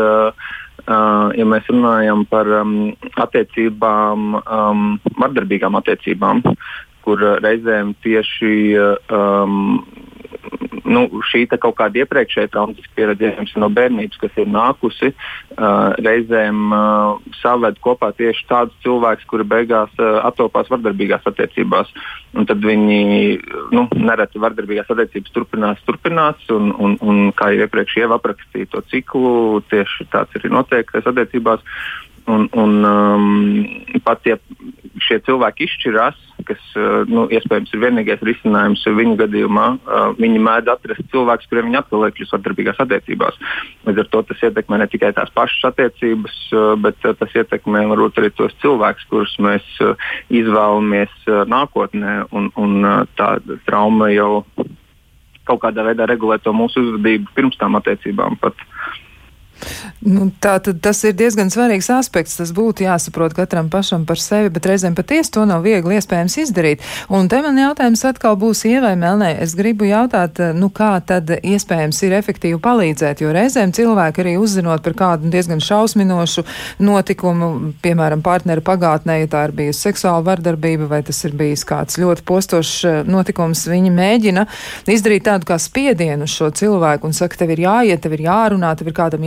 Ja 0.89 1.45
mēs 1.45 1.67
runājam 1.69 2.23
par 2.31 2.49
attiecībām, 2.49 4.39
vardarbīgām 5.21 5.77
attiecībām, 5.77 6.41
kur 7.05 7.25
reizēm 7.45 7.91
tieši 8.05 8.53
um, 9.13 9.83
nu, 10.91 11.05
šī 11.31 11.45
kaut 11.55 11.77
kāda 11.79 12.03
iepriekšēja 12.03 12.51
traumatiska 12.53 12.95
pieredze 12.97 13.33
no 13.61 13.69
bērnības, 13.73 14.21
kas 14.21 14.41
ir 14.41 14.49
nākusi, 14.53 15.13
uh, 15.13 15.95
reizēm 16.05 16.73
uh, 16.75 17.33
saved 17.41 17.81
kopā 17.85 18.11
tieši 18.19 18.47
tādus 18.51 18.77
cilvēkus, 18.85 19.29
kuri 19.31 19.47
beigās 19.49 19.93
uh, 20.01 20.21
attopās 20.29 20.71
vardarbīgās 20.73 21.27
attiecībās. 21.29 21.93
Un 22.39 22.49
tad 22.49 22.61
viņi 22.65 23.39
nu, 23.75 23.87
nereti 23.97 24.43
vardarbīgās 24.43 24.91
attiecības 24.93 25.35
turpinās, 25.35 25.85
turpinās, 25.89 26.43
un, 26.55 26.73
un, 26.77 26.99
un 27.01 27.31
kā 27.37 27.53
jau 27.55 27.65
iepriekš 27.67 28.03
jau 28.03 28.13
aprakstīja 28.19 28.73
to 28.75 28.85
ciklu, 28.93 29.63
tieši 29.73 30.09
tāds 30.13 30.37
ir 30.39 30.51
noteiktais 30.53 31.09
attiecībās. 31.09 31.65
Un, 32.29 32.49
un, 32.53 32.85
um, 32.85 34.01
pat 34.05 34.27
ja 34.29 34.37
šie 35.01 35.17
cilvēki 35.25 35.65
izšķirās, 35.65 36.17
kas 36.49 36.61
uh, 36.77 37.07
nu, 37.09 37.25
iespējams 37.33 37.73
ir 37.73 37.81
vienīgais 37.81 38.25
risinājums 38.27 38.83
viņu 38.99 39.15
gadījumā, 39.23 39.67
uh, 39.79 40.11
viņi 40.19 40.43
mēdz 40.45 40.73
atrast 40.75 41.07
cilvēkus, 41.13 41.49
kuriem 41.49 41.71
viņi 41.71 41.81
atkal 41.81 42.05
iekļūst 42.09 42.35
vardarbīgās 42.37 42.83
attiecībās. 42.85 43.39
Līdz 43.89 44.03
ar 44.05 44.11
to 44.13 44.23
tas 44.29 44.45
ietekmē 44.51 44.81
ne 44.83 44.89
tikai 44.93 45.15
tās 45.17 45.33
pašas 45.37 45.71
attiecības, 45.71 46.37
uh, 46.53 46.75
bet 46.85 47.01
tas 47.01 47.39
ietekmē 47.41 47.87
varbūt 47.95 48.21
arī 48.21 48.33
tos 48.37 48.53
cilvēkus, 48.65 49.09
kurus 49.09 49.39
mēs 49.41 49.65
izvēlamies 50.29 51.15
nākotnē. 51.49 52.19
Un, 52.37 52.53
un 52.61 52.91
tā 53.17 53.31
trauma 53.69 54.11
jau 54.13 54.43
kaut 55.49 55.63
kādā 55.63 55.85
veidā 55.87 56.05
regulē 56.09 56.37
to 56.45 56.53
mūsu 56.53 56.83
uzvedību 56.85 57.33
pirms 57.37 57.57
tām 57.61 57.79
attiecībām. 57.81 58.37
Pat. 58.43 58.69
Nu, 59.99 60.29
tā 60.39 60.55
tad 60.63 60.79
tas 60.79 61.01
ir 61.09 61.17
diezgan 61.19 61.49
svarīgs 61.51 61.89
aspekts. 61.91 62.37
Tas 62.39 62.53
būtu 62.55 62.85
jāsaprot 62.85 63.35
katram 63.35 63.67
pašam 63.73 64.05
par 64.07 64.21
sevi, 64.23 64.53
bet 64.55 64.69
reizēm 64.71 64.95
patiesi 64.95 65.33
to 65.35 65.43
nav 65.49 65.65
viegli 65.67 65.97
iespējams 65.99 66.37
izdarīt. 66.45 66.85
Un 67.11 67.27
te 67.31 67.41
man 67.43 67.59
jautājums 67.59 68.05
atkal 68.07 68.37
būs 68.39 68.63
ievai 68.71 68.95
Melnē. 68.99 69.33
Es 69.43 69.57
gribu 69.59 69.89
jautāt, 69.89 70.39
nu 70.55 70.71
kā 70.75 70.93
tad 71.03 71.33
iespējams 71.43 71.99
ir 72.07 72.15
efektīvi 72.21 72.61
palīdzēt, 72.63 73.25
jo 73.25 73.33
reizēm 73.35 73.75
cilvēki 73.75 74.23
arī 74.23 74.37
uzzinot 74.39 74.85
par 74.87 74.95
kādu 74.99 75.33
diezgan 75.33 75.63
šausminošu 75.65 76.47
notikumu, 76.79 77.51
piemēram, 77.83 78.23
partnera 78.23 78.63
pagātnē, 78.63 79.19
ja 79.25 79.33
tā 79.35 79.45
ir 79.49 79.57
bijusi 79.59 79.89
seksuāla 79.89 80.23
vardarbība 80.31 80.87
vai 80.93 81.03
tas 81.07 81.19
ir 81.27 81.35
bijis 81.39 81.67
kāds 81.67 81.99
ļoti 81.99 82.23
postošs 82.29 82.75
eh, 82.87 83.01
notikums, 83.09 83.65
viņi 83.67 83.93
mēģina 83.99 84.47
izdarīt 84.95 85.27
tādu 85.27 85.51
kā 85.51 85.59
spiedienu 85.59 86.29
uz 86.29 86.39
šo 86.39 86.53
cilvēku 86.55 87.11
un 87.11 87.19
saka, 87.19 87.43
tev 87.43 87.57
ir 87.57 87.67
jāiet, 87.67 88.03
tev 88.05 88.15
ir 88.15 88.27
jārunā, 88.29 88.73
tev 88.79 88.93
ir 88.93 88.97
kādam 88.97 89.27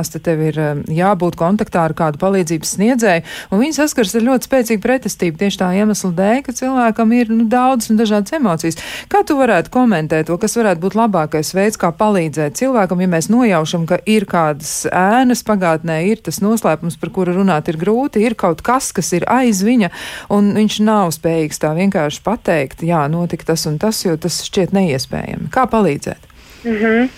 jāpastāsta, 0.00 0.20
tev 0.22 0.40
ir 0.42 0.58
um, 0.58 0.82
jābūt 0.88 1.36
kontaktā 1.36 1.84
ar 1.84 1.94
kādu 1.94 2.18
palīdzības 2.20 2.74
sniedzēju, 2.76 3.22
un 3.50 3.60
viņi 3.60 3.76
saskars 3.76 4.14
ar 4.14 4.24
ļoti 4.24 4.48
spēcīgu 4.48 4.82
pretestību 4.82 5.38
tieši 5.38 5.60
tā 5.60 5.70
iemesla 5.76 6.10
dēļ, 6.16 6.42
ka 6.44 6.52
cilvēkam 6.52 7.12
ir 7.12 7.30
nu, 7.30 7.44
daudz 7.48 7.90
un 7.90 7.98
dažādas 7.98 8.32
emocijas. 8.36 8.78
Kā 9.10 9.22
tu 9.24 9.36
varētu 9.38 9.70
komentēt 9.70 10.28
to, 10.28 10.38
kas 10.40 10.56
varētu 10.56 10.80
būt 10.80 10.96
labākais 10.96 11.52
veids, 11.54 11.78
kā 11.80 11.92
palīdzēt 11.92 12.56
cilvēkam, 12.60 13.00
ja 13.00 13.10
mēs 13.10 13.30
nojaušam, 13.30 13.86
ka 13.86 14.00
ir 14.06 14.26
kādas 14.28 14.86
ēnas 14.90 15.44
pagātnē, 15.46 16.00
ir 16.10 16.22
tas 16.24 16.40
noslēpums, 16.40 16.98
par 17.00 17.12
kuru 17.14 17.36
runāt 17.40 17.68
ir 17.70 17.78
grūti, 17.80 18.24
ir 18.24 18.36
kaut 18.38 18.62
kas, 18.64 18.92
kas 18.96 19.12
ir 19.16 19.26
aiz 19.30 19.62
viņa, 19.66 19.90
un 20.32 20.54
viņš 20.56 20.80
nav 20.86 21.12
spējīgs 21.16 21.60
tā 21.62 21.74
vienkārši 21.76 22.24
pateikt, 22.24 22.84
jā, 22.86 23.04
notika 23.12 23.52
tas 23.52 23.66
un 23.70 23.78
tas, 23.80 24.04
jo 24.04 24.16
tas 24.20 24.42
šķiet 24.46 24.74
neiespējami. 24.76 25.50
Kā 25.52 25.66
palīdzēt? 25.70 26.30
Mm 26.64 26.76
-hmm. 26.76 27.08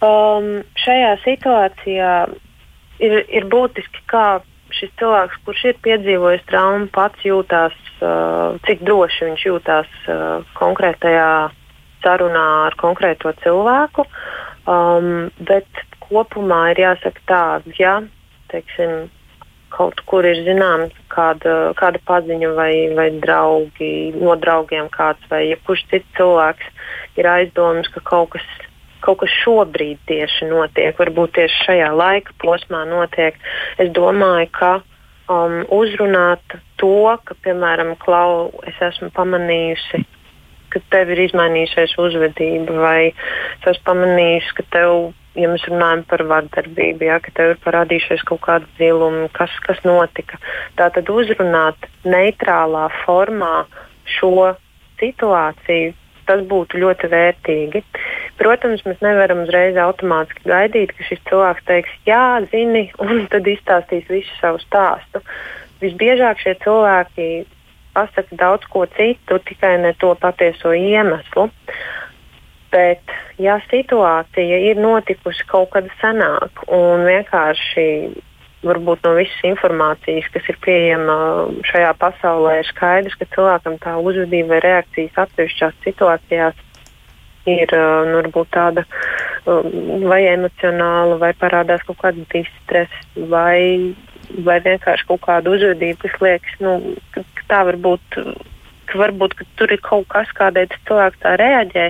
um, 0.00 0.62
šajā 0.84 1.16
situācijā 1.24 2.12
ir, 2.98 3.24
ir 3.28 3.44
būtiski, 3.44 4.00
kā 4.08 4.40
šis 4.70 4.90
cilvēks, 4.98 5.40
kurš 5.44 5.64
ir 5.64 5.76
piedzīvojis 5.84 6.44
traumu, 6.46 6.88
pats 6.94 7.24
jūtās, 7.24 7.76
uh, 8.00 8.56
cik 8.66 8.84
droši 8.86 9.24
viņš 9.24 9.46
jūtās 9.46 9.90
uh, 10.08 10.44
konkrētajā 10.54 11.50
sarunā 12.04 12.46
ar 12.66 12.76
konkrēto 12.80 13.32
cilvēku. 13.42 14.06
Um, 14.68 15.30
bet 15.38 15.66
kopumā 16.00 16.70
ir 16.72 16.84
jāsaka 16.84 17.20
tā, 17.26 17.44
ja 17.78 18.00
teiksim, 18.52 19.10
kaut 19.70 20.00
kur 20.10 20.26
ir 20.26 20.42
zināms 20.46 20.94
kāda, 21.12 21.72
kāda 21.78 22.00
paziņa 22.06 22.50
vai, 22.56 22.72
vai 22.96 23.08
draugi, 23.22 24.10
no 24.18 24.34
draugiem 24.36 24.90
kāds 24.92 25.22
vai 25.30 25.44
jebkurš 25.50 25.86
cits 25.92 26.16
cilvēks 26.18 26.66
ir 27.20 27.28
aizdomas, 27.30 27.88
ka 27.94 28.02
kaut 28.04 28.34
kas 28.34 28.46
kaut 29.04 29.22
kas 29.22 29.32
šobrīd 29.42 30.00
tieši 30.10 30.48
notiek, 30.50 30.96
varbūt 30.98 31.36
tieši 31.38 31.66
šajā 31.66 31.90
laika 31.96 32.36
posmā 32.42 32.84
notiek. 32.88 33.38
Es 33.80 33.92
domāju, 33.96 34.48
ka 34.56 34.72
um, 35.30 35.60
uzrunāt 35.74 36.56
to, 36.80 37.16
ka, 37.24 37.36
piemēram, 37.44 37.94
Klau, 38.02 38.50
es 38.68 38.78
esmu 38.90 39.10
pamanījusi, 39.16 40.02
ka 40.70 40.82
tev 40.92 41.12
ir 41.14 41.24
izmainījusies 41.26 41.96
uzvedība, 42.00 42.76
vai 42.82 43.00
es 43.10 43.70
esmu 43.74 43.86
pamanījusi, 43.88 44.56
ka 44.58 44.66
tev, 44.76 44.96
ja 45.38 45.50
mēs 45.50 45.66
runājam 45.70 46.04
par 46.10 46.24
vardarbību, 46.30 47.06
ja, 47.10 47.20
ka 47.22 47.34
tev 47.36 47.54
ir 47.54 47.62
parādījušies 47.64 48.26
kaut 48.28 48.42
kāda 48.46 48.68
dziluma, 48.78 49.28
kas, 49.36 49.54
kas 49.66 49.82
notika. 49.86 50.40
Tā 50.78 50.90
tad 50.94 51.10
uzrunāt 51.12 51.90
neitrālā 52.06 52.88
formā 53.04 53.64
šo 54.18 54.52
situāciju, 55.00 55.94
tas 56.28 56.42
būtu 56.46 56.78
ļoti 56.82 57.10
vērtīgi. 57.10 57.82
Protams, 58.40 58.80
mēs 58.88 59.02
nevaram 59.04 59.42
uzreiz 59.44 59.76
automātiski 59.76 60.48
gaidīt, 60.48 60.94
ka 60.96 61.04
šis 61.04 61.20
cilvēks 61.28 61.64
teiks, 61.68 61.96
jā, 62.08 62.40
zini, 62.52 62.86
un 63.04 63.26
tad 63.32 63.48
izstāstīs 63.50 64.08
visu 64.08 64.36
savu 64.40 64.62
stāstu. 64.64 65.20
Visbiežāk 65.84 66.40
šie 66.40 66.54
cilvēki 66.64 67.26
pasaka 67.96 68.36
daudz 68.40 68.64
ko 68.72 68.86
citu, 68.96 69.40
tikai 69.44 69.76
ne 69.82 69.92
to 70.00 70.14
patieso 70.20 70.72
iemeslu. 70.76 71.50
Bet, 72.70 73.12
ja 73.42 73.58
situācija 73.66 74.60
ir 74.70 74.78
notikusi 74.78 75.44
kaut 75.50 75.72
kad 75.74 75.88
senāk 75.98 76.62
un 76.70 77.02
vienkārši 77.08 77.86
varbūt 78.62 79.04
no 79.04 79.14
visas 79.16 79.44
informācijas, 79.48 80.28
kas 80.32 80.48
ir 80.52 80.58
pieejama 80.64 81.16
šajā 81.66 81.92
pasaulē, 81.98 82.60
ir 82.60 82.68
skaidrs, 82.70 83.16
ka 83.18 83.28
cilvēkam 83.34 83.78
tā 83.82 83.96
uzvedība 83.98 84.54
vai 84.54 84.64
reakcijas 84.68 85.22
atsevišķās 85.24 85.80
situācijās 85.86 86.66
ir 87.52 87.74
nu, 87.74 88.20
varbūt 88.20 88.52
tāda 88.54 88.84
vai 90.10 90.20
emocionāla, 90.30 91.18
vai 91.20 91.32
parādās 91.38 91.82
kaut 91.88 92.00
kāda 92.02 92.24
distresa, 92.32 93.02
vai, 93.32 93.94
vai 94.46 94.58
vienkārši 94.64 95.06
kaut 95.08 95.22
kāda 95.26 95.52
uzvedība, 95.54 96.04
kas 96.04 96.22
liekas, 96.24 96.56
nu, 96.64 96.76
ka, 97.14 97.24
ka 97.38 97.46
tā 97.50 97.64
var 97.70 97.80
būt. 97.88 98.22
Varbūt 98.90 99.36
ka 99.38 99.44
tur 99.54 99.70
ir 99.70 99.78
kaut 99.86 100.08
kas, 100.10 100.26
kādēļ 100.34 100.72
cilvēks 100.88 101.20
tā 101.22 101.36
reaģē. 101.38 101.84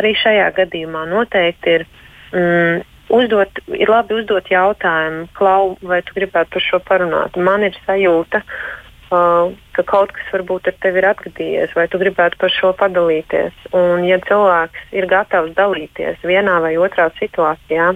Arī 0.00 0.14
šajā 0.16 0.46
gadījumā 0.56 1.02
noteikti 1.10 1.74
ir 1.74 1.84
mm, 2.32 2.78
uzdot, 3.12 3.60
ir 3.76 3.92
labi 3.92 4.16
uzdot 4.22 4.48
jautājumu, 4.48 5.26
Klau, 5.36 5.74
vai 5.84 5.98
tu 6.00 6.16
gribētu 6.16 6.56
par 6.56 6.64
šo 6.64 6.80
parunāt. 6.88 7.36
Man 7.36 7.66
ir 7.68 7.76
sajūta, 7.84 8.40
uh, 8.40 8.80
ka 9.10 9.82
kaut 9.90 10.12
kas 10.14 10.28
varbūt 10.34 10.70
ar 10.70 10.76
tevi 10.82 11.00
ir 11.02 11.08
atgadījies, 11.10 11.74
vai 11.74 11.88
tu 11.90 11.98
gribētu 11.98 12.38
par 12.38 12.52
šo 12.54 12.70
padalīties. 12.78 13.56
Un, 13.74 14.04
ja 14.06 14.20
cilvēks 14.26 14.94
ir 14.94 15.08
gatavs 15.10 15.54
dalīties 15.58 16.22
vienā 16.26 16.60
vai 16.62 16.76
otrā 16.78 17.08
situācijā, 17.18 17.90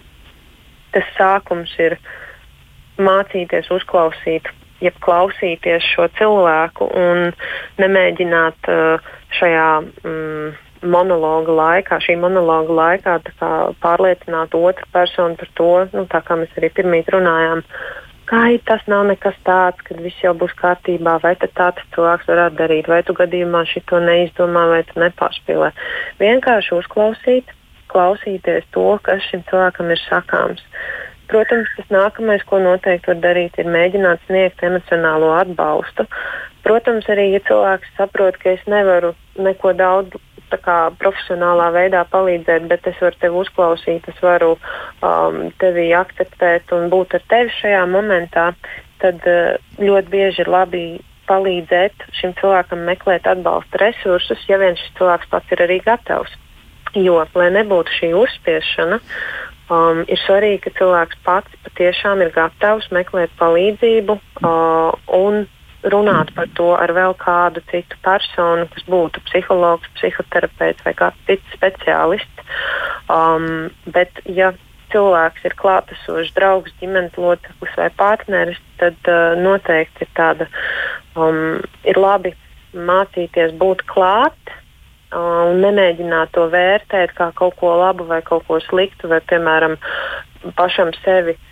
tas 0.95 1.15
sākums 1.19 1.73
ir 1.79 1.97
mācīties 2.99 3.71
uzklausīt, 3.75 4.51
jeb 4.83 4.99
klausīties 5.03 5.87
šo 5.95 6.09
cilvēku 6.19 6.91
un 6.99 7.31
nemēģināt 7.79 8.71
uh, 8.71 9.17
šajā. 9.39 9.73
Mm, 10.03 10.55
monologa 10.85 11.53
laikā, 11.57 11.97
šī 12.05 12.19
monologa 12.21 12.75
laikā 12.77 13.15
pārliecināt 13.81 14.53
otru 14.59 14.89
personu 14.93 15.39
par 15.41 15.51
to, 15.57 15.71
nu, 15.95 16.05
kā 16.13 16.37
mēs 16.37 16.59
arī 16.61 16.69
pirmīt 16.77 17.09
runājām, 17.15 17.63
ka 18.29 18.45
tas 18.69 18.85
nav 18.91 19.07
nekas 19.09 19.37
tāds, 19.47 19.81
ka 19.87 19.97
viss 20.01 20.23
jau 20.23 20.35
būs 20.39 20.55
kārtībā, 20.61 21.19
vai 21.23 21.35
tāds 21.41 21.83
cilvēks 21.95 22.29
varētu 22.31 22.61
darīt, 22.61 22.89
vai 22.89 23.03
tu 23.03 23.17
gadījumā 23.17 23.65
šito 23.71 24.01
neizdomā, 24.05 24.67
vai 24.73 24.83
tu 24.89 25.01
nepārspīlē. 25.03 25.73
Vienkārši 26.23 26.75
uzklausīt, 26.79 27.53
klausīties 27.93 28.67
to, 28.75 28.87
kas 29.07 29.23
šim 29.31 29.45
cilvēkam 29.51 29.93
ir 29.95 30.01
sakāms. 30.09 30.65
Protams, 31.31 31.71
tas 31.77 31.89
nākamais, 31.93 32.43
ko 32.49 32.61
noteikti 32.61 33.13
var 33.13 33.21
darīt, 33.23 33.57
ir 33.59 33.71
mēģināt 33.73 34.25
sniegt 34.27 34.65
emocionālo 34.67 35.33
atbalstu. 35.39 36.05
Protams, 36.65 37.09
arī 37.13 37.31
ja 37.33 37.41
cilvēks 37.49 37.97
saprot, 37.97 38.37
ka 38.41 38.53
es 38.57 38.65
nevaru 38.69 39.15
neko 39.41 39.73
daudz 39.77 40.17
kā, 40.63 40.79
profesionālā 41.01 41.71
veidā 41.75 42.05
palīdzēt, 42.13 42.69
bet 42.71 42.87
es 42.91 43.01
varu 43.03 43.21
tevi 43.21 43.41
uzklausīt, 43.43 44.09
es 44.11 44.21
varu 44.23 44.55
um, 44.55 45.41
tevi 45.63 45.89
akceptēt 45.97 46.75
un 46.77 46.89
būt 46.93 47.19
ar 47.19 47.27
tevi 47.33 47.55
šajā 47.61 47.85
momentā, 47.91 48.51
tad 49.03 49.27
uh, 49.31 49.57
ļoti 49.81 50.13
bieži 50.13 50.45
ir 50.45 50.53
labi 50.53 50.85
palīdzēt 51.29 52.05
šim 52.19 52.35
cilvēkam 52.41 52.85
meklēt 52.89 53.29
atbalsta 53.31 53.81
resursus, 53.81 54.45
ja 54.49 54.59
viens 54.61 54.81
šis 54.83 54.97
cilvēks 54.99 55.31
pats 55.33 55.57
ir 55.57 55.65
arī 55.65 55.81
gatavs. 55.85 56.35
Jo, 56.95 57.25
lai 57.35 57.49
nebūtu 57.51 57.91
šī 57.91 58.13
uzspiešana, 58.15 59.01
um, 59.73 60.05
ir 60.07 60.21
svarīgi, 60.27 60.63
ka 60.67 60.75
cilvēks 60.79 61.19
pats 61.27 61.65
patiešām 61.67 62.23
ir 62.23 62.31
gatavs 62.35 62.91
meklēt 62.95 63.35
palīdzību 63.41 64.19
uh, 64.19 64.95
un 65.19 65.45
runāt 65.93 66.33
par 66.35 66.49
to 66.57 66.73
ar 66.77 66.93
vēl 66.97 67.15
kādu 67.21 67.63
citu 67.71 67.99
personu, 68.05 68.67
kas 68.73 68.87
būtu 68.89 69.23
psihologs, 69.29 69.91
psihoterapeits 69.99 70.85
vai 70.87 70.95
kāds 70.97 71.27
cits 71.29 71.57
speciālists. 71.57 72.55
Um, 73.13 73.71
bet, 73.93 74.23
ja 74.25 74.53
cilvēks 74.95 75.45
ir 75.45 75.57
klātesošs 75.59 76.33
draugs, 76.37 76.75
ģimenes 76.81 77.17
loceklis 77.19 77.79
vai 77.79 77.91
partneris, 77.99 78.61
tad 78.81 78.97
uh, 79.11 79.35
noteikti 79.41 80.07
ir 80.07 80.13
tāda, 80.17 80.49
um, 81.19 81.61
ir 81.85 82.01
labi 82.01 82.35
mācīties 82.75 83.55
būt 83.59 83.85
klāt 83.91 84.53
uh, 84.53 85.51
un 85.51 85.61
nemēģināt 85.65 86.35
to 86.37 86.47
vērtēt 86.53 87.17
kā 87.19 87.33
kaut 87.37 87.59
ko 87.61 87.75
labu 87.81 88.07
vai 88.09 88.23
kaut 88.23 88.47
ko 88.49 88.61
sliktu, 88.69 89.11
vai, 89.11 89.21
piemēram, 89.29 89.77
pašam 90.57 90.95
sevi 91.03 91.37
uh, 91.37 91.51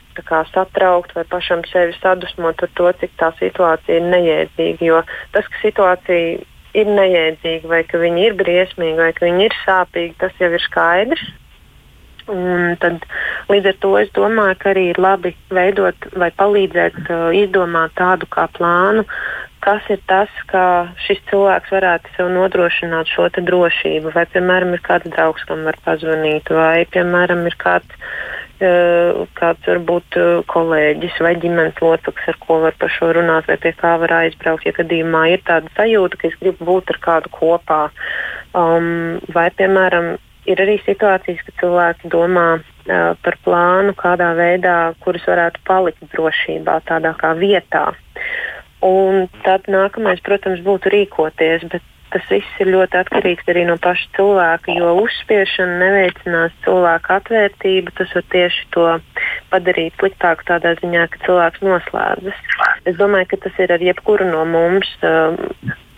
satraukt 0.52 1.14
vai 1.14 1.24
pašam 1.24 1.64
sevi 1.70 1.94
sadusmot 2.00 2.62
ar 2.62 2.70
to, 2.74 2.92
cik 3.00 3.12
tā 3.18 3.32
situācija 3.38 4.00
ir 4.00 4.08
nejēdzīga. 4.12 4.84
Jo 4.84 5.02
tas, 5.32 5.46
ka 5.48 5.62
situācija 5.62 6.40
ir 6.74 6.86
nejēdzīga, 6.88 7.68
vai 7.68 7.82
ka 7.84 8.00
viņi 8.00 8.26
ir 8.26 8.34
briesmīgi, 8.38 8.98
vai 8.98 9.12
ka 9.12 9.26
viņi 9.26 9.48
ir 9.48 9.56
sāpīgi, 9.64 10.18
tas 10.18 10.32
jau 10.40 10.52
ir 10.52 10.64
skaidrs. 10.64 11.24
Un 12.30 12.76
tad, 12.78 13.02
līdz 13.50 13.72
ar 13.72 13.78
to 13.82 13.96
es 13.98 14.10
domāju, 14.14 14.56
ka 14.60 14.70
arī 14.70 14.88
ir 14.92 15.00
labi 15.02 15.34
veidot 15.50 16.06
vai 16.14 16.30
palīdzēt 16.30 17.00
uh, 17.10 17.30
izdomāt 17.34 17.96
tādu 17.98 18.28
kā 18.30 18.46
plānu, 18.54 19.02
kas 19.62 19.82
ir 19.90 19.98
tas, 20.10 20.30
kā 20.50 20.86
šis 21.02 21.18
cilvēks 21.30 21.74
varētu 21.74 22.14
sev 22.16 22.30
nodrošināt 22.34 23.10
šo 23.10 23.26
drošību. 23.34 24.14
Vai, 24.14 24.24
piemēram, 24.30 24.74
ir 24.76 24.84
kāds 24.86 25.10
draugs, 25.10 25.42
kam 25.50 25.66
var 25.66 25.78
pazvanīt, 25.84 26.50
vai, 26.54 26.86
piemēram, 26.94 27.42
ir 27.50 27.58
kāds 27.58 27.98
kāds 29.38 29.68
varbūt 29.68 30.18
kolēģis 30.50 31.20
vai 31.24 31.32
ģimenes 31.42 31.78
loceklis, 31.82 32.28
ar 32.32 32.38
ko 32.42 32.58
var 32.64 32.76
par 32.78 32.92
šo 32.94 33.12
runāt, 33.16 33.48
vai 33.50 33.56
pie 33.62 33.72
kā 33.78 33.94
var 34.02 34.14
aizbraukt, 34.22 34.66
ja 34.66 34.74
gadījumā 34.76 35.24
ir 35.32 35.44
tāda 35.46 35.70
sajūta, 35.76 36.20
ka 36.20 36.28
es 36.30 36.36
gribu 36.40 36.68
būt 36.68 36.92
ar 36.94 37.00
kādu 37.06 37.32
kopā. 37.34 37.80
Um, 38.54 39.18
vai, 39.34 39.48
piemēram, 39.58 40.14
ir 40.46 40.62
arī 40.62 40.78
situācijas, 40.82 41.42
kad 41.46 41.58
cilvēki 41.62 42.10
domā 42.12 42.48
uh, 42.58 43.14
par 43.22 43.38
plānu, 43.46 43.94
kādā 43.98 44.32
veidā, 44.38 44.76
kurus 45.04 45.26
varētu 45.28 45.62
palikt 45.68 46.04
drošībā, 46.14 46.80
tādā 46.88 47.14
kā 47.18 47.34
vietā. 47.38 47.90
Un 48.82 49.28
tad 49.44 49.68
nākamais, 49.70 50.22
protams, 50.26 50.62
būtu 50.66 50.90
rīkoties, 50.90 51.68
bet 51.70 51.84
tas 52.12 52.26
viss 52.30 52.60
ir 52.62 52.70
ļoti 52.72 52.98
atkarīgs 53.00 53.48
arī 53.50 53.64
no 53.68 53.76
paša 53.82 54.08
cilvēka, 54.16 54.74
jo 54.78 54.94
uzspiešana 55.02 55.78
neveicinās 55.82 56.56
cilvēka 56.66 57.18
atvērtību. 57.20 57.94
Tas 57.98 58.12
var 58.16 58.26
tieši 58.34 58.66
to 58.76 58.88
padarīt 59.52 59.96
sliktāku 60.00 60.46
tādā 60.50 60.74
ziņā, 60.80 61.06
ka 61.12 61.22
cilvēks 61.26 61.64
noslēdzas. 61.66 62.44
Es 62.88 62.98
domāju, 63.00 63.32
ka 63.32 63.42
tas 63.46 63.62
ir 63.64 63.74
ar 63.74 63.84
jebkuru 63.90 64.28
no 64.30 64.44
mums. 64.48 64.90
Um, 65.06 65.38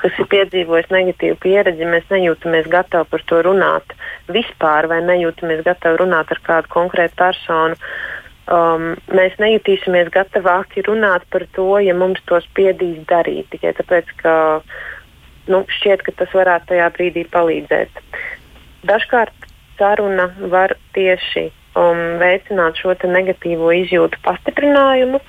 kas 0.04 0.18
ir 0.20 0.28
piedzīvojis 0.28 0.90
negatīvu 0.92 1.38
pieredzi, 1.40 1.86
mēs 1.88 2.10
nejūtamies 2.12 2.66
gatavi 2.72 3.08
par 3.08 3.22
to 3.30 3.38
runāt 3.46 3.94
vispār, 4.28 4.88
vai 4.90 5.00
nejūtamies 5.04 5.62
gatavi 5.64 6.02
runāt 6.02 6.34
ar 6.34 6.40
kādu 6.44 6.72
konkrētu 6.74 7.16
personu. 7.22 7.78
Um, 8.44 8.90
mēs 9.08 9.38
nejutīsimies 9.40 10.10
gatavāki 10.12 10.84
runāt 10.84 11.24
par 11.32 11.46
to, 11.56 11.70
ja 11.80 11.94
mums 11.96 12.20
to 12.28 12.36
spiedīs 12.44 13.00
darīt. 13.08 13.48
Tikai 13.54 13.72
tāpēc, 13.78 14.10
ka 14.20 14.34
nu, 15.50 15.64
šķiet, 15.78 16.04
ka 16.06 16.14
tas 16.20 16.32
varētu 16.36 16.72
tajā 16.72 16.88
brīdī 16.96 17.26
palīdzēt. 17.32 18.00
Dažkārt 18.88 19.48
saruna 19.78 20.28
var 20.52 20.76
tieši 20.96 21.48
um, 21.48 22.02
veicināt 22.22 22.80
šo 22.80 22.94
negatīvo 23.08 23.72
izjūtu 23.84 24.20
pastiprinājumu, 24.24 25.20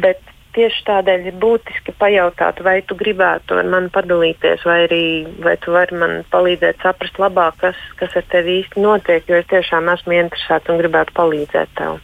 bet 0.00 0.20
tieši 0.56 0.82
tādēļ 0.88 1.26
ir 1.30 1.38
būtiski 1.42 1.94
pajautāt, 1.98 2.60
vai 2.66 2.80
tu 2.82 2.96
gribētu 2.98 3.60
ar 3.60 3.68
mani 3.70 3.90
padalīties, 3.94 4.64
vai 4.66 4.78
arī 4.88 5.04
vai 5.44 5.56
tu 5.62 5.74
vari 5.74 5.98
man 6.02 6.16
palīdzēt 6.32 6.82
saprast 6.82 7.20
labāk, 7.22 7.60
kas, 7.62 7.82
kas 8.00 8.16
ar 8.18 8.26
tevi 8.32 8.60
īsti 8.62 8.82
notiek, 8.82 9.26
jo 9.30 9.38
es 9.38 9.50
tiešām 9.52 9.90
esmu 9.94 10.18
interesēta 10.18 10.72
un 10.74 10.82
gribētu 10.82 11.14
palīdzēt 11.16 11.76
tev. 11.78 12.00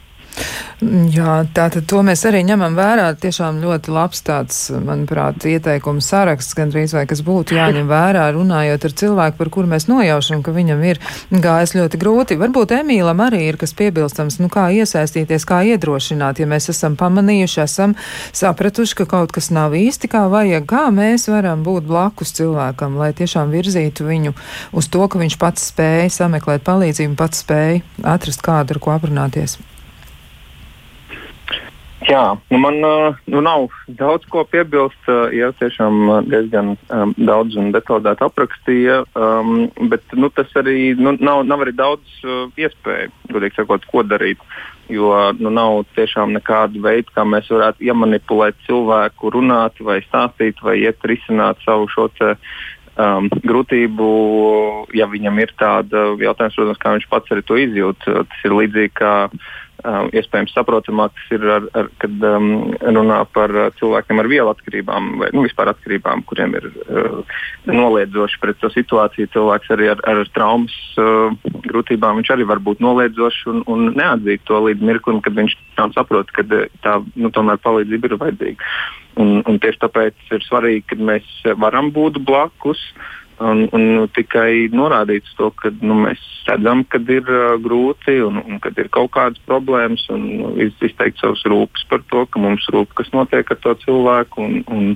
Jā, 0.76 1.38
tātad 1.56 1.86
to 1.88 2.02
mēs 2.04 2.20
arī 2.28 2.42
ņemam 2.44 2.74
vērā. 2.76 3.06
Tiešām 3.16 3.62
ļoti 3.62 3.92
labs 3.94 4.20
tāds, 4.26 4.56
manuprāt, 4.84 5.46
ieteikums 5.48 6.04
saraksts, 6.10 6.52
gandrīz 6.58 6.92
vai 6.92 7.06
kas 7.08 7.22
būtu 7.24 7.56
jāņem 7.56 7.86
vērā, 7.88 8.26
runājot 8.36 8.84
ar 8.84 8.94
cilvēku, 9.00 9.38
par 9.38 9.50
kuru 9.54 9.70
mēs 9.70 9.86
nojaušam, 9.88 10.42
ka 10.44 10.52
viņam 10.52 10.82
ir 10.84 11.00
gājis 11.32 11.72
ļoti 11.78 12.00
grūti. 12.02 12.36
Varbūt 12.42 12.74
Emīlam 12.76 13.22
arī 13.24 13.46
ir 13.46 13.56
kas 13.60 13.72
piebilstams, 13.78 14.36
nu 14.42 14.50
kā 14.52 14.66
iesaistīties, 14.76 15.46
kā 15.48 15.62
iedrošināt, 15.72 16.42
ja 16.42 16.48
mēs 16.50 16.68
esam 16.74 16.98
pamanījuši, 17.00 17.62
esam 17.64 17.94
sapratuši, 18.36 18.98
ka 19.00 19.06
kaut 19.14 19.32
kas 19.32 19.48
nav 19.54 19.72
īsti 19.78 20.10
kā 20.12 20.26
vajag, 20.32 20.66
kā 20.68 20.90
mēs 20.92 21.24
varam 21.32 21.64
būt 21.64 21.88
blakus 21.88 22.34
cilvēkam, 22.36 22.98
lai 23.00 23.14
tiešām 23.16 23.54
virzītu 23.54 24.04
viņu 24.10 24.36
uz 24.76 24.90
to, 24.92 25.08
ka 25.08 25.24
viņš 25.24 25.38
pats 25.40 25.70
spēja 25.72 26.12
sameklēt 26.20 26.68
palīdzību, 26.68 27.16
pats 27.16 27.40
spēja 27.46 27.80
atrast 28.16 28.44
kādu, 28.44 28.76
ar 28.76 28.82
ko 28.84 28.94
aprunāties. 28.98 29.56
Jā, 32.04 32.36
nu 32.52 32.58
man 32.60 32.76
nu 33.24 33.40
nav 33.40 33.70
daudz 33.88 34.26
ko 34.28 34.42
piebilst. 34.44 35.08
Jā, 35.32 35.48
tiešām 35.56 36.28
diezgan 36.28 36.74
um, 36.92 37.14
daudz 37.16 37.56
un 37.56 37.72
detalizēti 37.72 38.26
aprakstīja, 38.26 38.98
um, 39.16 39.64
bet 39.88 40.12
nu, 40.12 40.28
tas 40.28 40.52
arī 40.60 40.92
nu, 41.00 41.14
nav, 41.16 41.46
nav 41.48 41.64
arī 41.64 41.72
daudz 41.72 42.20
uh, 42.26 42.52
iespēju, 42.60 43.14
gudīgi 43.32 43.62
sakot, 43.62 43.88
ko 43.88 44.04
darīt. 44.04 44.44
Jo 44.92 45.32
nu, 45.40 45.50
nav 45.50 45.86
tiešām 45.96 46.36
nekāda 46.36 46.78
veida, 46.84 47.10
kā 47.16 47.24
mēs 47.26 47.48
varētu 47.50 47.88
iemanipulēt 47.88 48.60
cilvēku, 48.68 49.32
runāt 49.34 49.80
vai 49.80 49.98
stāstīt 50.04 50.60
vai 50.62 50.76
iet 50.84 51.02
risināt 51.08 51.64
savu 51.64 51.88
šo 51.90 52.10
te, 52.14 52.36
um, 53.00 53.28
grūtību, 53.42 54.08
ja 54.96 55.08
viņam 55.10 55.40
ir 55.42 55.52
tāda 55.58 56.08
jautājums, 56.20 56.58
protams, 56.60 56.82
kā 56.82 56.96
viņš 56.96 57.08
pats 57.10 57.32
arī 57.34 57.44
to 57.46 57.58
izjūt. 57.60 58.06
Tas 58.06 58.44
ir 58.44 58.56
līdzīgi 58.60 58.94
kā 59.00 59.14
um, 59.84 60.08
iespējams 60.16 60.54
saprotamāk 60.56 61.14
tas 61.16 61.32
ir, 61.36 61.46
ar, 61.56 61.66
ar, 61.78 61.90
kad 62.02 62.26
um, 62.28 62.48
runā 62.80 63.18
par 63.34 63.52
uh, 63.54 63.68
cilvēkiem 63.78 64.22
ar 64.22 64.28
vielu 64.30 64.52
atkarībām 64.52 65.10
vai 65.22 65.30
nu, 65.36 65.44
vispār 65.46 65.72
atkarībām, 65.72 66.24
kuriem 66.30 66.56
ir 66.58 66.68
uh, 66.70 67.40
noliedzoši 67.68 68.40
pret 68.42 68.60
to 68.62 68.70
situāciju. 68.74 69.30
Cilvēks 69.34 69.72
arī 69.76 69.90
ar, 69.94 70.02
ar 70.08 70.22
traumas 70.36 70.76
uh, 71.02 71.34
grūtībām 71.66 72.20
viņš 72.20 72.32
arī 72.36 72.48
var 72.48 72.62
būt 72.64 72.84
noliedzošs 72.84 73.46
un, 73.52 73.64
un 73.70 73.90
neatzīt 73.96 74.46
to 74.48 74.62
līdz 74.68 74.86
mirklim, 74.86 75.20
kad 75.24 75.36
viņš 75.36 75.58
saprot, 75.96 76.32
ka 76.36 76.46
uh, 76.46 76.70
tā 76.86 76.98
nu, 77.14 77.32
tomēr 77.34 77.60
palīdzība 77.64 78.10
ir 78.12 78.18
vajadzīga. 78.22 78.72
Un, 79.16 79.38
un 79.48 79.60
tieši 79.62 79.80
tāpēc 79.80 80.32
ir 80.36 80.42
svarīgi, 80.44 80.82
ka 80.90 80.98
mēs 81.00 81.28
varam 81.56 81.88
būt 81.94 82.20
blakus. 82.24 82.82
Uh, 82.92 83.25
Un, 83.36 83.66
un 83.76 84.06
tikai 84.16 84.70
norādīt 84.72 85.26
to, 85.36 85.50
ka 85.60 85.68
nu, 85.84 85.98
mēs 86.06 86.20
redzam, 86.48 86.80
ka 86.88 86.96
ir 87.12 87.26
uh, 87.28 87.58
grūti 87.60 88.14
un, 88.24 88.38
un 88.40 88.60
ka 88.64 88.70
ir 88.80 88.88
kaut 88.94 89.10
kādas 89.12 89.42
problēmas, 89.44 90.06
un 90.14 90.22
nu, 90.38 90.52
izteikt 90.62 91.20
savus 91.20 91.42
rūpes 91.44 91.84
par 91.90 92.00
to, 92.08 92.24
ka 92.30 92.40
mums 92.40 92.64
rūp, 92.72 92.94
kas 92.96 93.12
notiek 93.12 93.50
ar 93.52 93.60
to 93.60 93.74
cilvēku. 93.82 94.40
Un, 94.40 94.62
un, 94.72 94.94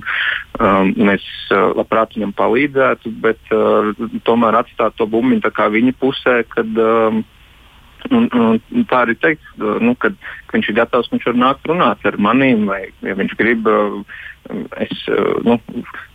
um, 0.57 0.89
mēs 0.97 1.27
uh, 1.53 1.69
labprāt 1.77 2.17
viņam 2.17 2.33
palīdzētu, 2.39 3.13
bet 3.21 3.53
uh, 3.53 3.91
tomēr 4.25 4.57
atstāt 4.63 4.97
to 4.97 5.05
bumbiņu 5.05 5.53
viņa 5.77 5.93
pusē, 6.01 6.41
kad, 6.49 6.81
um, 6.81 7.21
Un, 8.09 8.27
un 8.33 8.85
tā 8.89 9.03
arī 9.05 9.15
teikt, 9.21 9.45
nu, 9.59 9.93
kad, 10.01 10.15
ka 10.47 10.57
viņš 10.57 10.71
ir 10.71 10.77
gatavs, 10.81 11.11
viņš 11.13 11.27
var 11.29 11.37
nākt 11.37 11.69
runāt 11.69 12.05
ar 12.09 12.17
maniem, 12.17 12.65
vai 12.69 12.87
ja 13.05 13.15
viņš 13.17 13.37
grib. 13.39 13.69
Es, 14.81 15.03
nu, 15.45 15.59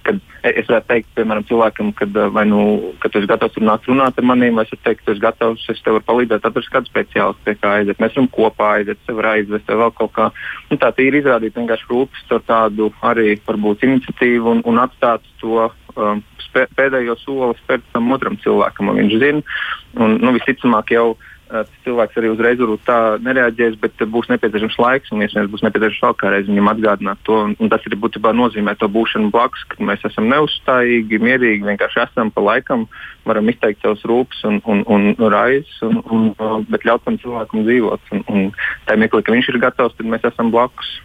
kad 0.03 0.18
es 0.43 0.66
varētu 0.66 0.89
teikt, 0.91 1.12
piemēram, 1.14 1.45
cilvēkam, 1.47 1.93
kad, 1.97 2.18
nu, 2.51 2.61
kad 3.03 3.14
tu 3.14 3.20
esi 3.20 3.30
gatavs 3.30 3.59
nākt 3.62 3.87
runāt 3.87 4.18
ar 4.18 4.26
maniem, 4.26 4.59
vai 4.59 4.66
es 4.66 4.74
teikt, 4.74 5.05
ka 5.05 5.07
tu 5.07 5.14
esi 5.14 5.22
gatavs, 5.22 5.66
es 5.72 5.82
tev 5.87 5.97
varu 5.97 6.09
palīdzēt, 6.11 6.49
atrast 6.51 6.72
kādu 6.74 6.91
speciālistu, 6.91 7.45
pie 7.47 7.55
kā 7.61 7.76
aiziet. 7.78 8.03
Mēs 8.03 8.18
varam 8.18 8.30
kopā 8.34 8.70
aiziet, 8.80 9.01
sev 9.07 9.22
aizvest, 9.22 9.70
vai 9.70 9.80
vēl 9.84 9.95
kaut 10.03 10.14
kā. 10.18 10.30
Nu, 10.72 10.80
tā 10.82 10.91
ir 11.07 11.20
izrādīt 11.20 11.59
vienkārši 11.59 11.91
rūpes 11.93 12.26
ar 12.34 12.43
tādu 12.51 12.91
arī 13.07 13.37
varbūt 13.47 13.87
iniciatīvu 13.87 14.57
un, 14.57 14.64
un 14.66 14.82
atstāt 14.82 15.26
to 15.41 15.68
um, 15.95 16.24
pēdējo 16.57 17.16
soli 17.20 17.57
spērt 17.61 17.87
tam 17.93 18.12
otram 18.14 18.39
cilvēkam, 18.43 18.91
un 18.91 19.01
viņš 19.03 19.16
zina. 19.22 19.57
Un, 19.97 20.18
nu, 20.22 20.34
visticamāk 20.37 20.93
jau 20.95 21.14
tas 21.51 21.70
cilvēks 21.84 22.18
arī 22.18 22.30
uzreiz 22.32 22.61
tā 22.86 22.99
nereaģēs, 23.22 23.76
bet 23.82 24.03
būs 24.12 24.28
nepieciešams 24.32 24.78
laiks 24.82 25.12
un 25.14 25.22
iespējams 25.24 25.53
būs 25.53 25.64
nepieciešams 25.66 26.03
vēl 26.05 26.16
kādreiz 26.20 26.51
viņam 26.51 26.70
atgādināt 26.72 27.22
to. 27.28 27.38
Un, 27.47 27.55
un 27.62 27.72
tas 27.72 27.84
arī 27.86 27.99
būtībā 28.03 28.32
nozīmē 28.36 28.76
to 28.80 28.88
būšanu 28.92 29.30
blakus, 29.34 29.64
ka 29.70 29.78
mēs 29.86 30.05
esam 30.09 30.28
neuzstājīgi, 30.32 31.22
mierīgi, 31.22 31.66
vienkārši 31.68 32.03
esam 32.07 32.32
pa 32.34 32.44
laikam, 32.44 32.86
varam 33.26 33.51
izteikt 33.53 33.84
savus 33.84 34.05
rūpes 34.09 34.42
un, 34.49 34.61
un, 34.66 34.84
un, 34.90 35.09
raizes, 35.32 35.78
un, 35.86 36.03
un, 36.11 36.28
bet 36.70 36.86
ļaut 36.88 37.07
tam 37.07 37.18
cilvēkam 37.22 37.66
dzīvot. 37.66 38.14
Un, 38.16 38.24
un 38.30 38.47
tajā 38.88 39.03
mirklī, 39.03 39.22
kad 39.22 39.36
viņš 39.38 39.53
ir 39.53 39.62
gatavs, 39.66 39.99
tad 39.99 40.11
mēs 40.11 40.26
esam 40.30 40.55
blakus. 40.55 40.97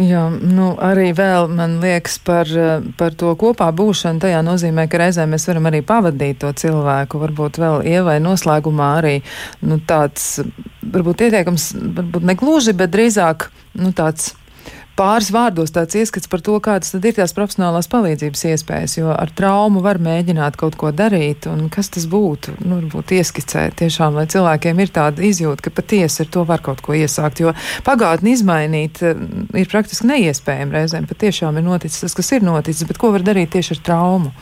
Jā, 0.00 0.22
nu, 0.32 0.70
arī 0.80 1.10
vēl 1.12 1.50
man 1.52 1.76
liekas 1.82 2.16
par, 2.24 2.48
par 2.96 3.16
to 3.20 3.34
kopā 3.36 3.68
būšanu. 3.76 4.22
Tajā 4.22 4.40
nozīmē, 4.46 4.86
ka 4.88 5.00
reizē 5.02 5.26
mēs 5.28 5.44
varam 5.50 5.68
arī 5.68 5.82
pavadīt 5.84 6.40
to 6.40 6.52
cilvēku. 6.56 7.20
Varbūt 7.20 7.60
vēl 7.60 7.84
ievai 7.90 8.16
noslēgumā 8.24 8.90
arī 9.02 9.18
nu, 9.66 9.76
tāds, 9.84 10.38
varbūt 10.80 11.26
ieteikums, 11.26 11.72
varbūt 11.98 12.28
ne 12.30 12.36
gluži, 12.40 12.76
bet 12.80 12.94
drīzāk 12.94 13.50
nu, 13.82 13.92
tāds 13.96 14.32
pāris 15.00 15.30
vārdos 15.32 15.72
tāds 15.72 15.96
ieskats 15.96 16.28
par 16.30 16.42
to, 16.44 16.56
kādas 16.62 16.92
tad 16.92 17.06
ir 17.08 17.16
tās 17.16 17.32
profesionālās 17.36 17.88
palīdzības 17.90 18.42
iespējas, 18.52 18.96
jo 18.98 19.12
ar 19.14 19.32
traumu 19.36 19.82
var 19.84 20.00
mēģināt 20.02 20.58
kaut 20.60 20.76
ko 20.80 20.92
darīt, 20.96 21.48
un 21.50 21.68
kas 21.72 21.88
tas 21.94 22.06
būtu, 22.10 22.58
nu, 22.60 22.80
varbūt 22.82 23.14
ieskicēt 23.16 23.78
tiešām, 23.80 24.18
lai 24.18 24.26
cilvēkiem 24.30 24.82
ir 24.84 24.92
tāda 24.96 25.24
izjūta, 25.26 25.66
ka 25.66 25.74
patiesi 25.80 26.24
ar 26.24 26.30
to 26.34 26.44
var 26.48 26.64
kaut 26.64 26.82
ko 26.84 26.96
iesākt, 26.98 27.40
jo 27.44 27.54
pagātni 27.86 28.34
izmainīt 28.36 29.00
eh, 29.06 29.24
ir 29.62 29.72
praktiski 29.72 30.10
neiespējami 30.10 30.76
reizēm, 30.76 31.08
patiešām 31.10 31.60
ir 31.60 31.66
noticis 31.66 32.04
tas, 32.04 32.16
kas 32.18 32.32
ir 32.36 32.44
noticis, 32.46 32.84
bet 32.88 33.00
ko 33.00 33.14
var 33.16 33.24
darīt 33.26 33.54
tieši 33.56 33.78
ar 33.78 33.84
traumu? 33.88 34.34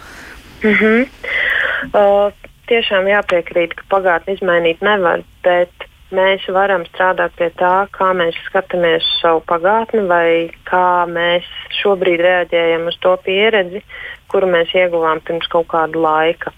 Mm 0.59 0.75
-hmm. 0.75 1.07
uh, 1.95 2.49
tiešām 2.69 3.07
jāpiekrīt, 3.07 3.77
ka 3.79 3.87
pagātni 3.95 4.35
izmainīt 4.35 4.83
nevar, 4.83 5.23
bet 5.47 5.88
mēs 6.15 6.45
varam 6.53 6.85
strādāt 6.89 7.35
pie 7.39 7.51
tā, 7.59 7.89
kā 7.93 8.13
mēs 8.17 8.37
skatāmies 8.47 9.07
savu 9.21 9.43
pagātni, 9.49 10.05
vai 10.09 10.51
kā 10.69 11.05
mēs 11.11 11.47
šobrīd 11.81 12.23
reaģējam 12.25 12.89
uz 12.89 12.99
to 13.03 13.15
pieredzi, 13.25 13.83
kuru 14.33 14.51
mēs 14.51 14.73
ieguvām 14.77 15.21
pirms 15.25 15.49
kaut 15.53 15.69
kāda 15.73 16.01
laika. 16.01 16.53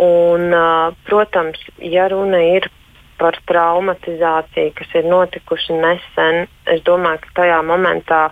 Un, 0.00 0.54
protams, 1.08 1.60
ja 1.82 2.08
runa 2.08 2.40
ir 2.56 2.70
par 3.20 3.36
traumatizāciju, 3.50 4.72
kas 4.78 4.96
ir 4.96 5.08
notikusi 5.10 5.76
nesen, 5.76 6.46
es 6.72 6.80
domāju, 6.86 7.20
ka 7.26 7.36
tajā 7.42 7.60
momentā 7.68 8.22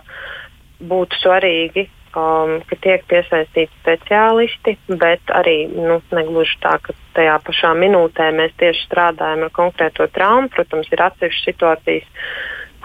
būtu 0.79 1.19
svarīgi 1.21 1.85
um, 2.17 2.59
ka 2.69 2.77
tiek 2.83 3.03
piesaistīti 3.09 3.71
speciālisti, 3.81 4.75
bet 5.01 5.33
arī 5.35 5.67
nu, 5.73 5.99
negluži 6.15 6.57
tā, 6.63 6.77
ka 6.83 6.95
tajā 7.17 7.35
pašā 7.45 7.73
minūtē 7.77 8.29
mēs 8.37 8.55
tieši 8.61 8.85
strādājam 8.87 9.45
ar 9.47 9.53
konkrēto 9.55 10.07
traumu. 10.15 10.49
Protams, 10.53 10.89
ir 10.93 11.03
atsevišķas 11.05 11.49
situācijas, 11.51 12.09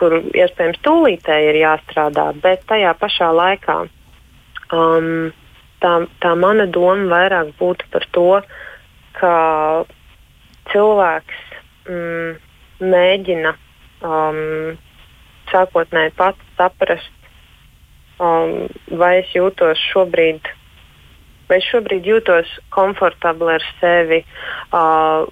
kur 0.01 0.19
iespējams 0.35 0.83
tūlītēji 0.85 1.51
ir 1.53 1.61
jāstrādā, 1.63 2.31
bet 2.43 2.67
tajā 2.71 2.95
pašā 3.01 3.31
laikā 3.35 3.79
um, 4.75 5.33
tā, 5.85 5.95
tā 6.23 6.35
mana 6.39 6.67
doma 6.67 7.09
vairāk 7.13 7.55
būtu 7.61 7.91
par 7.93 8.09
to, 8.17 8.31
ka 9.19 9.35
cilvēks 10.73 11.43
mm, 11.89 12.33
mēģina 12.83 13.55
um, 14.03 14.79
sākotnēji 15.53 16.15
pats 16.19 16.57
saprast, 16.59 17.13
um, 18.23 18.67
vai 18.99 19.19
es 19.23 19.33
jūtos 19.35 19.81
šobrīd, 19.93 20.51
vai 21.49 21.59
es 21.61 21.71
šobrīd 21.71 22.07
jūtos 22.09 22.51
komfortabli 22.75 23.55
ar 23.57 23.67
sevi, 23.81 24.21
uh, 24.75 25.27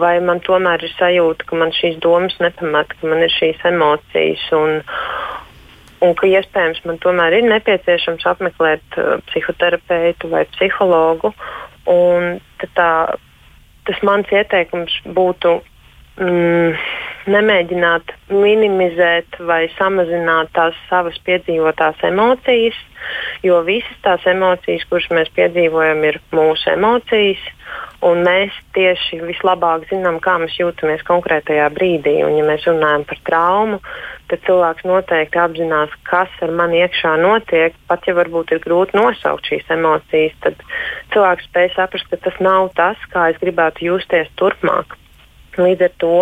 vai 0.00 0.14
man 0.24 0.40
tomēr 0.44 0.84
ir 0.84 0.94
sajūta, 0.96 1.48
ka 1.48 1.58
man 1.58 1.74
šīs 1.74 1.98
domas 2.02 2.36
nepamat, 2.42 2.94
ka 2.98 3.10
man 3.10 3.24
ir 3.24 3.32
šīs 3.34 3.64
emocijas. 3.68 4.44
Un, 4.56 4.78
un 6.02 6.14
ka 6.18 6.30
iespējams 6.30 6.84
man 6.88 7.00
tomēr 7.02 7.38
ir 7.38 7.48
nepieciešams 7.50 8.28
apmeklēt 8.34 9.00
uh, 9.00 9.18
psihoterapeitu 9.30 10.30
vai 10.32 10.46
psihologu. 10.54 11.34
Tā, 12.78 12.88
tas 13.88 14.02
mans 14.06 14.30
ieteikums 14.30 14.94
būtu 15.16 15.58
mm, 16.20 16.76
nemēģināt 17.30 18.12
minimizēt 18.32 19.38
vai 19.46 19.66
samazināt 19.76 20.52
tās 20.56 20.78
savas 20.88 21.18
piedzīvotās 21.26 22.02
emocijas, 22.08 22.78
jo 23.46 23.60
visas 23.66 23.98
tās 24.04 24.24
emocijas, 24.30 24.84
kuras 24.90 25.08
mēs 25.14 25.32
piedzīvojam, 25.36 26.04
ir 26.08 26.20
mūsu 26.34 26.72
emocijas. 26.74 27.42
Un 28.02 28.24
mēs 28.26 28.54
tieši 28.74 29.20
vislabāk 29.22 29.86
zinām, 29.88 30.18
kā 30.20 30.34
mēs 30.42 30.56
jūtamies 30.58 31.04
konkrētajā 31.06 31.68
brīdī. 31.72 32.16
Un, 32.26 32.34
ja 32.34 32.44
mēs 32.44 32.66
runājam 32.66 33.04
par 33.06 33.20
traumu, 33.28 33.78
tad 34.28 34.42
cilvēks 34.48 34.84
noteikti 34.90 35.38
apzinās, 35.38 35.94
kas 36.10 36.34
ar 36.42 36.50
mani 36.58 36.82
iekšā 36.82 37.14
notiek. 37.22 37.76
Pat 37.86 38.08
ja 38.10 38.16
varbūt 38.18 38.56
ir 38.56 38.62
grūti 38.64 38.98
nosaukt 38.98 39.46
šīs 39.48 39.70
emocijas, 39.76 40.34
tad 40.42 40.58
cilvēks 41.14 41.46
spēj 41.48 41.70
saprast, 41.76 42.10
ka 42.10 42.18
tas 42.26 42.42
nav 42.42 42.72
tas, 42.74 42.98
kā 43.14 43.30
es 43.30 43.38
gribētu 43.40 43.86
justies 43.92 44.34
turpmāk. 44.40 44.98
Līdz 45.60 45.84
ar 45.84 45.92
to 46.00 46.12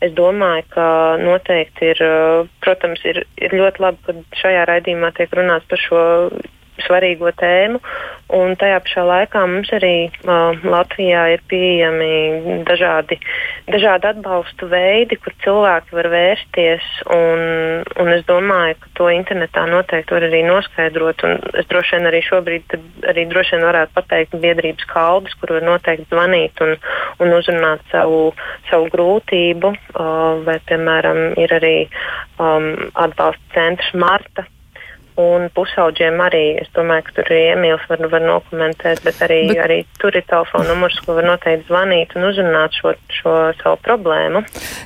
es 0.00 0.12
domāju, 0.16 0.64
ka 0.72 0.86
noteikti 1.20 1.90
ir, 1.92 2.00
protams, 2.64 3.02
ir, 3.04 3.24
ir 3.36 3.56
ļoti 3.60 3.84
labi, 3.84 4.00
ka 4.06 4.40
šajā 4.40 4.64
raidījumā 4.70 5.12
tiek 5.18 5.34
runāts 5.36 5.68
par 5.68 5.82
šo 5.82 6.02
svarīgo 6.86 7.32
tēmu. 7.36 7.80
Un 8.30 8.54
tajā 8.54 8.78
pašā 8.84 9.02
laikā 9.02 9.40
mums 9.50 9.72
arī 9.74 9.94
uh, 10.06 10.54
Latvijā 10.62 11.24
ir 11.34 11.40
pieejami 11.50 12.60
dažādi, 12.68 13.18
dažādi 13.66 14.06
atbalstu 14.12 14.68
veidi, 14.70 15.18
kur 15.18 15.34
cilvēki 15.42 15.96
var 15.98 16.08
vērsties. 16.12 16.86
Un, 17.10 17.42
un 17.98 18.12
es 18.14 18.22
domāju, 18.28 18.76
ka 18.84 18.92
to 19.00 19.08
internetā 19.10 19.64
noteikti 19.70 20.14
var 20.14 20.28
arī 20.28 20.44
noskaidrot. 20.46 21.24
Es 21.58 21.66
droši 21.72 21.98
vien 21.98 22.10
arī 22.12 22.22
šobrīd 22.28 22.78
arī 23.10 23.26
droši 23.32 23.56
vien 23.56 23.66
varētu 23.66 23.96
pateikt 23.98 24.38
biedrības 24.44 24.86
kaldas, 24.92 25.34
kur 25.40 25.56
var 25.56 25.66
noteikti 25.66 26.06
zvanīt 26.12 26.62
un, 26.62 26.76
un 27.18 27.34
uzrunāt 27.34 27.82
savu, 27.90 28.30
savu 28.70 28.86
grūtību. 28.94 29.74
Uh, 29.90 30.38
vai, 30.46 30.60
piemēram, 30.70 31.20
ir 31.40 31.58
arī 31.58 31.76
um, 32.38 32.72
atbalsta 32.94 33.58
centrs 33.58 33.90
Marta 33.98 34.46
Un 35.20 35.48
pusauģiem 35.54 36.20
arī, 36.22 36.44
es 36.62 36.70
domāju, 36.76 37.06
ka 37.08 37.16
tur 37.18 37.30
ir 37.34 37.54
Emīls, 37.54 37.84
var, 37.90 38.02
var 38.12 38.22
nokomentēt, 38.24 39.02
bet 39.04 39.20
arī, 39.26 39.40
bet... 39.50 39.62
arī 39.64 39.78
tur 40.00 40.16
ir 40.16 40.24
telefona 40.28 40.68
numurs, 40.70 40.98
ko 41.04 41.16
var 41.18 41.26
noteikti 41.28 41.68
zvanīt 41.68 42.14
un 42.16 42.28
uzrunāt 42.30 42.76
šo, 42.78 42.94
šo 43.20 43.34
savu 43.60 43.80
problēmu. 43.84 44.42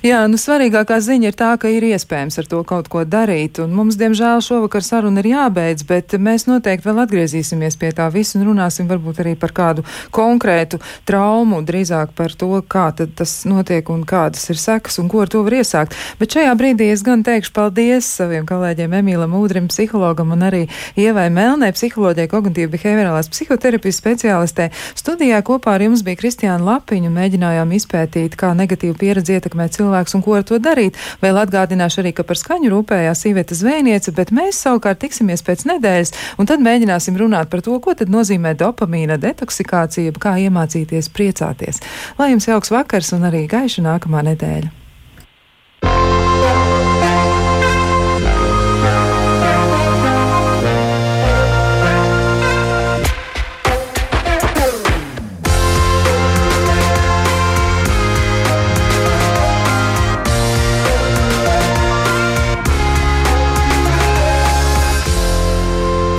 Jā, 0.06 0.24
nu 0.30 0.40
svarīgākā 0.40 0.98
ziņa 1.04 1.30
ir 1.30 1.38
tā, 1.38 1.50
ka 1.60 1.70
ir 1.72 1.86
iespējams 1.92 2.40
ar 2.40 2.48
to 2.50 2.62
kaut 2.66 2.88
ko 2.92 3.04
darīt, 3.08 3.60
un 3.62 3.74
mums, 3.76 3.98
diemžēl, 4.00 4.42
šovakar 4.44 4.84
saruna 4.86 5.22
ir 5.22 5.30
jābeidz, 5.34 5.86
bet 5.88 6.16
mēs 6.18 6.48
noteikti 6.50 6.88
vēl 6.88 7.02
atgriezīsimies 7.04 7.78
pie 7.80 7.92
tā 7.96 8.08
visu 8.14 8.40
un 8.40 8.48
runāsim 8.50 8.88
varbūt 8.90 9.22
arī 9.24 9.34
par 9.38 9.54
kādu 9.54 9.84
konkrētu 10.14 10.80
traumu, 11.08 11.60
drīzāk 11.66 12.14
par 12.16 12.34
to, 12.38 12.50
kā 12.68 12.88
tad 12.96 13.14
tas 13.18 13.36
notiek 13.48 13.88
un 13.92 14.04
kādas 14.08 14.48
ir 14.50 14.60
sekas 14.60 14.98
un 15.02 15.10
ko 15.12 15.24
ar 15.24 15.32
to 15.32 15.44
var 15.46 15.58
iesākt. 15.60 15.96
Bet 16.20 16.36
šajā 16.36 16.54
brīdī 16.58 16.90
es 16.94 17.04
gan 17.06 17.24
teikšu 17.26 17.54
paldies 17.56 18.08
saviem 18.20 18.48
kolēģiem 18.48 18.96
Emīlam 19.00 19.36
Udrim, 19.36 19.68
psihologam, 19.72 20.23
psihologam 20.24 20.32
un 20.32 20.42
arī 20.42 20.68
Ievai 20.96 21.30
Melnē, 21.30 21.72
psiholoģijai, 21.74 22.28
kognitīva 22.28 22.72
behaviorālās 22.72 23.28
psihoterapijas 23.28 24.00
speciālistē. 24.00 24.70
Studijā 24.94 25.42
kopā 25.42 25.74
ar 25.74 25.82
jums 25.82 26.02
bija 26.02 26.16
Kristiāna 26.16 26.64
Lapiņa 26.64 27.08
un 27.08 27.16
mēģinājām 27.18 27.72
izpētīt, 27.74 28.36
kā 28.36 28.54
negatīva 28.54 28.96
pieredze 28.98 29.34
ietekmē 29.36 29.68
cilvēks 29.68 30.14
un 30.14 30.22
ko 30.22 30.36
ar 30.38 30.44
to 30.44 30.58
darīt. 30.58 30.96
Vēl 31.22 31.38
atgādināšu 31.42 32.02
arī, 32.02 32.12
ka 32.12 32.24
par 32.24 32.38
skaņu 32.38 32.70
rūpējās 32.72 33.26
Iveta 33.28 33.54
Zvēniece, 33.54 34.14
bet 34.14 34.32
mēs 34.32 34.60
savukārt 34.64 35.02
tiksimies 35.04 35.44
pēc 35.44 35.66
nedēļas 35.68 36.14
un 36.38 36.46
tad 36.46 36.62
mēģināsim 36.64 37.18
runāt 37.18 37.50
par 37.50 37.62
to, 37.64 37.76
ko 37.80 37.94
tad 37.94 38.12
nozīmē 38.12 38.54
dopamīna 38.58 39.18
detoksikācija, 39.20 40.14
kā 40.18 40.38
iemācīties 40.46 41.10
priecāties. 41.14 41.82
Lai 42.18 42.32
jums 42.32 42.48
jauks 42.48 42.72
vakars 42.72 43.12
un 43.16 43.28
arī 43.30 43.46
gaiša 43.50 43.84
nākamā 43.84 44.24
nedēļa! 44.32 44.83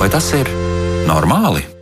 Vai 0.06 0.12
tas 0.14 0.28
ir 0.38 0.45
normāli? 1.10 1.74